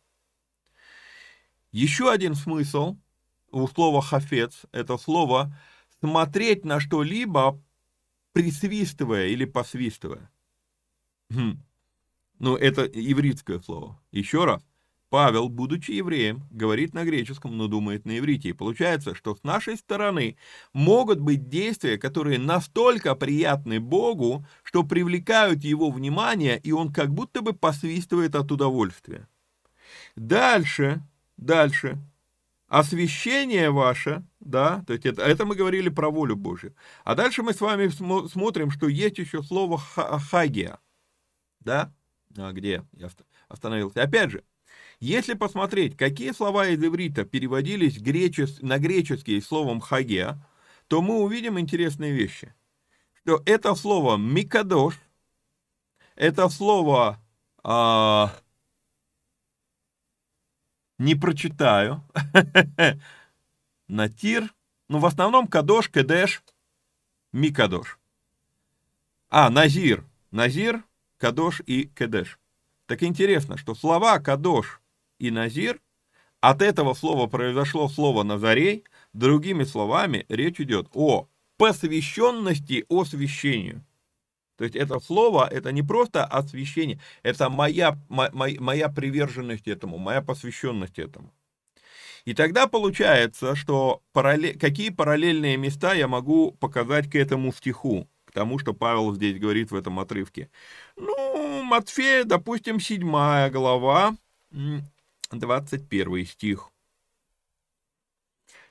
Еще 1.73 2.11
один 2.11 2.35
смысл 2.35 2.97
у 3.51 3.67
слова 3.69 4.01
«хафец»– 4.01 4.63
это 4.73 4.99
слово 4.99 5.57
«смотреть 6.01 6.65
на 6.65 6.81
что-либо, 6.81 7.63
присвистывая 8.33 9.29
или 9.29 9.45
посвистывая». 9.45 10.31
Хм. 11.31 11.63
Ну, 12.39 12.57
это 12.57 12.85
ивритское 12.85 13.61
слово. 13.61 14.01
Еще 14.11 14.45
раз. 14.45 14.63
Павел, 15.09 15.49
будучи 15.49 15.93
евреем, 15.93 16.43
говорит 16.51 16.93
на 16.93 17.05
греческом, 17.05 17.57
но 17.57 17.69
думает 17.69 18.05
на 18.05 18.19
иврите. 18.19 18.49
И 18.49 18.53
получается, 18.53 19.15
что 19.15 19.37
с 19.37 19.45
нашей 19.45 19.77
стороны 19.77 20.37
могут 20.73 21.21
быть 21.21 21.49
действия, 21.49 21.97
которые 21.97 22.39
настолько 22.39 23.15
приятны 23.15 23.79
Богу, 23.79 24.45
что 24.65 24.83
привлекают 24.83 25.63
его 25.63 25.91
внимание, 25.91 26.59
и 26.59 26.73
он 26.73 26.93
как 26.93 27.15
будто 27.15 27.41
бы 27.41 27.53
посвистывает 27.53 28.35
от 28.35 28.51
удовольствия. 28.51 29.29
Дальше, 30.17 31.03
дальше. 31.37 31.99
Освящение 32.67 33.71
ваше, 33.71 34.25
да, 34.41 34.83
то 34.89 34.93
есть 34.93 35.07
это, 35.07 35.23
это 35.23 35.47
мы 35.47 35.55
говорили 35.55 35.89
про 35.89 36.11
волю 36.11 36.35
Божью. 36.35 36.75
А 37.05 37.15
дальше 37.15 37.45
мы 37.45 37.53
с 37.53 37.61
вами 37.61 37.87
смотрим, 38.27 38.73
что 38.73 38.89
есть 38.89 39.19
еще 39.19 39.45
слово 39.45 39.79
хагия, 39.79 40.81
да, 41.61 41.95
а 42.37 42.51
где 42.53 42.83
я 42.93 43.09
остановился. 43.47 44.03
Опять 44.03 44.33
же, 44.33 44.43
если 45.01 45.35
посмотреть, 45.35 45.97
какие 45.97 46.33
слова 46.33 46.69
из 46.69 46.83
иврита 46.83 47.25
переводились 47.25 47.99
гречес... 47.99 48.61
на 48.63 48.79
греческий 48.79 49.41
словом 49.41 49.81
хагия, 49.81 50.39
то 50.89 51.03
мы 51.03 51.21
увидим 51.21 51.59
интересные 51.59 52.13
вещи. 52.13 52.55
Что 53.13 53.43
это 53.45 53.75
слово 53.75 54.17
микадош, 54.17 54.99
это 56.15 56.49
слово 56.49 57.21
а, 57.63 58.35
не 60.99 61.15
прочитаю, 61.15 62.03
натир, 63.89 64.55
ну 64.89 64.99
в 64.99 65.07
основном 65.07 65.47
кадош, 65.47 65.91
кедеш, 65.91 66.43
микадош. 67.33 67.99
А, 69.29 69.51
назир, 69.51 70.07
назир, 70.31 70.85
кадош 71.19 71.61
и 71.67 71.85
кедеш. 71.89 72.39
Так 72.87 73.03
интересно, 73.03 73.59
что 73.59 73.75
слова 73.75 74.19
кадош 74.21 74.81
и 75.19 75.31
Назир, 75.31 75.81
от 76.41 76.63
этого 76.63 76.95
слова 76.95 77.27
произошло 77.27 77.89
слово 77.89 78.23
Назарей, 78.23 78.85
другими 79.13 79.65
словами 79.65 80.27
речь 80.29 80.61
идет 80.61 80.89
о 80.93 81.29
посвященности 81.57 82.85
освящению. 82.89 83.85
То 84.57 84.65
есть 84.65 84.77
это 84.77 85.01
слово, 85.01 85.49
это 85.51 85.71
не 85.73 85.83
просто 85.83 86.25
освящение, 86.25 87.01
это 87.23 87.51
моя, 87.51 87.99
моя, 88.09 88.61
моя 88.61 88.89
приверженность 88.89 89.69
этому, 89.69 89.99
моя 89.99 90.23
посвященность 90.23 90.99
этому. 90.99 91.33
И 92.25 92.35
тогда 92.35 92.67
получается, 92.67 93.55
что 93.55 94.03
параллель, 94.13 94.59
какие 94.59 94.91
параллельные 94.91 95.57
места 95.57 95.95
я 95.95 96.09
могу 96.09 96.53
показать 96.53 97.09
к 97.09 97.15
этому 97.15 97.53
стиху, 97.53 98.09
к 98.25 98.33
тому, 98.33 98.59
что 98.59 98.73
Павел 98.73 99.15
здесь 99.15 99.39
говорит 99.39 99.71
в 99.71 99.77
этом 99.77 100.01
отрывке. 100.01 100.51
Ну, 100.97 101.63
Матфея, 101.63 102.25
допустим, 102.25 102.81
7 102.81 103.09
глава, 103.51 104.17
21 105.39 106.27
стих. 106.27 106.71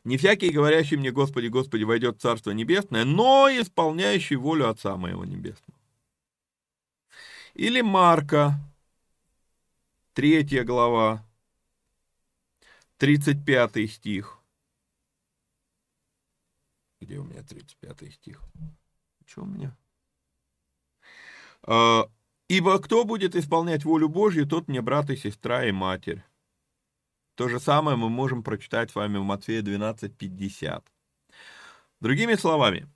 «Не 0.03 0.17
всякий, 0.17 0.51
говорящий 0.51 0.97
мне, 0.97 1.11
Господи, 1.11 1.47
Господи, 1.47 1.83
войдет 1.83 2.17
в 2.17 2.21
Царство 2.21 2.51
Небесное, 2.51 3.05
но 3.05 3.49
исполняющий 3.49 4.35
волю 4.35 4.69
Отца 4.69 4.97
Моего 4.97 5.25
Небесного». 5.25 5.79
Или 7.55 7.81
Марка, 7.81 8.59
3 10.13 10.63
глава, 10.63 11.25
35 12.97 13.91
стих. 13.91 14.39
Где 17.01 17.17
у 17.17 17.23
меня 17.23 17.43
35 17.43 18.13
стих? 18.13 18.41
Что 19.25 19.41
у 19.41 19.45
меня? 19.45 19.75
А, 21.63 22.09
«Ибо 22.47 22.79
кто 22.79 23.05
будет 23.05 23.35
исполнять 23.35 23.85
волю 23.85 24.07
Божью, 24.07 24.45
тот 24.45 24.67
мне 24.67 24.81
брат 24.81 25.09
и 25.09 25.15
сестра 25.15 25.65
и 25.65 25.71
матерь». 25.71 26.23
То 27.35 27.49
же 27.49 27.59
самое 27.59 27.97
мы 27.97 28.09
можем 28.09 28.43
прочитать 28.43 28.91
с 28.91 28.95
вами 28.95 29.17
в 29.17 29.23
Матфея 29.23 29.61
12:50. 29.61 30.83
Другими 31.99 32.35
словами, 32.35 32.87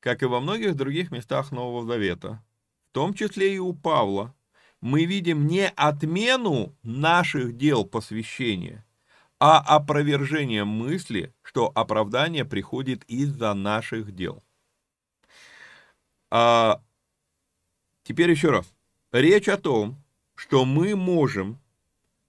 как 0.00 0.22
и 0.22 0.26
во 0.26 0.40
многих 0.40 0.74
других 0.74 1.10
местах 1.10 1.52
Нового 1.52 1.84
Завета, 1.86 2.42
в 2.90 2.94
том 2.94 3.12
числе 3.12 3.54
и 3.54 3.58
у 3.58 3.74
Павла, 3.74 4.34
мы 4.80 5.04
видим 5.04 5.46
не 5.46 5.68
отмену 5.68 6.74
наших 6.82 7.56
дел 7.56 7.84
посвящения, 7.84 8.84
а 9.38 9.58
опровержение 9.58 10.64
мысли, 10.64 11.34
что 11.42 11.70
оправдание 11.74 12.44
приходит 12.44 13.04
из-за 13.04 13.52
наших 13.54 14.14
дел. 14.14 14.42
А 16.30 16.82
теперь 18.02 18.30
еще 18.30 18.50
раз. 18.50 18.72
Речь 19.12 19.48
о 19.48 19.56
том, 19.56 20.02
что 20.34 20.64
мы 20.64 20.96
можем 20.96 21.58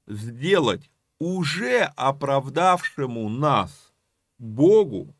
сделать 0.07 0.89
уже 1.19 1.91
оправдавшему 1.95 3.29
нас 3.29 3.93
Богу 4.37 5.15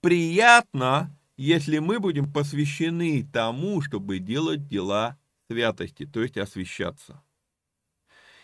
приятно, 0.00 1.14
если 1.36 1.78
мы 1.78 1.98
будем 2.00 2.32
посвящены 2.32 3.26
тому, 3.32 3.80
чтобы 3.82 4.18
делать 4.18 4.68
дела 4.68 5.18
святости, 5.50 6.06
то 6.06 6.22
есть 6.22 6.36
освящаться. 6.36 7.22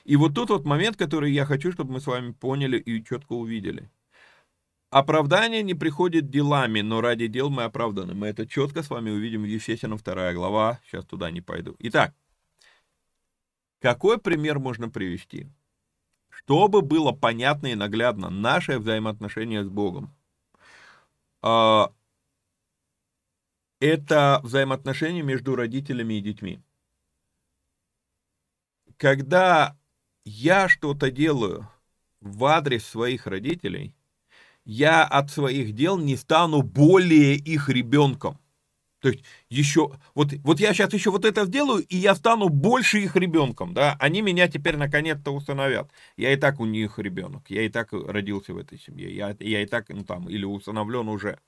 И 0.04 0.16
вот 0.16 0.34
тут 0.34 0.50
вот 0.50 0.64
момент, 0.64 0.96
который 0.96 1.32
я 1.32 1.46
хочу, 1.46 1.72
чтобы 1.72 1.94
мы 1.94 2.00
с 2.00 2.06
вами 2.06 2.32
поняли 2.32 2.78
и 2.78 3.02
четко 3.02 3.32
увидели. 3.32 3.90
Оправдание 4.90 5.62
не 5.62 5.74
приходит 5.74 6.30
делами, 6.30 6.80
но 6.80 7.00
ради 7.00 7.26
дел 7.26 7.50
мы 7.50 7.64
оправданы. 7.64 8.14
Мы 8.14 8.28
это 8.28 8.46
четко 8.46 8.82
с 8.82 8.90
вами 8.90 9.10
увидим 9.10 9.42
в 9.42 9.46
Ефесянам 9.46 9.98
2 9.98 10.34
глава. 10.34 10.78
Сейчас 10.84 11.04
туда 11.04 11.30
не 11.30 11.40
пойду. 11.40 11.74
Итак, 11.80 12.14
какой 13.80 14.18
пример 14.18 14.60
можно 14.60 14.88
привести? 14.88 15.48
Чтобы 16.36 16.82
было 16.82 17.12
понятно 17.12 17.68
и 17.68 17.74
наглядно 17.74 18.28
наше 18.30 18.78
взаимоотношение 18.78 19.64
с 19.64 19.68
Богом. 19.68 20.14
А, 21.42 21.92
это 23.80 24.40
взаимоотношения 24.42 25.22
между 25.22 25.54
родителями 25.54 26.14
и 26.14 26.20
детьми. 26.20 26.60
Когда 28.96 29.76
я 30.24 30.68
что-то 30.68 31.10
делаю 31.10 31.68
в 32.20 32.44
адрес 32.46 32.84
своих 32.84 33.26
родителей, 33.26 33.94
я 34.64 35.04
от 35.04 35.30
своих 35.30 35.72
дел 35.74 35.98
не 35.98 36.16
стану 36.16 36.62
более 36.62 37.34
их 37.36 37.68
ребенком. 37.68 38.38
То 39.04 39.10
есть 39.10 39.22
еще, 39.50 39.90
вот, 40.14 40.32
вот 40.44 40.60
я 40.60 40.72
сейчас 40.72 40.94
еще 40.94 41.10
вот 41.10 41.26
это 41.26 41.44
сделаю, 41.44 41.84
и 41.84 41.94
я 41.94 42.14
стану 42.14 42.48
больше 42.48 43.00
их 43.00 43.16
ребенком, 43.16 43.74
да, 43.74 43.96
они 43.98 44.22
меня 44.22 44.48
теперь 44.48 44.78
наконец-то 44.78 45.30
установят. 45.30 45.90
Я 46.16 46.32
и 46.32 46.36
так 46.36 46.58
у 46.58 46.64
них 46.64 46.98
ребенок, 46.98 47.42
я 47.50 47.66
и 47.66 47.68
так 47.68 47.92
родился 47.92 48.54
в 48.54 48.56
этой 48.56 48.78
семье, 48.78 49.14
я, 49.14 49.36
я 49.40 49.60
и 49.60 49.66
так, 49.66 49.90
ну 49.90 50.04
там, 50.04 50.30
или 50.30 50.46
усыновлен 50.46 51.10
уже. 51.10 51.38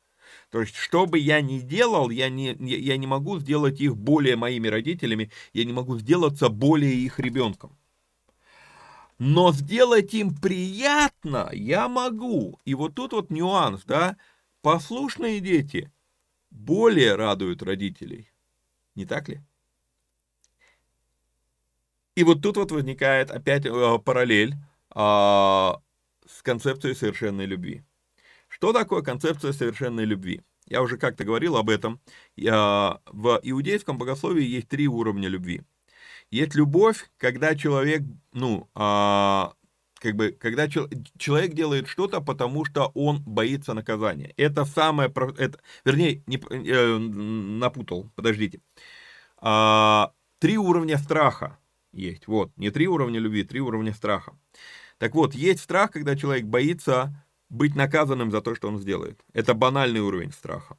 То 0.51 0.61
есть, 0.61 0.77
что 0.77 1.07
бы 1.07 1.19
я 1.19 1.41
ни 1.41 1.61
делал, 1.61 2.11
я 2.11 2.29
не, 2.29 2.55
я 2.61 2.99
не 2.99 3.07
могу 3.07 3.39
сделать 3.39 3.81
их 3.81 3.97
более 3.97 4.37
моими 4.37 4.69
родителями, 4.69 5.31
я 5.55 5.65
не 5.65 5.73
могу 5.73 5.99
сделаться 5.99 6.51
более 6.51 6.93
их 6.93 7.19
ребенком. 7.19 7.75
Но 9.19 9.51
сделать 9.55 10.13
им 10.13 10.37
приятно 10.37 11.49
я 11.55 11.89
могу. 11.89 12.59
И 12.67 12.75
вот 12.75 12.95
тут 12.95 13.15
вот 13.15 13.31
нюанс, 13.31 13.83
да, 13.87 14.19
послушные 14.61 15.41
дети– 15.41 15.91
более 16.57 17.15
радуют 17.15 17.63
родителей. 17.63 18.31
Не 18.95 19.05
так 19.05 19.29
ли? 19.29 19.41
И 22.15 22.25
вот 22.25 22.43
тут 22.43 22.57
вот 22.57 22.73
возникает 22.73 23.31
опять 23.31 23.67
э, 23.67 23.99
параллель 24.05 24.55
э, 24.95 24.99
с 24.99 26.43
концепцией 26.43 26.95
совершенной 26.95 27.45
любви. 27.45 27.85
Что 28.49 28.73
такое 28.73 29.03
концепция 29.03 29.53
совершенной 29.53 30.07
любви? 30.07 30.43
Я 30.67 30.83
уже 30.83 30.97
как-то 30.97 31.25
говорил 31.25 31.57
об 31.57 31.69
этом. 31.69 32.01
Я, 32.35 33.01
в 33.07 33.39
иудейском 33.43 33.99
богословии 33.99 34.45
есть 34.45 34.69
три 34.69 34.89
уровня 34.89 35.29
любви. 35.29 35.63
Есть 36.31 36.55
любовь, 36.55 37.09
когда 37.19 37.55
человек, 37.55 38.03
ну, 38.33 38.69
а, 38.75 39.53
как 40.07 40.15
бы, 40.15 40.31
когда 40.31 40.69
человек 40.69 41.55
делает 41.55 41.89
что-то, 41.89 42.21
потому 42.21 42.65
что 42.65 42.93
он 42.95 43.23
боится 43.25 43.75
наказания. 43.75 44.33
Это 44.37 44.65
самое, 44.65 45.13
это, 45.39 45.59
вернее, 45.85 46.23
не, 46.27 46.37
э, 46.37 46.99
напутал, 46.99 48.09
подождите. 48.15 48.61
А, 49.39 50.13
три 50.39 50.59
уровня 50.59 50.97
страха 50.99 51.59
есть, 51.93 52.29
вот, 52.29 52.53
не 52.57 52.71
три 52.71 52.87
уровня 52.87 53.19
любви, 53.19 53.43
три 53.43 53.61
уровня 53.61 53.93
страха. 53.93 54.33
Так 54.99 55.15
вот, 55.17 55.35
есть 55.35 55.61
страх, 55.61 55.91
когда 55.91 56.15
человек 56.15 56.45
боится 56.45 57.27
быть 57.49 57.75
наказанным 57.75 58.31
за 58.31 58.41
то, 58.41 58.55
что 58.55 58.69
он 58.69 58.79
сделает. 58.79 59.21
Это 59.33 59.55
банальный 59.55 60.01
уровень 60.01 60.31
страха. 60.31 60.77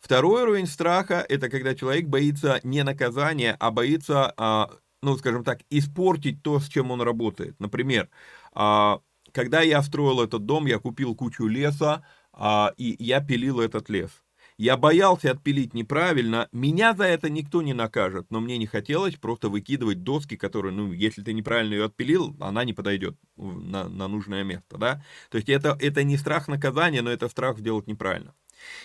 Второй 0.00 0.42
уровень 0.42 0.66
страха– 0.66 1.24
это 1.28 1.50
когда 1.50 1.74
человек 1.74 2.06
боится 2.06 2.60
не 2.62 2.82
наказания, 2.82 3.56
а 3.60 3.70
боится, 3.70 4.32
а, 4.38 4.70
ну, 5.02 5.18
скажем 5.18 5.44
так, 5.44 5.60
испортить 5.68 6.42
то, 6.42 6.60
с 6.60 6.68
чем 6.68 6.90
он 6.90 7.02
работает. 7.02 7.60
Например, 7.60 8.08
когда 8.54 9.60
я 9.62 9.82
строил 9.82 10.20
этот 10.20 10.46
дом, 10.46 10.66
я 10.66 10.78
купил 10.78 11.14
кучу 11.14 11.46
леса, 11.46 12.04
а, 12.32 12.72
и 12.76 12.96
я 12.98 13.20
пилил 13.20 13.60
этот 13.60 13.88
лес. 13.88 14.10
я 14.56 14.76
боялся 14.76 15.32
отпилить 15.32 15.74
неправильно, 15.74 16.48
меня 16.52 16.94
за 16.94 17.04
это 17.04 17.28
никто 17.28 17.60
не 17.62 17.74
накажет, 17.74 18.26
но 18.30 18.40
мне 18.40 18.56
не 18.56 18.66
хотелось 18.66 19.16
просто 19.16 19.48
выкидывать 19.48 20.04
доски, 20.04 20.36
которые, 20.36 20.72
ну, 20.72 20.92
если 20.92 21.22
ты 21.22 21.32
неправильно 21.32 21.74
ее 21.74 21.84
отпилил, 21.86 22.36
она 22.40 22.64
не 22.64 22.72
подойдет 22.72 23.16
на, 23.36 23.88
на 23.88 24.06
нужное 24.06 24.44
место, 24.44 24.78
да. 24.78 25.04
То 25.30 25.38
есть 25.38 25.48
это, 25.48 25.76
это 25.80 26.04
не 26.04 26.16
страх 26.16 26.46
наказания, 26.46 27.02
но 27.02 27.10
это 27.10 27.28
страх 27.28 27.58
сделать 27.58 27.88
неправильно. 27.88 28.34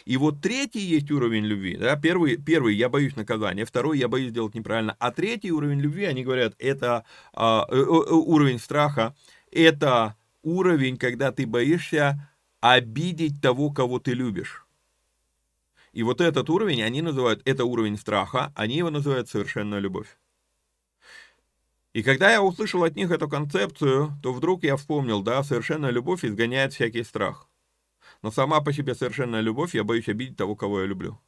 И 0.05 0.17
вот 0.17 0.41
третий 0.41 0.79
есть 0.79 1.11
уровень 1.11 1.45
любви. 1.45 1.77
Да? 1.77 1.95
Первый, 1.95 2.37
первый, 2.37 2.75
я 2.75 2.89
боюсь 2.89 3.15
наказания, 3.15 3.65
второй, 3.65 3.99
я 3.99 4.07
боюсь 4.07 4.31
сделать 4.31 4.55
неправильно. 4.55 4.95
А 4.99 5.11
третий 5.11 5.51
уровень 5.51 5.79
любви, 5.79 6.05
они 6.05 6.23
говорят, 6.23 6.55
это 6.59 7.05
а, 7.33 7.65
э, 7.69 7.75
э, 7.75 7.83
уровень 7.83 8.59
страха, 8.59 9.15
это 9.51 10.15
уровень, 10.41 10.97
когда 10.97 11.31
ты 11.31 11.45
боишься 11.45 12.29
обидеть 12.61 13.41
того, 13.41 13.71
кого 13.71 13.99
ты 13.99 14.13
любишь. 14.13 14.65
И 15.91 16.03
вот 16.03 16.21
этот 16.21 16.49
уровень, 16.49 16.83
они 16.83 17.01
называют, 17.01 17.41
это 17.45 17.65
уровень 17.65 17.97
страха, 17.97 18.53
они 18.55 18.77
его 18.77 18.89
называют 18.89 19.29
совершенная 19.29 19.79
любовь. 19.79 20.17
И 21.93 22.03
когда 22.03 22.31
я 22.31 22.43
услышал 22.43 22.83
от 22.83 22.95
них 22.95 23.09
эту 23.09 23.27
концепцию, 23.27 24.13
то 24.21 24.31
вдруг 24.31 24.63
я 24.63 24.77
вспомнил, 24.77 25.23
да, 25.23 25.43
совершенная 25.43 25.89
любовь 25.89 26.23
изгоняет 26.23 26.73
всякий 26.73 27.03
страх. 27.03 27.49
Но 28.21 28.31
сама 28.31 28.61
по 28.61 28.71
себе 28.71 28.93
совершенная 28.93 29.41
любовь, 29.41 29.73
я 29.73 29.83
боюсь 29.83 30.07
обидеть 30.07 30.37
того, 30.37 30.55
кого 30.55 30.81
я 30.81 30.85
люблю. 30.85 31.19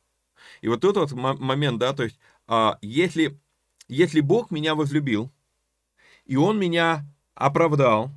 И 0.61 0.67
вот 0.67 0.81
тут 0.81 0.97
вот 0.97 1.11
момент, 1.13 1.79
да, 1.79 1.93
то 1.93 2.03
есть, 2.03 2.19
а, 2.47 2.77
если, 2.81 3.39
если 3.87 4.19
Бог 4.19 4.51
меня 4.51 4.75
возлюбил, 4.75 5.31
и 6.25 6.35
Он 6.35 6.59
меня 6.59 7.05
оправдал, 7.45 8.11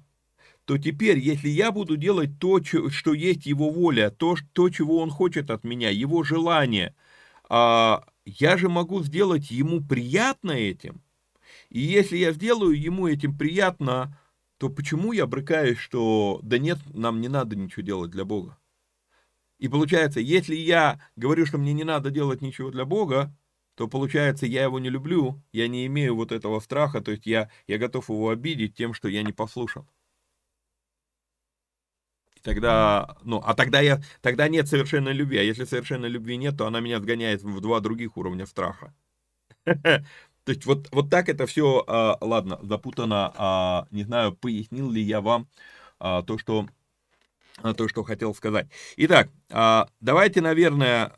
то 0.64 0.78
теперь, 0.78 1.18
если 1.18 1.48
я 1.48 1.72
буду 1.72 1.96
делать 1.96 2.38
то, 2.38 2.60
что 2.62 3.14
есть 3.14 3.46
его 3.46 3.70
воля, 3.70 4.10
то, 4.10 4.36
то 4.52 4.70
чего 4.70 4.98
он 4.98 5.10
хочет 5.10 5.50
от 5.50 5.64
меня, 5.64 5.90
его 5.90 6.22
желание, 6.22 6.94
а, 7.48 8.04
я 8.24 8.56
же 8.56 8.68
могу 8.68 9.02
сделать 9.02 9.50
ему 9.50 9.82
приятно 9.82 10.52
этим. 10.52 11.02
И 11.68 11.80
если 11.80 12.16
я 12.16 12.32
сделаю 12.32 12.80
ему 12.80 13.08
этим 13.08 13.36
приятно, 13.36 14.18
то 14.58 14.70
почему 14.70 15.12
я 15.12 15.26
брыкаюсь, 15.26 15.78
что 15.78 16.40
да 16.42 16.58
нет, 16.58 16.78
нам 16.94 17.20
не 17.20 17.28
надо 17.28 17.56
ничего 17.56 17.82
делать 17.82 18.10
для 18.10 18.24
Бога? 18.24 18.56
И 19.58 19.68
получается, 19.68 20.20
если 20.20 20.54
я 20.54 21.00
говорю, 21.16 21.46
что 21.46 21.58
мне 21.58 21.72
не 21.72 21.84
надо 21.84 22.10
делать 22.10 22.40
ничего 22.40 22.70
для 22.70 22.84
Бога, 22.84 23.34
то 23.74 23.88
получается, 23.88 24.46
я 24.46 24.64
его 24.64 24.78
не 24.78 24.90
люблю, 24.90 25.42
я 25.52 25.68
не 25.68 25.86
имею 25.86 26.16
вот 26.16 26.32
этого 26.32 26.60
страха, 26.60 27.00
то 27.00 27.10
есть 27.10 27.26
я, 27.26 27.50
я 27.66 27.78
готов 27.78 28.08
его 28.08 28.30
обидеть 28.30 28.74
тем, 28.74 28.94
что 28.94 29.08
я 29.08 29.22
не 29.22 29.32
послушан 29.32 29.86
тогда, 32.44 33.16
ну, 33.24 33.42
а 33.44 33.54
тогда 33.54 33.80
я, 33.80 34.00
тогда 34.20 34.48
нет 34.48 34.68
совершенной 34.68 35.14
любви, 35.14 35.38
а 35.38 35.42
если 35.42 35.64
совершенной 35.64 36.10
любви 36.10 36.36
нет, 36.36 36.56
то 36.56 36.66
она 36.66 36.80
меня 36.80 37.00
сгоняет 37.00 37.42
в 37.42 37.60
два 37.60 37.80
других 37.80 38.16
уровня 38.16 38.46
страха. 38.46 38.94
То 39.64 40.52
есть 40.52 40.66
вот, 40.66 40.88
вот 40.92 41.10
так 41.10 41.30
это 41.30 41.46
все, 41.46 41.82
а, 41.86 42.18
ладно, 42.20 42.58
запутано, 42.62 43.32
а, 43.36 43.86
не 43.90 44.04
знаю, 44.04 44.34
пояснил 44.34 44.90
ли 44.90 45.00
я 45.00 45.22
вам 45.22 45.48
а, 45.98 46.22
то, 46.22 46.38
что 46.38 46.68
то, 47.76 47.88
что 47.88 48.02
хотел 48.02 48.34
сказать. 48.34 48.66
Итак, 48.96 49.30
давайте, 50.00 50.40
наверное, 50.40 51.12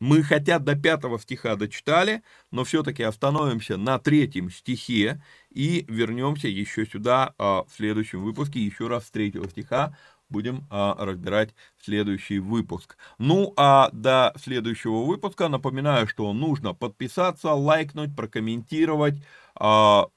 мы 0.00 0.22
хотя 0.22 0.58
до 0.58 0.76
пятого 0.76 1.18
стиха 1.18 1.56
дочитали, 1.56 2.22
но 2.50 2.64
все-таки 2.64 3.02
остановимся 3.02 3.76
на 3.76 3.98
третьем 3.98 4.50
стихе 4.50 5.22
и 5.50 5.86
вернемся 5.88 6.48
еще 6.48 6.84
сюда 6.84 7.34
а, 7.38 7.64
в 7.64 7.72
следующем 7.74 8.22
выпуске. 8.22 8.60
Еще 8.60 8.88
раз 8.88 9.06
с 9.06 9.10
третьего 9.10 9.48
стиха 9.48 9.96
будем 10.28 10.66
а, 10.70 10.96
разбирать 10.98 11.54
следующий 11.82 12.38
выпуск. 12.40 12.98
Ну 13.18 13.54
а 13.56 13.88
до 13.92 14.34
следующего 14.36 15.02
выпуска 15.04 15.48
напоминаю, 15.48 16.06
что 16.06 16.32
нужно 16.32 16.74
подписаться, 16.74 17.52
лайкнуть, 17.52 18.14
прокомментировать, 18.14 19.14
а, 19.54 20.08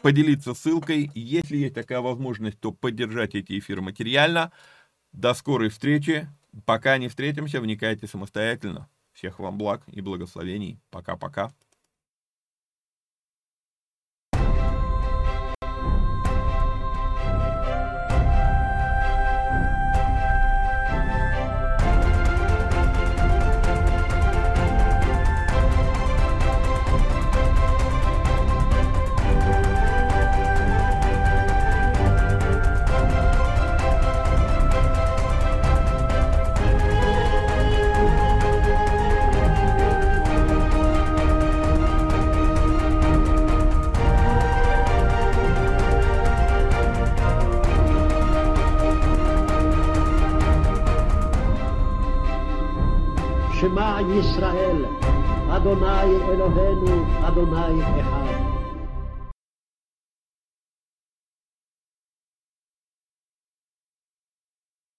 поделиться 0.00 0.54
ссылкой. 0.54 1.10
Если 1.14 1.58
есть 1.58 1.74
такая 1.74 2.00
возможность, 2.00 2.58
то 2.60 2.72
поддержать 2.72 3.34
эти 3.34 3.58
эфиры 3.58 3.82
материально. 3.82 4.52
До 5.12 5.34
скорой 5.34 5.68
встречи. 5.68 6.28
Пока 6.64 6.96
не 6.98 7.08
встретимся, 7.08 7.60
вникайте 7.60 8.06
самостоятельно. 8.06 8.88
Всех 9.12 9.38
вам 9.38 9.58
благ 9.58 9.82
и 9.86 10.00
благословений. 10.00 10.78
Пока-пока. 10.90 11.52
Adonai 57.42 57.82
Echad. 57.82 58.21